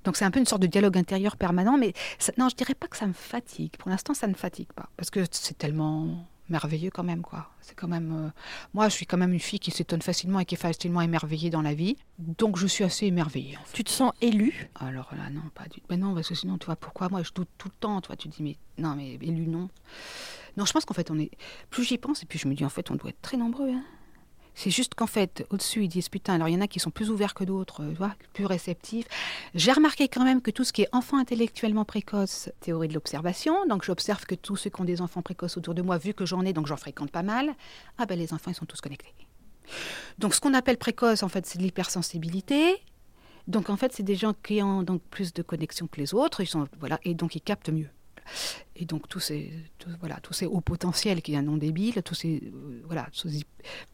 Donc 0.04 0.18
c'est 0.18 0.26
un 0.26 0.32
peu 0.32 0.40
une 0.40 0.46
sorte 0.46 0.62
de 0.62 0.68
dialogue 0.68 0.98
intérieur 0.98 1.36
permanent, 1.36 1.78
mais 1.78 1.94
non, 2.38 2.50
je 2.50 2.56
dirais 2.56 2.76
pas 2.76 2.88
que 2.88 2.98
ça 2.98 3.08
me 3.08 3.14
fatigue. 3.14 3.76
Pour 3.78 3.90
l'instant, 3.90 4.14
ça 4.14 4.28
ne 4.28 4.36
fatigue 4.36 4.72
pas, 4.74 4.90
parce 4.98 5.10
que 5.10 5.22
c'est 5.32 5.58
tellement 5.58 6.28
merveilleux 6.50 6.90
quand 6.92 7.04
même 7.04 7.22
quoi. 7.22 7.50
C'est 7.62 7.76
quand 7.76 7.88
même 7.88 8.28
euh, 8.28 8.30
moi 8.74 8.90
je 8.90 8.94
suis 8.94 9.06
quand 9.06 9.18
même 9.18 9.34
une 9.34 9.40
fille 9.40 9.60
qui 9.60 9.72
s'étonne 9.72 10.02
facilement 10.02 10.40
et 10.40 10.46
qui 10.46 10.56
est 10.56 10.58
facilement 10.58 11.02
émerveillée 11.02 11.50
dans 11.50 11.62
la 11.62 11.74
vie. 11.74 11.98
Donc 12.20 12.58
je 12.58 12.68
suis 12.68 12.84
assez 12.84 13.06
émerveillée. 13.06 13.58
Tu 13.74 13.84
te 13.84 13.90
sens 13.90 14.14
élue? 14.22 14.70
Alors 14.76 15.10
là 15.16 15.30
non, 15.30 15.42
pas 15.54 15.64
du 15.64 15.82
tout. 15.82 15.88
Ben 15.90 16.00
non 16.00 16.14
parce 16.14 16.30
que 16.30 16.36
sinon 16.36 16.58
tu 16.58 16.66
vois 16.66 16.76
pourquoi? 16.76 17.10
Moi 17.10 17.24
je 17.24 17.32
doute 17.34 17.50
tout 17.58 17.70
le 17.70 17.76
temps, 17.80 18.02
toi 18.02 18.16
tu 18.16 18.30
te 18.30 18.36
dis 18.36 18.44
mais 18.44 18.58
non 18.78 18.96
mais 18.96 19.16
élue 19.16 19.48
non. 19.48 19.70
Non, 20.58 20.66
je 20.66 20.72
pense 20.72 20.86
qu'en 20.86 20.94
fait 20.94 21.12
on 21.12 21.20
est 21.20 21.32
plus 21.70 21.84
j'y 21.84 21.98
pense 21.98 22.24
et 22.24 22.26
puis 22.26 22.40
je 22.40 22.48
me 22.48 22.54
dis 22.54 22.64
en 22.66 22.70
fait 22.70 22.90
on 22.92 22.96
doit 22.96 23.10
être 23.10 23.22
très 23.22 23.38
nombreux 23.38 23.70
hein. 23.70 23.84
C'est 24.56 24.72
juste 24.72 24.96
qu'en 24.96 25.08
fait, 25.08 25.46
au-dessus, 25.50 25.84
ils 25.84 25.90
disent 25.90 26.10
putain, 26.10 26.36
alors 26.36 26.48
il 26.48 26.54
y 26.54 26.58
en 26.58 26.62
a 26.62 26.68
qui 26.68 26.80
sont 26.80 26.90
plus 26.90 27.12
ouverts 27.12 27.34
que 27.34 27.44
d'autres, 27.44 27.84
euh, 27.84 28.08
plus 28.34 28.46
réceptifs. 28.46 29.06
J'ai 29.54 29.74
remarqué 29.74 30.08
quand 30.08 30.24
même 30.24 30.42
que 30.42 30.50
tout 30.50 30.64
ce 30.64 30.72
qui 30.72 30.84
est 30.84 30.90
enfant 30.94 31.18
intellectuellement 31.18 31.86
précoce, 31.86 32.50
théorie 32.62 32.88
de 32.88 32.94
l'observation, 32.94 33.66
donc 33.68 33.84
j'observe 33.84 34.26
que 34.26 34.36
tous 34.36 34.56
ceux 34.56 34.70
qui 34.70 34.82
ont 34.82 34.86
des 34.86 35.02
enfants 35.02 35.22
précoces 35.22 35.58
autour 35.58 35.74
de 35.74 35.82
moi, 35.82 35.98
vu 35.98 36.14
que 36.14 36.26
j'en 36.26 36.44
ai, 36.46 36.54
donc 36.54 36.68
j'en 36.68 36.78
fréquente 36.78 37.12
pas 37.12 37.24
mal, 37.24 37.54
ah 37.98 38.06
ben 38.06 38.18
les 38.18 38.34
enfants, 38.34 38.52
ils 38.52 38.56
sont 38.56 38.66
tous 38.66 38.82
connectés. 38.82 39.14
Donc 40.20 40.34
ce 40.34 40.40
qu'on 40.40 40.54
appelle 40.54 40.78
précoce, 40.78 41.22
en 41.24 41.30
fait, 41.30 41.46
c'est 41.46 41.58
de 41.58 41.64
l'hypersensibilité. 41.64 42.78
Donc 43.48 43.70
en 43.70 43.78
fait, 43.78 43.94
c'est 43.94 44.04
des 44.04 44.16
gens 44.16 44.34
qui 44.34 44.64
ont 44.64 44.84
donc 44.84 45.02
plus 45.02 45.34
de 45.34 45.42
connexion 45.42 45.88
que 45.88 46.00
les 46.00 46.14
autres, 46.14 46.42
ils 46.42 46.48
sont, 46.48 46.68
voilà, 46.80 47.00
et 47.04 47.14
donc 47.14 47.36
ils 47.36 47.42
captent 47.42 47.70
mieux. 47.70 47.90
Et 48.76 48.86
donc 48.86 49.08
tous 49.08 49.20
ces, 49.20 49.52
voilà, 50.00 50.20
tous 50.22 50.34
ces 50.34 50.46
hauts 50.46 50.62
potentiels 50.62 51.22
qui 51.22 51.34
est 51.34 51.38
un 51.38 51.44
nom 51.44 51.58
débile, 51.58 52.02
tous 52.04 52.16
ces, 52.16 52.42
euh, 52.44 52.82
voilà, 52.86 53.08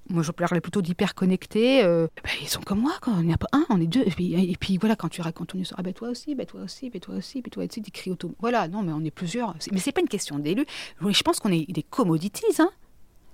moi 0.09 0.23
je 0.23 0.31
parlais 0.31 0.61
plutôt 0.61 0.81
d'hyper 0.81 1.13
connectés, 1.13 1.83
euh, 1.83 2.07
ben, 2.23 2.31
ils 2.41 2.47
sont 2.47 2.61
comme 2.61 2.79
moi, 2.79 2.93
quand 3.01 3.13
on 3.13 3.21
n'y 3.21 3.33
a 3.33 3.37
pas 3.37 3.47
un, 3.51 3.65
on 3.69 3.79
est 3.79 3.87
deux. 3.87 4.03
Et 4.17 4.55
puis, 4.59 4.77
voilà, 4.77 4.95
quand 4.95 5.09
tu 5.09 5.21
racontes 5.21 5.49
ton 5.49 5.59
histoire, 5.59 5.79
ah 5.79 5.83
ben 5.83 5.93
toi 5.93 6.09
aussi, 6.09 6.33
ben 6.33 6.45
toi 6.45 6.61
aussi, 6.61 6.89
ben 6.89 6.99
toi 6.99 7.15
aussi, 7.15 7.41
ben 7.41 7.49
toi 7.49 7.63
aussi, 7.63 7.81
des 7.81 7.91
cris 7.91 8.11
auto. 8.11 8.33
Voilà, 8.39 8.67
non, 8.67 8.81
mais 8.81 8.91
on 8.91 9.03
est 9.03 9.11
plusieurs. 9.11 9.55
Mais 9.71 9.79
c'est 9.79 9.91
pas 9.91 10.01
une 10.01 10.09
question 10.09 10.39
d'élu. 10.39 10.65
Je 10.99 11.21
pense 11.21 11.39
qu'on 11.39 11.51
est 11.51 11.71
des 11.71 11.83
commodities, 11.83 12.59
hein. 12.59 12.71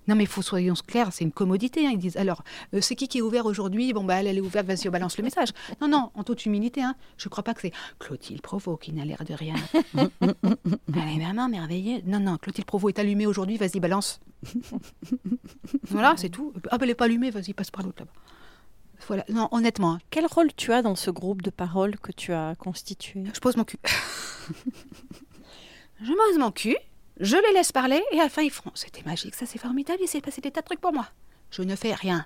Non, 0.08 0.16
mais 0.16 0.26
faut 0.26 0.42
soyons 0.42 0.74
clairs, 0.86 1.12
c'est 1.12 1.24
une 1.24 1.32
commodité. 1.32 1.86
Hein. 1.86 1.92
Ils 1.94 1.98
disent 1.98 2.18
alors, 2.18 2.44
euh, 2.74 2.82
c'est 2.82 2.96
qui 2.96 3.08
qui 3.08 3.20
est 3.20 3.22
ouvert 3.22 3.46
aujourd'hui? 3.46 3.94
Bon, 3.94 4.04
bah, 4.04 4.16
elle, 4.16 4.28
elle 4.28 4.38
est 4.38 4.42
ouverte, 4.42 4.66
vas-y, 4.66 4.88
on 4.88 4.92
balance 4.92 5.18
le 5.18 5.24
message. 5.24 5.50
Non, 5.82 5.88
non, 5.88 6.12
en 6.16 6.24
toute 6.24 6.46
humilité, 6.46 6.82
hein, 6.82 6.96
je 7.18 7.28
ne 7.28 7.30
crois 7.30 7.44
pas 7.44 7.54
que 7.54 7.62
c'est 7.62 7.74
Clotilde 8.00 8.42
Provo 8.42 8.78
qui 8.78 8.94
n'a 8.94 9.06
l'air 9.06 9.24
de 9.26 9.34
rien. 9.34 9.56
elle 10.22 10.22
est 10.22 11.24
vraiment 11.24 11.50
merveilleuse. 11.50 12.04
Non, 12.06 12.20
non, 12.20 12.38
Clotilde 12.38 12.66
Provo 12.66 12.90
est 12.90 13.00
allumée 13.00 13.28
aujourd'hui, 13.28 13.58
vas-y, 13.58 13.80
balance. 13.80 14.20
voilà, 15.90 16.16
c'est 16.18 16.30
tout. 16.30 16.54
Ah, 16.70 16.78
ben, 16.78 16.84
elle 16.84 16.90
n'est 16.90 16.96
pas 16.96 17.06
allumée, 17.06 17.32
vas-y, 17.32 17.54
passe 17.54 17.72
par 17.72 17.84
l'autre 17.84 18.04
là-bas. 18.04 18.12
Voilà. 19.08 19.24
Non, 19.30 19.48
honnêtement. 19.52 19.94
Hein. 19.94 20.00
Quel 20.10 20.26
rôle 20.26 20.50
tu 20.56 20.74
as 20.74 20.82
dans 20.82 20.96
ce 20.96 21.12
groupe 21.12 21.42
de 21.42 21.50
paroles 21.50 21.98
que 22.00 22.12
tu 22.12 22.34
as 22.34 22.56
constitué? 22.56 23.24
Je 23.34 23.40
pose 23.40 23.56
mon 23.56 23.64
cul. 23.64 23.78
je 26.02 26.12
pose 26.12 26.40
mon 26.40 26.52
cul 26.52 26.78
je 27.20 27.36
les 27.36 27.54
laisse 27.54 27.72
parler 27.72 28.04
et 28.12 28.20
à 28.20 28.24
la 28.24 28.30
fin 28.30 28.42
ils 28.42 28.52
feront 28.52 28.72
C'était 28.76 29.04
magique, 29.04 29.36
ça 29.36 29.46
c'est 29.46 29.60
formidable, 29.60 30.00
il 30.02 30.08
s'est 30.08 30.22
passé 30.22 30.42
des 30.42 30.52
tas 30.52 30.62
de 30.62 30.66
trucs 30.66 30.82
pour 30.82 30.94
moi. 30.94 31.08
Je 31.52 31.64
ne 31.64 31.76
fais 31.76 31.94
rien. 31.94 32.26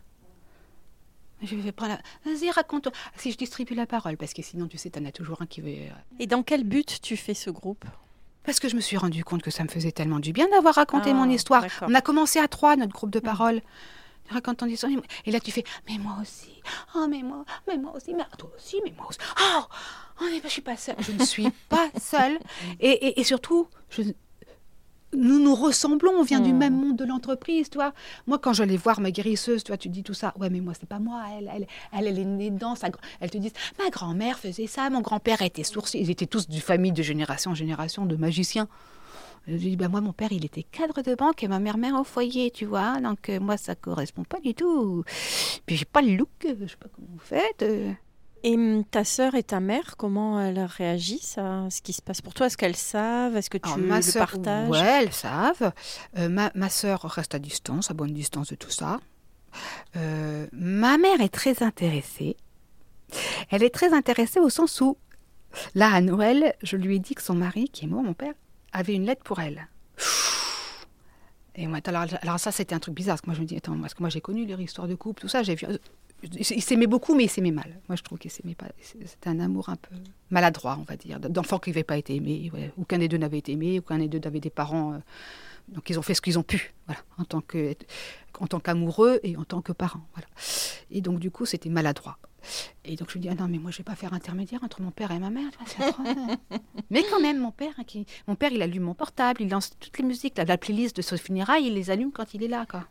Je 1.41 1.55
vais 1.55 1.71
prendre 1.71 1.93
la... 1.93 2.31
Vas-y, 2.31 2.51
raconte. 2.51 2.89
Si 3.17 3.31
je 3.31 3.37
distribue 3.37 3.73
la 3.73 3.87
parole, 3.87 4.17
parce 4.17 4.33
que 4.33 4.41
sinon, 4.41 4.67
tu 4.67 4.77
sais, 4.77 4.91
t'en 4.91 5.05
as 5.05 5.11
toujours 5.11 5.41
un 5.41 5.47
qui 5.47 5.61
veut. 5.61 5.69
Euh, 5.69 5.89
et 6.19 6.27
dans 6.27 6.43
quel 6.43 6.63
but 6.63 7.01
tu 7.01 7.17
fais 7.17 7.33
ce 7.33 7.49
groupe? 7.49 7.83
Parce 8.43 8.59
que 8.59 8.69
je 8.69 8.75
me 8.75 8.81
suis 8.81 8.97
rendu 8.97 9.23
compte 9.23 9.41
que 9.41 9.51
ça 9.51 9.63
me 9.63 9.69
faisait 9.69 9.91
tellement 9.91 10.19
du 10.19 10.33
bien 10.33 10.47
d'avoir 10.49 10.75
raconté 10.75 11.13
mon 11.13 11.29
ah, 11.29 11.33
histoire. 11.33 11.65
On 11.81 11.93
a 11.93 12.01
commencé 12.01 12.39
à 12.39 12.47
trois, 12.47 12.75
notre 12.75 12.93
groupe 12.93 13.11
de 13.11 13.19
parole. 13.19 13.61
Raconte 14.29 14.57
ton 14.57 14.65
histoire. 14.67 14.91
Et 15.25 15.31
là, 15.31 15.39
tu 15.39 15.51
fais 15.51 15.63
Mais 15.87 15.97
moi 15.97 16.17
aussi. 16.21 16.61
Oh, 16.95 17.05
mais 17.09 17.21
moi, 17.21 17.43
mais 17.67 17.77
moi 17.77 17.93
aussi. 17.95 18.13
Mais 18.13 18.23
toi 18.37 18.51
aussi, 18.55 18.77
mais 18.83 18.93
moi 18.97 19.07
aussi. 19.09 19.19
Oh, 19.39 19.63
oh 20.21 20.25
je 20.43 20.47
suis 20.47 20.61
pas 20.61 20.77
seule. 20.77 20.95
Je 20.99 21.11
ne 21.11 21.23
suis 21.23 21.51
pas 21.69 21.89
seule. 21.99 22.39
Et, 22.79 22.89
et, 22.89 23.19
et 23.19 23.23
surtout, 23.23 23.67
je, 23.89 24.03
nous 25.13 25.39
nous 25.39 25.55
ressemblons, 25.55 26.11
on 26.11 26.23
vient 26.23 26.39
du 26.39 26.53
hmm. 26.53 26.57
même 26.57 26.75
monde 26.75 26.97
de 26.97 27.05
l'entreprise, 27.05 27.69
toi. 27.69 27.93
Moi, 28.27 28.39
quand 28.39 28.53
j'allais 28.53 28.77
voir 28.77 29.01
ma 29.01 29.11
guérisseuse, 29.11 29.63
toi, 29.63 29.77
tu 29.77 29.89
dis 29.89 30.03
tout 30.03 30.13
ça. 30.13 30.33
Ouais, 30.39 30.49
mais 30.49 30.61
moi, 30.61 30.73
c'est 30.79 30.87
pas 30.87 30.99
moi. 30.99 31.23
Elle, 31.37 31.51
elle, 31.53 31.67
elle, 31.93 32.19
est 32.19 32.25
née 32.25 32.49
dedans. 32.49 32.75
Elle 33.19 33.29
te 33.29 33.37
dit, 33.37 33.51
ma 33.79 33.89
grand-mère 33.89 34.39
faisait 34.39 34.67
ça, 34.67 34.89
mon 34.89 35.01
grand-père 35.01 35.41
était 35.41 35.63
sourcier. 35.63 36.01
Ils 36.01 36.09
étaient 36.09 36.25
tous 36.27 36.47
du 36.47 36.61
famille 36.61 36.91
de 36.91 37.03
génération 37.03 37.51
en 37.51 37.55
génération 37.55 38.05
de 38.05 38.15
magiciens. 38.15 38.67
Je 39.47 39.55
dis, 39.55 39.75
bah, 39.75 39.87
moi, 39.87 40.01
mon 40.01 40.13
père, 40.13 40.31
il 40.31 40.45
était 40.45 40.63
cadre 40.63 41.01
de 41.01 41.15
banque 41.15 41.43
et 41.43 41.47
ma 41.47 41.59
mère, 41.59 41.77
mère 41.77 41.99
au 41.99 42.03
foyer, 42.03 42.51
tu 42.51 42.65
vois. 42.65 42.99
Donc, 43.01 43.29
euh, 43.29 43.39
moi, 43.39 43.57
ça 43.57 43.73
correspond 43.75 44.23
pas 44.23 44.39
du 44.39 44.53
tout. 44.53 45.03
Puis, 45.65 45.77
j'ai 45.77 45.85
pas 45.85 46.01
le 46.01 46.15
look, 46.15 46.29
je 46.43 46.67
sais 46.67 46.77
pas 46.77 46.89
comment 46.95 47.07
vous 47.11 47.19
faites. 47.19 47.63
Euh. 47.63 47.91
Et 48.43 48.55
hum, 48.55 48.83
ta 48.85 49.03
sœur 49.03 49.35
et 49.35 49.43
ta 49.43 49.59
mère, 49.59 49.95
comment 49.97 50.41
elles 50.41 50.59
réagissent 50.59 51.37
à 51.37 51.69
ce 51.69 51.81
qui 51.81 51.93
se 51.93 52.01
passe 52.01 52.21
pour 52.21 52.33
toi? 52.33 52.47
Est-ce 52.47 52.57
qu'elles 52.57 52.75
savent? 52.75 53.37
Est-ce 53.37 53.49
que 53.49 53.59
tu 53.59 53.79
ma 53.79 53.99
le 53.99 54.17
partages? 54.17 54.69
Oui, 54.69 54.79
elles 54.79 55.13
savent. 55.13 55.71
Euh, 56.17 56.27
ma, 56.27 56.51
ma 56.55 56.69
sœur 56.69 57.01
reste 57.01 57.35
à 57.35 57.39
distance, 57.39 57.91
à 57.91 57.93
bonne 57.93 58.13
distance 58.13 58.49
de 58.49 58.55
tout 58.55 58.71
ça. 58.71 58.99
Euh, 59.95 60.47
ma 60.53 60.97
mère 60.97 61.21
est 61.21 61.33
très 61.33 61.61
intéressée. 61.61 62.35
Elle 63.49 63.63
est 63.63 63.73
très 63.73 63.93
intéressée 63.93 64.39
au 64.39 64.49
sens 64.49 64.81
où, 64.81 64.97
là, 65.75 65.93
à 65.93 66.01
Noël, 66.01 66.55
je 66.63 66.77
lui 66.77 66.95
ai 66.95 66.99
dit 66.99 67.13
que 67.13 67.21
son 67.21 67.35
mari, 67.35 67.69
qui 67.69 67.85
est 67.85 67.87
mort, 67.87 68.01
mon 68.01 68.13
père, 68.13 68.33
avait 68.71 68.95
une 68.95 69.05
lettre 69.05 69.23
pour 69.23 69.39
elle. 69.39 69.67
Et 71.55 71.67
moi, 71.67 71.79
alors, 71.83 72.05
alors 72.21 72.39
ça, 72.39 72.51
c'était 72.53 72.73
un 72.73 72.79
truc 72.79 72.95
bizarre, 72.95 73.15
parce 73.15 73.21
que 73.21 73.27
moi, 73.27 73.35
je 73.35 73.41
me 73.41 73.45
dis, 73.45 73.57
attends, 73.57 73.77
parce 73.77 73.93
que 73.93 74.01
moi, 74.01 74.09
j'ai 74.09 74.21
connu 74.21 74.45
leur 74.45 74.61
histoire 74.61 74.87
de 74.87 74.95
couple, 74.95 75.21
tout 75.21 75.27
ça, 75.27 75.43
j'ai 75.43 75.55
vu 75.55 75.67
il 76.23 76.61
s'aimait 76.61 76.87
beaucoup, 76.87 77.15
mais 77.15 77.25
il 77.25 77.29
s'aimait 77.29 77.51
mal. 77.51 77.79
Moi, 77.89 77.95
je 77.95 78.03
trouve 78.03 78.19
qu'il 78.19 78.31
s'aimait 78.31 78.55
pas. 78.55 78.67
C'était 78.81 79.29
un 79.29 79.39
amour 79.39 79.69
un 79.69 79.75
peu 79.75 79.95
maladroit, 80.29 80.77
on 80.79 80.83
va 80.83 80.95
dire, 80.95 81.19
d'enfants 81.19 81.59
qui 81.59 81.69
n'avaient 81.69 81.83
pas 81.83 81.97
été 81.97 82.15
aimés. 82.15 82.51
Aucun 82.77 82.97
des 82.97 83.07
deux 83.07 83.17
n'avait 83.17 83.39
été 83.39 83.53
aimé, 83.53 83.79
aucun 83.79 83.97
des 83.97 84.07
deux 84.07 84.19
n'avait 84.19 84.39
des 84.39 84.49
parents. 84.49 84.93
Euh, 84.93 84.97
donc, 85.69 85.89
ils 85.89 85.97
ont 85.97 86.01
fait 86.01 86.13
ce 86.13 86.21
qu'ils 86.21 86.37
ont 86.37 86.43
pu, 86.43 86.73
voilà, 86.85 87.01
en 87.17 87.23
tant 87.23 87.41
que, 87.41 87.75
en 88.39 88.47
tant 88.47 88.59
qu'amoureux 88.59 89.19
et 89.23 89.37
en 89.37 89.43
tant 89.43 89.61
que 89.61 89.71
parents, 89.71 90.05
voilà. 90.13 90.27
Et 90.89 91.01
donc, 91.01 91.19
du 91.19 91.31
coup, 91.31 91.45
c'était 91.45 91.69
maladroit. 91.69 92.17
Et 92.83 92.95
donc, 92.95 93.09
je 93.09 93.13
lui 93.13 93.19
dis, 93.21 93.29
ah 93.29 93.35
non, 93.35 93.47
mais 93.47 93.59
moi, 93.59 93.71
je 93.71 93.77
vais 93.77 93.83
pas 93.83 93.95
faire 93.95 94.13
intermédiaire 94.13 94.63
entre 94.63 94.81
mon 94.81 94.91
père 94.91 95.11
et 95.11 95.19
ma 95.19 95.29
mère. 95.29 95.51
mais 96.89 97.03
quand 97.09 97.21
même, 97.21 97.39
mon 97.39 97.51
père, 97.51 97.73
hein, 97.77 97.83
qui, 97.85 98.05
mon 98.27 98.35
père, 98.35 98.51
il 98.51 98.61
allume 98.61 98.83
mon 98.83 98.95
portable, 98.95 99.41
il 99.41 99.49
lance 99.49 99.71
toutes 99.79 99.97
les 99.97 100.03
musiques, 100.03 100.37
la, 100.37 100.45
la 100.45 100.57
playlist 100.57 100.95
de 100.95 101.01
ce 101.01 101.15
funérailles, 101.15 101.67
il 101.67 101.75
les 101.75 101.89
allume 101.89 102.11
quand 102.11 102.33
il 102.33 102.43
est 102.43 102.47
là, 102.47 102.65
quoi. 102.69 102.85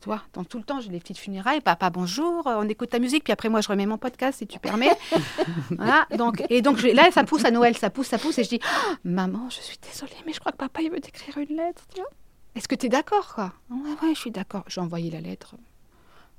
Tu 0.00 0.06
vois, 0.06 0.22
donc 0.32 0.48
tout 0.48 0.56
le 0.56 0.64
temps, 0.64 0.80
j'ai 0.80 0.90
les 0.90 0.98
petites 0.98 1.18
funérailles, 1.18 1.60
papa 1.60 1.90
bonjour, 1.90 2.42
on 2.46 2.66
écoute 2.68 2.88
ta 2.88 2.98
musique, 2.98 3.24
puis 3.24 3.34
après 3.34 3.50
moi 3.50 3.60
je 3.60 3.68
remets 3.68 3.84
mon 3.84 3.98
podcast 3.98 4.38
si 4.38 4.46
tu 4.46 4.58
permets. 4.58 4.96
voilà, 5.76 6.06
donc, 6.16 6.42
et 6.48 6.62
donc 6.62 6.82
là, 6.82 7.10
ça 7.10 7.22
pousse 7.24 7.44
à 7.44 7.50
Noël, 7.50 7.76
ça 7.76 7.90
pousse, 7.90 8.06
ça 8.06 8.16
pousse, 8.16 8.38
et 8.38 8.44
je 8.44 8.48
dis, 8.48 8.60
oh, 8.64 8.94
maman, 9.04 9.50
je 9.50 9.60
suis 9.60 9.76
désolée, 9.78 10.16
mais 10.24 10.32
je 10.32 10.40
crois 10.40 10.52
que 10.52 10.56
papa 10.56 10.80
il 10.80 10.90
veut 10.90 11.00
t'écrire 11.00 11.36
une 11.36 11.54
lettre, 11.54 11.84
tu 11.94 12.00
vois. 12.00 12.08
Est-ce 12.54 12.66
que 12.66 12.74
tu 12.74 12.86
es 12.86 12.88
d'accord, 12.88 13.34
quoi? 13.34 13.52
Ouais, 13.70 13.90
ouais, 14.02 14.14
je 14.14 14.20
suis 14.20 14.30
d'accord. 14.30 14.64
J'ai 14.66 14.80
envoyé 14.80 15.10
la 15.10 15.20
lettre. 15.20 15.54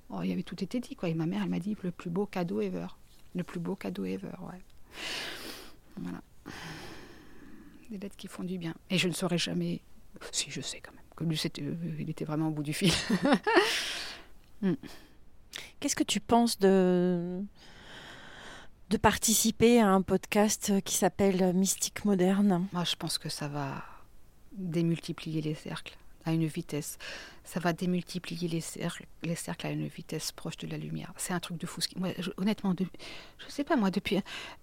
Oh, 0.10 0.19
il 0.24 0.30
y 0.30 0.34
avait 0.34 0.43
tout 0.43 0.62
été 0.62 0.80
dit, 0.80 0.95
quoi. 0.95 1.08
Et 1.08 1.13
ma 1.13 1.26
mère, 1.26 1.41
elle 1.43 1.50
m'a 1.50 1.60
dit, 1.60 1.78
le 1.84 1.91
plus 1.91 2.10
beau 2.10 2.26
cadeau 2.26 2.60
ever. 2.60 2.88
Le 3.34 3.43
plus 3.43 3.62
beau 3.62 3.76
cadeau 3.76 4.04
ever, 4.04 4.28
ouais. 4.41 4.62
Voilà. 5.97 6.21
Des 7.89 7.97
lettres 7.97 8.17
qui 8.17 8.28
font 8.28 8.43
du 8.43 8.58
bien. 8.58 8.74
Et 8.89 8.97
je 8.97 9.08
ne 9.08 9.13
saurais 9.13 9.38
jamais... 9.38 9.82
Si, 10.32 10.52
je 10.52 10.60
sais 10.60 10.82
quand 10.82 10.91
même 10.91 11.00
lui, 11.21 11.41
euh, 11.60 11.75
il 11.99 12.10
était 12.10 12.25
vraiment 12.25 12.47
au 12.47 12.51
bout 12.51 12.63
du 12.63 12.73
fil. 12.73 12.91
Hmm. 14.63 14.75
Qu'est-ce 15.79 15.95
que 15.95 16.03
tu 16.03 16.19
penses 16.19 16.60
de, 16.60 17.41
de 18.91 18.97
participer 18.97 19.81
à 19.81 19.89
un 19.89 20.03
podcast 20.03 20.71
qui 20.84 20.93
s'appelle 20.93 21.51
Mystique 21.55 22.05
Moderne? 22.05 22.67
Moi, 22.71 22.84
je 22.84 22.95
pense 22.95 23.17
que 23.17 23.27
ça 23.27 23.47
va 23.47 23.84
démultiplier 24.51 25.41
les 25.41 25.55
cercles. 25.55 25.97
à 26.25 26.34
une 26.34 26.45
vitesse. 26.45 26.99
Ça 27.43 27.60
va 27.60 27.73
démultiplier 27.73 28.47
les 28.47 28.62
cercles, 28.62 29.07
les 29.23 29.34
cercles 29.36 29.65
à 29.65 29.71
une 29.71 29.88
vitesse 29.88 30.31
proche 30.31 30.57
de 30.57 30.67
la 30.67 30.77
lumière. 30.77 31.12
C'est 31.17 31.34
un 31.34 31.39
truc 31.39 31.57
de 31.57 31.65
fou. 31.65 31.81
Moi, 31.95 32.10
honnêtement, 32.38 32.75
je 32.77 32.84
ne 32.84 33.51
sais 33.51 33.63
pas, 33.63 33.75
moi, 33.75 33.89
depuis. 33.89 34.19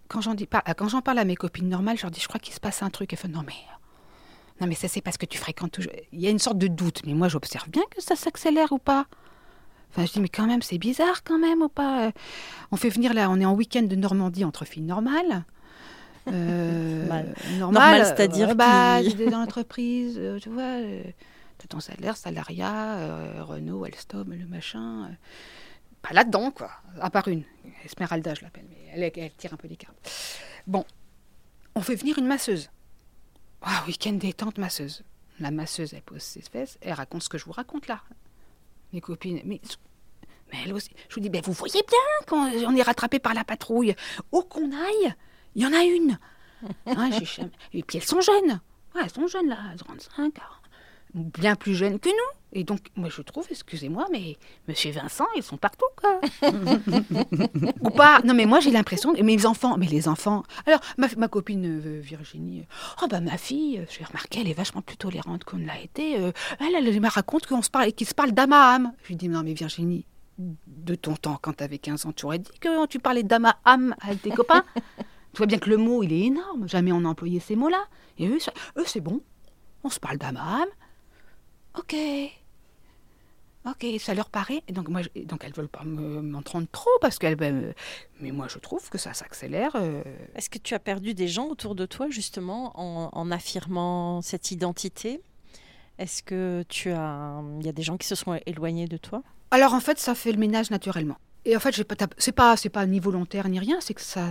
Quand 0.07 0.21
j'en, 0.21 0.35
dis, 0.35 0.47
quand 0.47 0.89
j'en 0.89 1.03
parle 1.03 1.19
à 1.19 1.25
mes 1.25 1.35
copines 1.35 1.69
normales, 1.69 1.97
je 1.97 2.03
leur 2.03 2.13
dis 2.13 2.21
je 2.21 2.29
crois 2.29 2.39
qu'il 2.39 2.55
se 2.55 2.61
passe 2.61 2.83
un 2.83 2.91
truc. 2.91 3.13
Elles 3.13 3.19
font 3.19 3.29
non, 3.29 3.43
mais. 3.45 3.55
Non, 4.61 4.67
mais 4.67 4.75
ça, 4.75 4.89
c'est 4.89 5.01
parce 5.01 5.17
que 5.17 5.27
tu 5.27 5.39
fréquentes 5.39 5.73
toujours. 5.73 5.93
Il 6.13 6.21
y 6.21 6.27
a 6.27 6.31
une 6.31 6.39
sorte 6.39 6.59
de 6.59 6.67
doute, 6.67 7.03
mais 7.07 7.15
moi, 7.15 7.29
j'observe 7.29 7.69
bien 7.69 7.85
que 7.91 8.03
ça 8.03 8.17
s'accélère 8.17 8.73
ou 8.73 8.79
pas. 8.79 9.07
Enfin, 9.91 10.05
je 10.05 10.13
dis, 10.13 10.21
mais 10.21 10.29
quand 10.29 10.47
même, 10.47 10.63
c'est 10.63 10.79
bizarre 10.79 11.23
quand 11.25 11.39
même 11.39 11.63
ou 11.63 11.69
pas 11.69 12.13
On 12.71 12.77
fait 12.77 12.91
venir 12.91 13.15
là, 13.15 13.31
on 13.31 13.41
est 13.41 13.45
en 13.45 13.55
week-end 13.55 13.83
de 13.83 13.97
Normandie 13.97 14.45
entre 14.45 14.65
filles 14.65 14.83
normales. 14.83 15.45
Euh, 16.27 17.07
normal, 17.59 18.05
c'est-à-dire 18.05 18.55
bah, 18.55 19.03
dans 19.03 19.39
l'entreprise, 19.39 20.17
euh, 20.19 20.39
tu 20.39 20.51
vois, 20.51 20.63
euh, 20.63 21.03
ton 21.69 21.81
salaire, 21.81 22.17
salariat, 22.17 22.99
euh, 22.99 23.45
Renault, 23.45 23.85
Alstom, 23.85 24.33
le 24.33 24.47
machin. 24.47 25.11
pas 26.03 26.13
là-dedans, 26.13 26.51
quoi. 26.51 26.71
À 27.01 27.11
part 27.11 27.29
une. 27.29 27.45
Esmeralda, 27.85 28.35
je 28.35 28.43
l'appelle, 28.43 28.67
mais 28.69 28.77
elle, 28.93 29.11
elle, 29.15 29.33
tire 29.33 29.55
un 29.55 29.57
peu 29.57 29.69
les 29.69 29.77
cartes. 29.77 29.97
Bon, 30.67 30.85
on 31.75 31.81
fait 31.81 31.95
venir 31.95 32.19
une 32.19 32.27
masseuse. 32.27 32.71
Ah, 33.63 33.85
week-end 33.87 34.13
détente 34.13 34.59
masseuse. 34.59 35.03
La 35.41 35.51
masseuse, 35.51 35.95
elle 35.95 36.03
pose 36.03 36.23
ses 36.23 36.43
fesses, 36.43 36.79
elle 36.81 36.95
raconte 36.95 37.23
ce 37.23 37.29
que 37.29 37.39
je 37.39 37.45
vous 37.45 37.53
raconte 37.53 37.87
là. 37.87 38.03
Mes 38.93 39.01
copines, 39.01 39.41
mais, 39.45 39.61
mais 40.53 40.59
elle 40.65 40.73
aussi. 40.73 40.91
Je 41.09 41.15
vous 41.15 41.21
dis, 41.21 41.29
ben 41.29 41.43
vous 41.43 41.53
voyez 41.53 41.83
bien 41.87 42.27
quand 42.27 42.51
on 42.51 42.75
est 42.75 42.83
rattrapé 42.83 43.19
par 43.19 43.35
la 43.35 43.45
patrouille. 43.45 43.95
Où 44.33 44.43
qu'on 44.43 44.73
aille, 44.73 45.15
il 45.55 45.63
y 45.63 45.67
en 45.67 45.73
a 45.73 45.83
une. 45.83 46.19
Ah, 46.87 47.09
et 47.73 47.85
puis 47.85 47.99
elles 47.99 48.05
sont 48.05 48.21
jeunes. 48.21 48.61
elles 49.01 49.11
sont 49.11 49.29
jeunes 49.29 49.49
là, 49.49 49.59
35, 49.79 50.35
bien 51.15 51.55
plus 51.55 51.75
jeunes 51.75 51.99
que 51.99 52.09
nous. 52.09 52.39
Et 52.53 52.65
donc, 52.65 52.81
moi 52.97 53.11
je 53.11 53.21
trouve, 53.21 53.47
excusez-moi, 53.51 54.07
mais 54.11 54.39
Monsieur 54.69 54.91
Vincent, 54.91 55.27
ils 55.37 55.43
sont 55.43 55.59
partout, 55.59 55.87
quoi. 55.97 56.21
Ou 57.83 57.91
pas 57.91 58.21
Non, 58.25 58.33
mais 58.33 58.47
moi 58.47 58.61
j'ai 58.61 58.71
l'impression, 58.71 59.13
mes 59.13 59.45
enfants, 59.45 59.77
mais 59.77 59.87
les 59.87 60.09
enfants. 60.09 60.45
Alors, 60.67 60.81
ma, 60.97 61.29
copine 61.29 61.67
euh, 61.67 62.01
Virginie, 62.01 62.65
oh 63.03 63.07
bah 63.09 63.21
ma 63.21 63.37
fille, 63.37 63.85
j'ai 63.91 64.05
remarqué, 64.05 64.41
elle 64.41 64.49
est 64.49 64.55
vachement 64.55 64.81
plus 64.81 64.97
tolérante 64.97 65.45
qu'on 65.45 65.59
ne 65.59 65.67
l'a 65.67 65.79
été. 65.79 66.19
Euh, 66.19 66.33
elle, 66.61 66.75
elle, 66.87 67.01
me 67.01 67.09
raconte 67.09 67.47
qu'on 67.47 67.61
se 67.61 67.71
parle, 67.71 67.93
qu'ils 67.93 68.09
se 68.09 68.15
parlent 68.15 68.33
d'âme 68.33 68.55
à 68.55 68.75
âme. 68.75 68.93
Je 69.03 69.09
lui 69.09 69.17
dis, 69.17 69.29
non, 69.29 69.43
mais 69.43 69.53
Virginie, 69.53 70.07
de 70.39 70.95
ton 70.95 71.15
temps, 71.15 71.39
quand 71.41 71.57
tu 71.59 71.65
avais 71.65 71.79
15 71.79 72.07
ans, 72.07 72.13
tu 72.13 72.25
aurais 72.25 72.39
dit 72.39 72.51
que 72.61 72.87
tu 72.87 72.99
parlais 72.99 73.25
d'âme 73.25 73.45
à 73.45 73.59
âme 73.65 73.95
avec 74.01 74.23
tes 74.23 74.31
copains 74.31 74.65
tu 75.33 75.39
vois 75.39 75.47
bien 75.47 75.59
que 75.59 75.71
le 75.71 75.77
mot, 75.77 76.03
il 76.03 76.13
est 76.13 76.27
énorme. 76.27 76.69
Jamais 76.69 76.93
on 76.93 77.05
a 77.05 77.09
employé 77.09 77.41
ces 77.41 77.57
mots-là. 77.57 77.85
Et 78.19 78.27
eux, 78.27 78.39
eux 78.77 78.85
c'est 78.87 79.01
bon. 79.01 79.21
On 79.85 79.91
se 79.91 80.01
parle 80.01 80.19
d'âme 80.19 80.37
à 80.37 80.63
âme. 80.63 80.69
Ok. 81.79 81.95
Ok, 83.67 83.87
ça 83.99 84.15
leur 84.15 84.31
paraît. 84.31 84.63
donc, 84.71 84.89
moi, 84.89 85.03
donc 85.25 85.45
elles 85.45 85.53
veulent 85.53 85.69
pas 85.69 85.85
m'entendre 85.85 86.67
trop 86.73 86.91
parce 87.01 87.19
qu'elles. 87.19 87.37
Ben, 87.37 87.75
mais 88.21 88.31
moi, 88.31 88.47
je 88.49 88.59
trouve 88.59 88.89
que 88.89 88.99
ça 88.99 89.13
s'accélère. 89.15 89.73
Euh. 89.75 90.03
Est-ce 90.35 90.49
que 90.49 90.59
tu 90.59 90.75
as 90.75 90.79
perdu 90.79 91.13
des 91.15 91.29
gens 91.29 91.47
autour 91.49 91.75
de 91.75 91.85
toi, 91.85 92.09
justement, 92.09 92.73
en, 92.79 93.31
affirmant 93.31 94.23
cette 94.23 94.51
identité? 94.51 95.21
Est-ce 95.99 96.23
que 96.23 96.65
tu 96.69 96.91
as. 96.91 97.43
Il 97.61 97.67
y 97.67 97.69
a 97.69 97.73
des 97.73 97.83
gens 97.83 97.97
qui 97.97 98.07
se 98.07 98.15
sont 98.15 98.39
éloignés 98.47 98.87
de 98.87 98.97
toi? 98.97 99.23
Alors, 99.51 99.75
en 99.75 99.81
fait, 99.81 99.99
ça 99.99 100.15
fait 100.15 100.33
le 100.33 100.39
ménage 100.39 100.71
naturellement. 100.71 101.17
Et 101.45 101.57
en 101.57 101.61
fait, 101.61 101.75
c'est 102.19 102.33
pas, 102.33 102.57
c'est 102.57 102.71
pas 102.71 102.87
ni 102.87 103.01
volontaire 103.01 103.49
ni 103.49 103.59
rien, 103.59 103.81
c'est 103.81 103.95
que 103.95 104.01
ça 104.01 104.27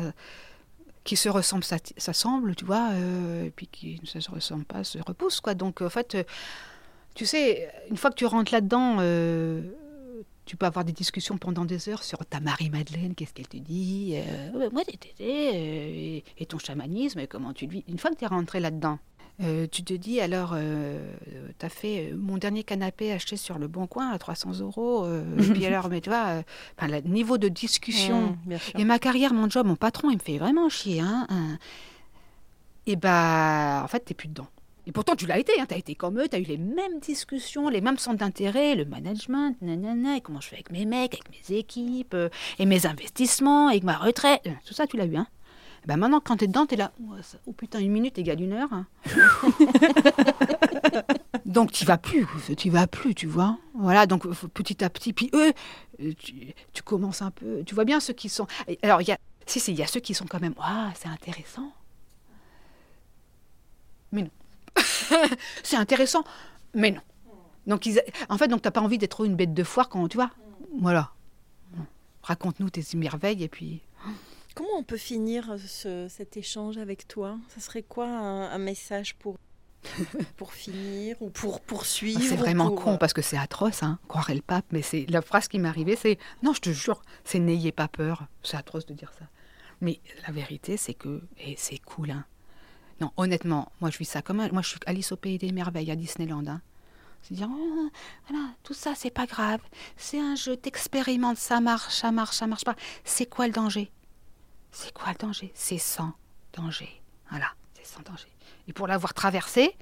qui 1.08 1.16
se 1.16 1.30
ressemble, 1.30 1.64
ça, 1.64 2.14
semble, 2.14 2.54
tu 2.54 2.66
vois, 2.66 2.90
euh, 2.92 3.46
et 3.46 3.50
puis 3.50 3.68
qui 3.68 4.00
ne 4.02 4.22
se 4.22 4.30
ressemble 4.30 4.66
pas, 4.66 4.84
se 4.84 5.00
repousse, 5.00 5.40
quoi. 5.40 5.54
Donc, 5.54 5.82
en 5.82 5.90
fait, 5.90 6.16
euh, 6.16 6.24
tu 7.18 7.26
sais, 7.26 7.70
une 7.90 7.98
fois 7.98 8.12
que 8.12 8.16
tu 8.16 8.26
rentres 8.26 8.54
là-dedans, 8.54 8.98
euh, 9.00 9.62
tu 10.46 10.56
peux 10.56 10.66
avoir 10.66 10.86
des 10.86 10.94
discussions 10.94 11.38
pendant 11.38 11.66
des 11.66 11.90
heures 11.90 12.04
sur 12.04 12.26
ta 12.26 12.40
Marie-Madeleine, 12.40 13.16
qu'est-ce 13.16 13.34
qu'elle 13.34 13.48
te 13.48 13.58
dit, 13.58 14.16
moi, 14.72 14.84
et, 15.20 16.24
et 16.38 16.46
ton 16.46 16.60
chamanisme, 16.60 17.28
comment 17.28 17.54
tu 17.54 17.66
le 17.66 17.72
vis. 17.72 17.84
Une 17.88 17.98
fois 17.98 18.12
que 18.12 18.16
tu 18.16 18.24
es 18.24 18.28
rentré 18.28 18.60
là-dedans, 18.60 19.00
euh, 19.44 19.68
tu 19.72 19.84
te 19.84 19.94
dis 19.94 20.20
alors, 20.20 20.54
euh, 20.56 21.14
tu 21.60 21.66
as 21.66 21.70
fait 21.70 22.10
euh, 22.10 22.18
mon 22.18 22.38
dernier 22.38 22.64
canapé 22.64 23.12
acheté 23.12 23.38
sur 23.38 23.60
le 23.60 23.68
Bon 23.68 23.86
Coin 23.86 24.10
à 24.10 24.18
300 24.18 24.62
euros. 24.62 25.08
et 25.08 25.54
puis 25.54 25.66
alors, 25.68 25.90
mais 25.90 26.02
tu 26.02 26.10
vois, 26.10 26.42
le 26.82 27.02
niveau 27.02 27.38
de 27.38 27.48
discussion. 27.48 28.38
Mmh, 28.46 28.80
et 28.80 28.84
ma 28.84 28.98
carrière, 28.98 29.34
mon 29.34 29.50
job, 29.50 29.68
mon 29.68 29.76
patron, 29.76 30.10
il 30.10 30.18
me 30.18 30.22
fait 30.22 30.40
vraiment 30.40 30.70
chier. 30.70 31.02
Hein, 31.02 31.28
hein. 31.30 31.58
Et 32.88 32.96
bah, 32.96 33.82
en 33.84 33.88
fait, 33.88 34.04
tu 34.06 34.16
plus 34.16 34.30
dedans. 34.30 34.48
Et 34.88 34.94
pourtant, 34.94 35.16
tu 35.16 35.28
l'as 35.28 35.38
été, 35.38 35.52
hein, 35.60 35.66
tu 35.68 35.76
as 35.76 35.78
été 35.78 35.96
comme 35.96 36.18
eux, 36.18 36.30
tu 36.30 36.38
as 36.38 36.40
eu 36.40 36.44
les 36.44 36.58
mêmes 36.58 37.00
discussions, 37.02 37.68
les 37.68 37.82
mêmes 37.82 37.98
centres 37.98 38.20
d'intérêt, 38.20 38.74
le 38.74 38.86
management, 38.86 39.62
nanana, 39.62 40.16
et 40.16 40.22
comment 40.22 40.40
je 40.40 40.48
fais 40.48 40.56
avec 40.56 40.72
mes 40.72 40.86
mecs, 40.86 41.14
avec 41.14 41.30
mes 41.30 41.58
équipes, 41.58 42.16
et 42.58 42.66
mes 42.66 42.86
investissements, 42.86 43.68
avec 43.68 43.84
ma 43.84 43.98
retraite. 43.98 44.48
Tout 44.66 44.74
ça, 44.74 44.88
tu 44.88 44.96
l'as 44.96 45.06
eu. 45.06 45.18
Hein. 45.18 45.28
Ben 45.88 45.98
maintenant, 45.98 46.22
quand 46.22 46.38
t'es 46.38 46.48
dedans, 46.48 46.66
t'es 46.66 46.78
là. 46.78 46.94
Oh, 47.46 47.52
putain, 47.52 47.80
une 47.80 47.92
minute 47.92 48.18
égale 48.18 48.42
une 48.42 48.54
heure. 48.54 48.70
Hein. 48.72 48.88
donc, 51.46 51.72
tu 51.72 51.86
vas 51.86 51.98
plus, 51.98 52.26
tu 52.58 52.70
vas 52.70 52.88
plus, 52.88 53.14
tu 53.14 53.28
vois. 53.28 53.58
Voilà, 53.74 54.06
donc 54.06 54.28
petit 54.50 54.84
à 54.84 54.90
petit. 54.90 55.14
Puis 55.14 55.30
eux, 55.34 55.54
euh, 56.02 56.12
tu, 56.74 56.84
commences 56.84 57.22
un 57.22 57.32
peu. 57.32 57.64
Tu 57.66 57.76
vois 57.76 57.86
bien 57.86 58.00
ceux 58.00 58.14
qui 58.14 58.30
sont. 58.30 58.48
Alors, 58.84 59.02
il 59.02 59.08
y 59.08 59.12
a. 59.12 59.18
Si, 59.46 59.62
si, 59.62 59.72
il 59.72 59.78
y 59.78 59.84
a 59.84 59.88
ceux 59.88 60.02
qui 60.02 60.14
sont 60.14 60.26
quand 60.26 60.42
même. 60.42 60.56
Waouh, 60.58 60.92
c'est 60.96 61.08
intéressant. 61.08 61.72
Mais 64.12 64.24
non. 64.24 64.30
c'est 65.64 65.78
intéressant, 65.78 66.24
mais 66.74 66.92
non. 66.92 67.02
Donc, 67.66 67.86
ils... 67.86 68.02
en 68.30 68.38
fait, 68.38 68.48
donc 68.48 68.62
t'as 68.62 68.72
pas 68.72 68.82
envie 68.82 68.98
d'être 68.98 69.26
une 69.26 69.36
bête 69.36 69.54
de 69.54 69.64
foire 69.64 69.90
quand 69.90 70.08
tu 70.08 70.18
vois. 70.18 70.32
Voilà. 70.80 71.12
Raconte-nous 72.24 72.70
tes 72.70 72.84
merveilles 72.96 73.44
et 73.44 73.50
puis. 73.50 73.82
Comment 74.56 74.78
on 74.78 74.84
peut 74.84 74.98
finir 74.98 75.56
cet 75.60 76.36
échange 76.36 76.78
avec 76.78 77.08
toi? 77.08 77.38
Ce 77.54 77.60
serait 77.60 77.84
quoi 77.84 78.08
un, 78.08 78.58
message 78.58 79.16
pour, 79.16 79.38
pour 80.36 80.54
finir 80.54 81.16
ou 81.22 81.30
pour 81.30 81.62
poursuivre 81.62 82.22
C'est 82.22 82.36
vraiment 82.36 82.72
con 82.72 82.94
euh, 82.94 82.98
parce 82.98 83.14
que 83.14 83.22
c'est 83.22 83.38
atroce, 83.38 83.84
hein, 83.84 84.00
croirait 84.08 84.34
le 84.34 84.42
pape, 84.42 84.66
mais 84.72 84.82
c'est 84.82 85.06
la 85.10 85.22
phrase 85.22 85.48
qui 85.48 85.60
m'est 85.60 85.70
arrivée, 85.70 85.96
c'est 85.96 86.18
non, 86.42 86.54
je 86.54 86.62
te 86.62 86.70
jure, 86.72 87.04
c'est 87.24 87.40
n'ayez 87.40 87.72
pas 87.72 87.88
peur. 87.88 88.26
C'est 88.42 88.58
atroce 88.58 88.88
de 88.88 88.94
dire 88.94 89.14
ça. 89.18 89.26
Mais 89.80 90.00
la 90.26 90.34
vérité, 90.34 90.76
c'est 90.76 90.96
que, 90.96 91.22
et 91.38 91.56
c'est 91.58 91.78
cool, 91.78 92.12
hein. 92.12 92.26
Non, 93.00 93.12
honnêtement, 93.18 93.72
moi 93.80 93.90
je 93.90 93.98
vis 93.98 94.06
ça 94.06 94.22
comme 94.22 94.40
un, 94.40 94.50
moi 94.50 94.62
je 94.62 94.70
suis 94.70 94.80
Alice 94.86 95.12
au 95.12 95.18
pays 95.18 95.38
des 95.38 95.52
merveilles 95.52 95.92
à 95.92 95.96
Disneyland. 95.96 96.48
Hein. 96.48 96.62
C'est 97.22 97.36
dire, 97.36 97.50
oh, 97.52 97.90
voilà, 98.28 98.46
tout 98.64 98.74
ça 98.74 98.94
c'est 98.96 99.12
pas 99.12 99.26
grave, 99.26 99.60
c'est 99.98 100.20
un 100.20 100.36
jeu, 100.36 100.56
t'expérimentes, 100.56 101.38
ça 101.38 101.60
marche, 101.60 101.94
ça 101.94 102.12
marche, 102.12 102.36
ça 102.36 102.48
marche 102.48 102.64
pas. 102.64 102.76
C'est 103.04 103.28
quoi 103.28 103.48
le 103.48 103.54
danger? 103.54 103.92
C'est 104.72 104.94
quoi 104.94 105.10
le 105.12 105.18
danger? 105.18 105.52
C'est 105.54 105.78
sans 105.78 106.14
danger. 106.54 106.90
Voilà, 107.30 107.48
c'est 107.74 107.86
sans 107.86 108.02
danger. 108.02 108.30
Et 108.68 108.74
pour 108.74 108.88
l'avoir 108.88 109.14
traversé, 109.14 109.76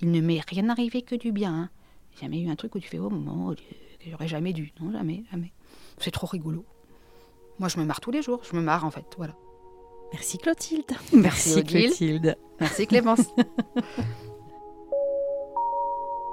il 0.00 0.10
ne 0.10 0.20
m'est 0.20 0.40
rien 0.46 0.68
arrivé 0.68 1.02
que 1.02 1.14
du 1.14 1.32
bien. 1.32 1.54
Hein. 1.54 1.70
Jamais 2.20 2.40
eu 2.40 2.50
un 2.50 2.56
truc 2.56 2.74
où 2.74 2.80
tu 2.80 2.88
fais 2.88 2.98
oh 2.98 3.10
mon 3.10 3.52
Dieu, 3.52 3.66
j'aurais 4.08 4.28
jamais 4.28 4.52
dû. 4.52 4.72
Non, 4.80 4.92
jamais, 4.92 5.24
jamais. 5.30 5.52
C'est 5.98 6.10
trop 6.10 6.26
rigolo. 6.26 6.64
Moi, 7.58 7.68
je 7.68 7.78
me 7.78 7.84
marre 7.84 8.00
tous 8.00 8.10
les 8.10 8.22
jours. 8.22 8.40
Je 8.42 8.56
me 8.56 8.60
marre 8.60 8.84
en 8.84 8.90
fait. 8.90 9.04
Voilà. 9.16 9.34
Merci 10.12 10.38
Clotilde. 10.38 10.92
Merci, 11.12 11.62
Clotilde. 11.64 12.36
Merci 12.62 12.86
Clémence. 12.86 13.26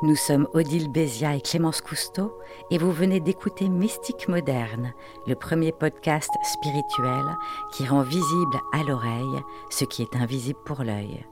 Nous 0.03 0.15
sommes 0.15 0.47
Odile 0.53 0.87
Bézia 0.87 1.35
et 1.35 1.41
Clémence 1.41 1.81
Cousteau 1.81 2.31
et 2.69 2.77
vous 2.77 2.91
venez 2.91 3.19
d'écouter 3.19 3.67
Mystique 3.67 4.27
Moderne, 4.27 4.93
le 5.25 5.33
premier 5.33 5.71
podcast 5.71 6.29
spirituel 6.43 7.25
qui 7.73 7.87
rend 7.87 8.03
visible 8.03 8.59
à 8.73 8.83
l'oreille 8.83 9.41
ce 9.71 9.85
qui 9.85 10.03
est 10.03 10.15
invisible 10.15 10.59
pour 10.67 10.83
l'œil. 10.83 11.25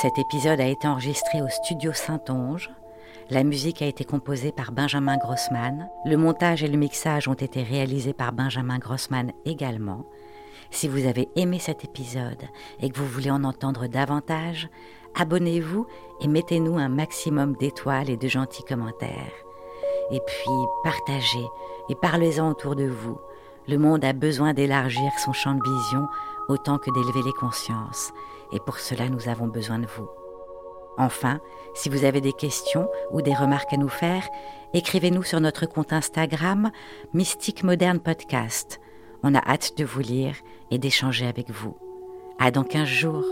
Cet 0.00 0.16
épisode 0.16 0.60
a 0.60 0.66
été 0.66 0.88
enregistré 0.88 1.42
au 1.42 1.48
studio 1.50 1.92
Saint-Onge. 1.92 2.70
La 3.28 3.44
musique 3.44 3.82
a 3.82 3.86
été 3.86 4.06
composée 4.06 4.50
par 4.50 4.72
Benjamin 4.72 5.18
Grossman. 5.18 5.90
Le 6.06 6.16
montage 6.16 6.64
et 6.64 6.68
le 6.68 6.78
mixage 6.78 7.28
ont 7.28 7.34
été 7.34 7.62
réalisés 7.62 8.14
par 8.14 8.32
Benjamin 8.32 8.78
Grossman 8.78 9.32
également. 9.44 10.06
Si 10.70 10.88
vous 10.88 11.06
avez 11.06 11.28
aimé 11.36 11.58
cet 11.58 11.84
épisode 11.84 12.42
et 12.80 12.90
que 12.90 12.98
vous 12.98 13.06
voulez 13.06 13.30
en 13.30 13.44
entendre 13.44 13.86
davantage, 13.86 14.68
abonnez-vous 15.14 15.86
et 16.20 16.28
mettez-nous 16.28 16.78
un 16.78 16.88
maximum 16.88 17.56
d'étoiles 17.56 18.10
et 18.10 18.16
de 18.16 18.28
gentils 18.28 18.64
commentaires. 18.64 19.32
Et 20.10 20.20
puis 20.20 20.50
partagez 20.84 21.46
et 21.88 21.94
parlez-en 21.94 22.50
autour 22.50 22.76
de 22.76 22.86
vous. 22.86 23.18
Le 23.68 23.78
monde 23.78 24.04
a 24.04 24.12
besoin 24.12 24.54
d'élargir 24.54 25.10
son 25.18 25.32
champ 25.32 25.54
de 25.54 25.62
vision 25.62 26.06
autant 26.48 26.78
que 26.78 26.90
d'élever 26.92 27.22
les 27.24 27.32
consciences, 27.32 28.12
et 28.52 28.60
pour 28.60 28.78
cela 28.78 29.08
nous 29.08 29.28
avons 29.28 29.48
besoin 29.48 29.80
de 29.80 29.86
vous. 29.86 30.08
Enfin, 30.98 31.40
si 31.74 31.88
vous 31.88 32.04
avez 32.04 32.20
des 32.20 32.32
questions 32.32 32.88
ou 33.10 33.20
des 33.20 33.34
remarques 33.34 33.72
à 33.72 33.76
nous 33.76 33.88
faire, 33.88 34.26
écrivez-nous 34.72 35.24
sur 35.24 35.40
notre 35.40 35.66
compte 35.66 35.92
Instagram 35.92 36.70
Mystique 37.12 37.64
Moderne 37.64 37.98
Podcast. 38.00 38.80
On 39.28 39.34
a 39.34 39.40
hâte 39.44 39.76
de 39.76 39.84
vous 39.84 39.98
lire 39.98 40.36
et 40.70 40.78
d'échanger 40.78 41.26
avec 41.26 41.50
vous. 41.50 41.76
À 42.38 42.52
dans 42.52 42.62
15 42.62 42.86
jours. 42.86 43.24